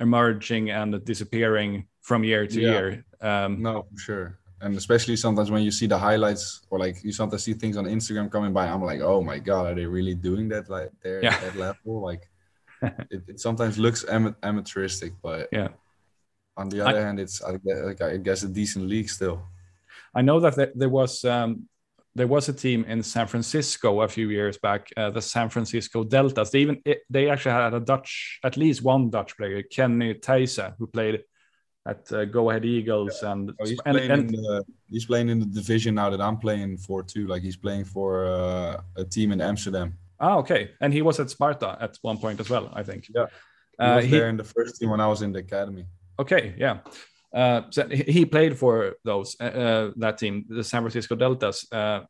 emerging 0.01 0.71
and 0.71 1.05
disappearing 1.05 1.87
from 2.03 2.23
year 2.25 2.47
to 2.47 2.61
Yeah. 2.61 2.71
year. 2.71 3.05
Um, 3.21 3.63
no, 3.63 3.83
for 3.93 3.99
sure. 3.99 4.39
And 4.61 4.77
especially 4.77 5.17
sometimes 5.17 5.51
when 5.51 5.63
you 5.63 5.71
see 5.71 5.87
the 5.87 5.99
highlights 5.99 6.63
or 6.71 6.79
like 6.79 6.97
you 7.05 7.13
sometimes 7.13 7.43
see 7.45 7.55
things 7.55 7.77
on 7.77 7.85
Instagram 7.85 8.31
coming 8.31 8.53
by, 8.53 8.67
I'm 8.69 8.83
like, 8.83 9.01
oh 9.01 9.21
my 9.23 9.39
god, 9.39 9.67
are 9.67 9.75
they 9.75 9.87
really 9.87 10.15
doing 10.15 10.49
that 10.49 10.69
like 10.71 10.91
they're 11.03 11.23
Yeah. 11.23 11.35
at 11.35 11.41
that 11.43 11.57
level? 11.57 12.01
Like 12.01 12.29
it, 13.11 13.23
it 13.29 13.41
sometimes 13.41 13.79
looks 13.79 14.05
ama- 14.09 14.37
amateuristic, 14.43 15.13
but 15.23 15.49
Yeah. 15.53 15.69
On 16.57 16.69
the 16.69 16.81
I- 16.83 16.91
other 16.91 17.05
hand, 17.05 17.19
it's 17.21 17.43
I 17.43 17.53
guess, 17.59 17.79
like, 17.85 18.01
I 18.01 18.17
guess 18.19 18.43
a 18.45 18.49
decent 18.49 18.87
league 18.87 19.11
still. 19.11 19.43
I 20.15 20.23
know 20.23 20.41
that 20.41 20.55
there, 20.57 20.73
there 20.75 20.89
was 20.89 21.25
um, 21.25 21.69
there 22.17 22.27
was 22.37 22.49
a 22.49 22.53
team 22.53 22.85
in 22.93 23.03
San 23.03 23.27
Francisco 23.27 24.01
a 24.01 24.09
few 24.09 24.29
years 24.31 24.57
back, 24.59 24.83
uh, 24.97 25.11
the 25.11 25.21
San 25.35 25.49
Francisco 25.55 26.03
Deltas. 26.05 26.51
They 26.51 26.61
even 26.61 26.77
it, 26.85 26.99
they 27.11 27.25
actually 27.33 27.53
had 27.63 27.75
a 27.75 27.81
Dutch, 27.81 28.41
at 28.49 28.57
least 28.57 28.83
one 28.83 29.11
Dutch 29.11 29.37
player, 29.37 29.63
Kenny 29.63 30.15
Teijsse, 30.15 30.75
who 30.79 30.87
played 30.87 31.17
at 31.87 32.11
uh, 32.13 32.25
Go 32.25 32.51
Ahead 32.51 32.65
Eagles 32.65 33.23
and 33.23 33.51
Oh, 33.61 33.65
he's 33.69 33.79
and, 33.87 33.97
playing 33.97 34.11
and 34.11 34.23
in 34.35 34.43
the 34.43 34.65
he's 34.95 35.07
playing 35.07 35.29
in 35.29 35.39
the 35.45 35.47
division 35.61 35.95
now 35.95 36.09
that 36.11 36.21
I'm 36.27 36.39
playing 36.47 36.79
for 36.87 37.03
too. 37.03 37.25
Like 37.33 37.43
he's 37.43 37.57
playing 37.67 37.85
for 37.85 38.27
uh, 38.27 38.81
a 38.97 39.05
team 39.05 39.29
in 39.33 39.41
Amsterdam. 39.41 39.89
ah 40.27 40.37
okay, 40.43 40.63
and 40.83 40.91
he 40.93 41.03
was 41.03 41.17
at 41.21 41.29
Sparta 41.31 41.69
at 41.87 41.93
one 42.03 42.19
point 42.25 42.41
as 42.41 42.49
well, 42.55 42.67
I 42.81 42.83
think. 42.89 43.03
Yeah. 43.19 43.27
He 43.79 43.85
Uh, 43.85 43.97
was 43.97 44.05
he- 44.07 44.11
there 44.17 44.29
in 44.33 44.37
the 44.43 44.49
first 44.57 44.73
team 44.79 44.89
when 44.93 45.01
I 45.07 45.09
was 45.15 45.21
in 45.27 45.31
the 45.37 45.41
academy. 45.49 45.85
Okay, 46.23 46.43
yeah. 46.65 46.77
Uh, 47.37 47.63
so 47.69 47.87
he 47.89 48.25
played 48.25 48.59
for 48.59 48.95
those 49.05 49.37
uh, 49.39 49.45
uh, 49.45 49.91
that 49.97 50.17
team, 50.17 50.47
the 50.49 50.65
San 50.65 50.81
Francisco 50.81 51.15
Deltas, 51.15 51.67
uh, 51.71 52.01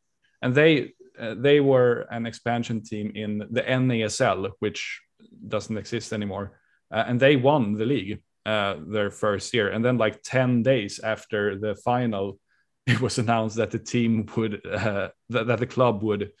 and 0.41 0.55
they 0.55 0.93
uh, 1.19 1.35
they 1.37 1.59
were 1.59 2.07
an 2.09 2.25
expansion 2.25 2.81
team 2.81 3.11
in 3.13 3.39
the 3.51 3.61
NASL, 3.61 4.51
which 4.59 5.01
doesn't 5.45 5.77
exist 5.77 6.13
anymore, 6.13 6.57
and 6.91 7.19
they 7.19 7.35
won 7.35 7.73
the 7.73 7.85
league 7.85 8.21
their 8.45 9.11
first 9.11 9.53
year, 9.53 9.69
and 9.69 9.83
then 9.83 9.97
like 9.97 10.23
ten 10.23 10.63
days 10.63 10.99
after 10.99 11.59
the 11.59 11.75
final, 11.75 12.39
it 12.87 13.01
was 13.01 13.17
announced 13.17 13.57
that 13.57 13.71
the 13.71 13.79
team 13.79 14.25
would 14.37 14.61
that, 14.63 15.11
that 15.29 15.59
the 15.59 15.67
club 15.67 16.03
would 16.03 16.31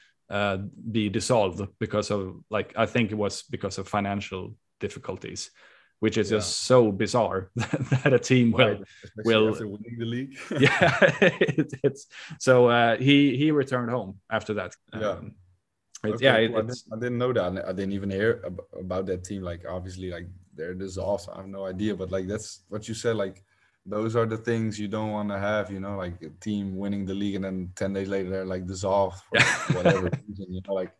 be 0.91 1.09
dissolved 1.09 1.61
because 1.77 2.09
of 2.09 2.39
like 2.49 2.73
I 2.77 2.85
think 2.85 3.11
it 3.11 3.17
was 3.17 3.43
because 3.43 3.79
of 3.79 3.89
financial 3.89 4.55
difficulties 4.79 5.51
which 5.99 6.17
is 6.17 6.29
Yeah. 6.31 6.37
just 6.37 6.61
so 6.63 6.91
bizarre 6.91 7.49
that 7.55 8.13
a 8.13 8.19
team 8.19 8.51
will 8.51 8.83
especially 9.19 9.65
will- 9.65 9.71
winning 9.77 9.97
the 9.99 10.05
league. 10.05 10.33
yeah 10.59 11.07
it, 11.21 11.73
it's 11.83 12.07
so 12.39 12.53
uh 12.67 12.97
he 12.97 13.35
he 13.37 13.51
returned 13.51 13.89
home 13.89 14.11
after 14.29 14.53
that 14.59 14.71
Yeah. 14.93 15.09
um, 15.11 15.25
it- 15.27 16.11
Okay, 16.13 16.23
yeah 16.25 16.37
it, 16.37 16.49
cool. 16.49 16.57
I, 16.57 16.59
it's 16.65 16.81
didn't, 16.83 16.93
I 16.93 16.97
didn't 17.03 17.17
know 17.17 17.33
that. 17.33 17.65
I 17.69 17.73
didn't 17.73 17.93
even 17.99 18.11
hear 18.11 18.31
ab- 18.45 18.61
about 18.85 19.05
that 19.07 19.23
team. 19.23 19.41
Like 19.41 19.61
obviously, 19.67 20.09
like 20.11 20.27
they're 20.55 20.75
dissolved. 20.75 21.27
I 21.33 21.37
have 21.41 21.47
no 21.59 21.65
idea. 21.65 21.95
But 21.95 22.11
like 22.11 22.27
that's 22.27 22.61
what 22.69 22.87
you 22.87 22.93
said. 22.93 23.15
Like 23.15 23.43
those 23.83 24.15
are 24.15 24.27
the 24.27 24.37
things 24.37 24.77
you 24.79 24.87
don't 24.87 25.09
want 25.17 25.29
to 25.29 25.39
have. 25.39 25.71
You 25.71 25.79
know, 25.79 25.97
like 25.97 26.21
a 26.21 26.29
team 26.47 26.77
winning 26.77 27.03
the 27.07 27.15
league 27.15 27.33
and 27.37 27.45
then 27.45 27.71
ten 27.75 27.93
days 27.93 28.09
later 28.09 28.29
they're 28.29 28.45
like 28.53 28.67
dissolved 28.67 29.19
for 29.23 29.73
whatever 29.77 30.03
reason. 30.27 30.47
You 30.53 30.61
know, 30.67 30.75
like 30.81 30.93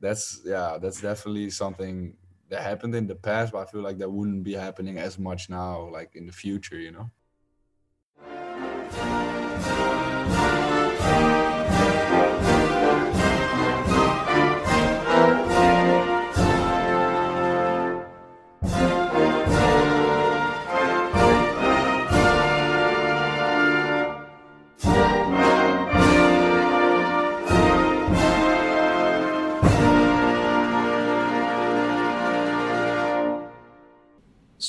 that's 0.00 0.40
yeah, 0.44 0.78
that's 0.80 1.00
definitely 1.00 1.50
something 1.50 2.14
that 2.52 2.62
happened 2.62 2.94
in 2.94 3.06
the 3.06 3.16
past. 3.16 3.52
But 3.52 3.60
I 3.60 3.70
feel 3.70 3.82
like 3.82 3.98
that 3.98 4.10
wouldn't 4.10 4.44
be 4.44 4.54
happening 4.54 4.98
as 4.98 5.18
much 5.18 5.50
now, 5.50 5.88
like 5.90 6.14
in 6.14 6.26
the 6.26 6.32
future. 6.32 6.78
You 6.78 6.92
know. 6.92 7.10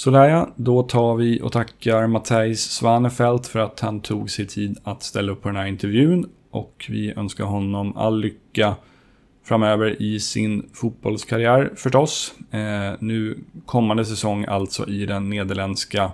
Sådär 0.03 0.29
ja, 0.29 0.49
då 0.55 0.83
tar 0.83 1.15
vi 1.15 1.41
och 1.41 1.51
tackar 1.51 2.07
Matthijs 2.07 2.61
Svanefelt 2.61 3.47
för 3.47 3.59
att 3.59 3.79
han 3.79 4.01
tog 4.01 4.29
sig 4.29 4.47
tid 4.47 4.77
att 4.83 5.03
ställa 5.03 5.31
upp 5.31 5.41
på 5.41 5.49
den 5.49 5.55
här 5.55 5.65
intervjun. 5.65 6.29
Och 6.51 6.85
vi 6.89 7.13
önskar 7.13 7.43
honom 7.43 7.97
all 7.97 8.19
lycka 8.19 8.75
framöver 9.43 10.01
i 10.01 10.19
sin 10.19 10.69
fotbollskarriär 10.73 11.71
förstås. 11.75 12.33
Eh, 12.51 12.93
nu 12.99 13.43
kommande 13.65 14.05
säsong 14.05 14.45
alltså 14.45 14.89
i 14.89 15.05
den 15.05 15.29
nederländska 15.29 16.11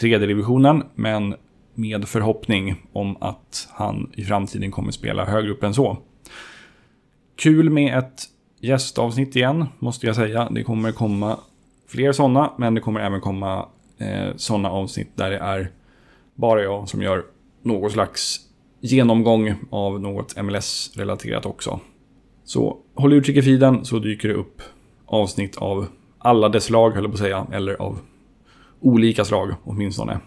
tredje 0.00 0.26
divisionen, 0.26 0.82
men 0.94 1.34
med 1.74 2.08
förhoppning 2.08 2.82
om 2.92 3.16
att 3.20 3.68
han 3.72 4.10
i 4.14 4.24
framtiden 4.24 4.70
kommer 4.70 4.92
spela 4.92 5.24
högre 5.24 5.50
upp 5.50 5.62
än 5.62 5.74
så. 5.74 5.98
Kul 7.36 7.70
med 7.70 7.98
ett 7.98 8.22
gästavsnitt 8.60 9.36
igen, 9.36 9.64
måste 9.78 10.06
jag 10.06 10.16
säga. 10.16 10.48
Det 10.50 10.62
kommer 10.62 10.92
komma 10.92 11.38
fler 11.88 12.12
sådana, 12.12 12.52
men 12.58 12.74
det 12.74 12.80
kommer 12.80 13.00
även 13.00 13.20
komma 13.20 13.68
eh, 13.98 14.36
sådana 14.36 14.70
avsnitt 14.70 15.16
där 15.16 15.30
det 15.30 15.38
är 15.38 15.70
bara 16.34 16.62
jag 16.62 16.88
som 16.88 17.02
gör 17.02 17.24
någon 17.62 17.90
slags 17.90 18.40
genomgång 18.80 19.54
av 19.70 20.00
något 20.00 20.36
MLS-relaterat 20.36 21.46
också. 21.46 21.80
Så 22.44 22.76
håll 22.94 23.12
utkik 23.12 23.36
i 23.36 23.42
feeden 23.42 23.84
så 23.84 23.98
dyker 23.98 24.28
det 24.28 24.34
upp 24.34 24.62
avsnitt 25.06 25.56
av 25.56 25.86
alla 26.18 26.48
dess 26.48 26.70
lag, 26.70 26.90
höll 26.90 27.04
jag 27.04 27.12
på 27.12 27.14
att 27.14 27.20
säga, 27.20 27.46
eller 27.52 27.74
av 27.74 27.98
olika 28.80 29.24
slag 29.24 29.54
åtminstone. 29.64 30.20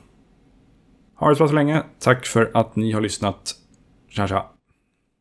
Ha 1.16 1.30
det 1.30 1.36
så 1.36 1.40
bra 1.40 1.48
så 1.48 1.56
länge. 1.56 1.84
Tack 2.00 2.26
för 2.26 2.52
att 2.54 2.76
ni 2.76 2.92
har 2.92 3.02
lyssnat. 3.02 3.56
Tja 4.10 4.28
tja. 4.28 4.50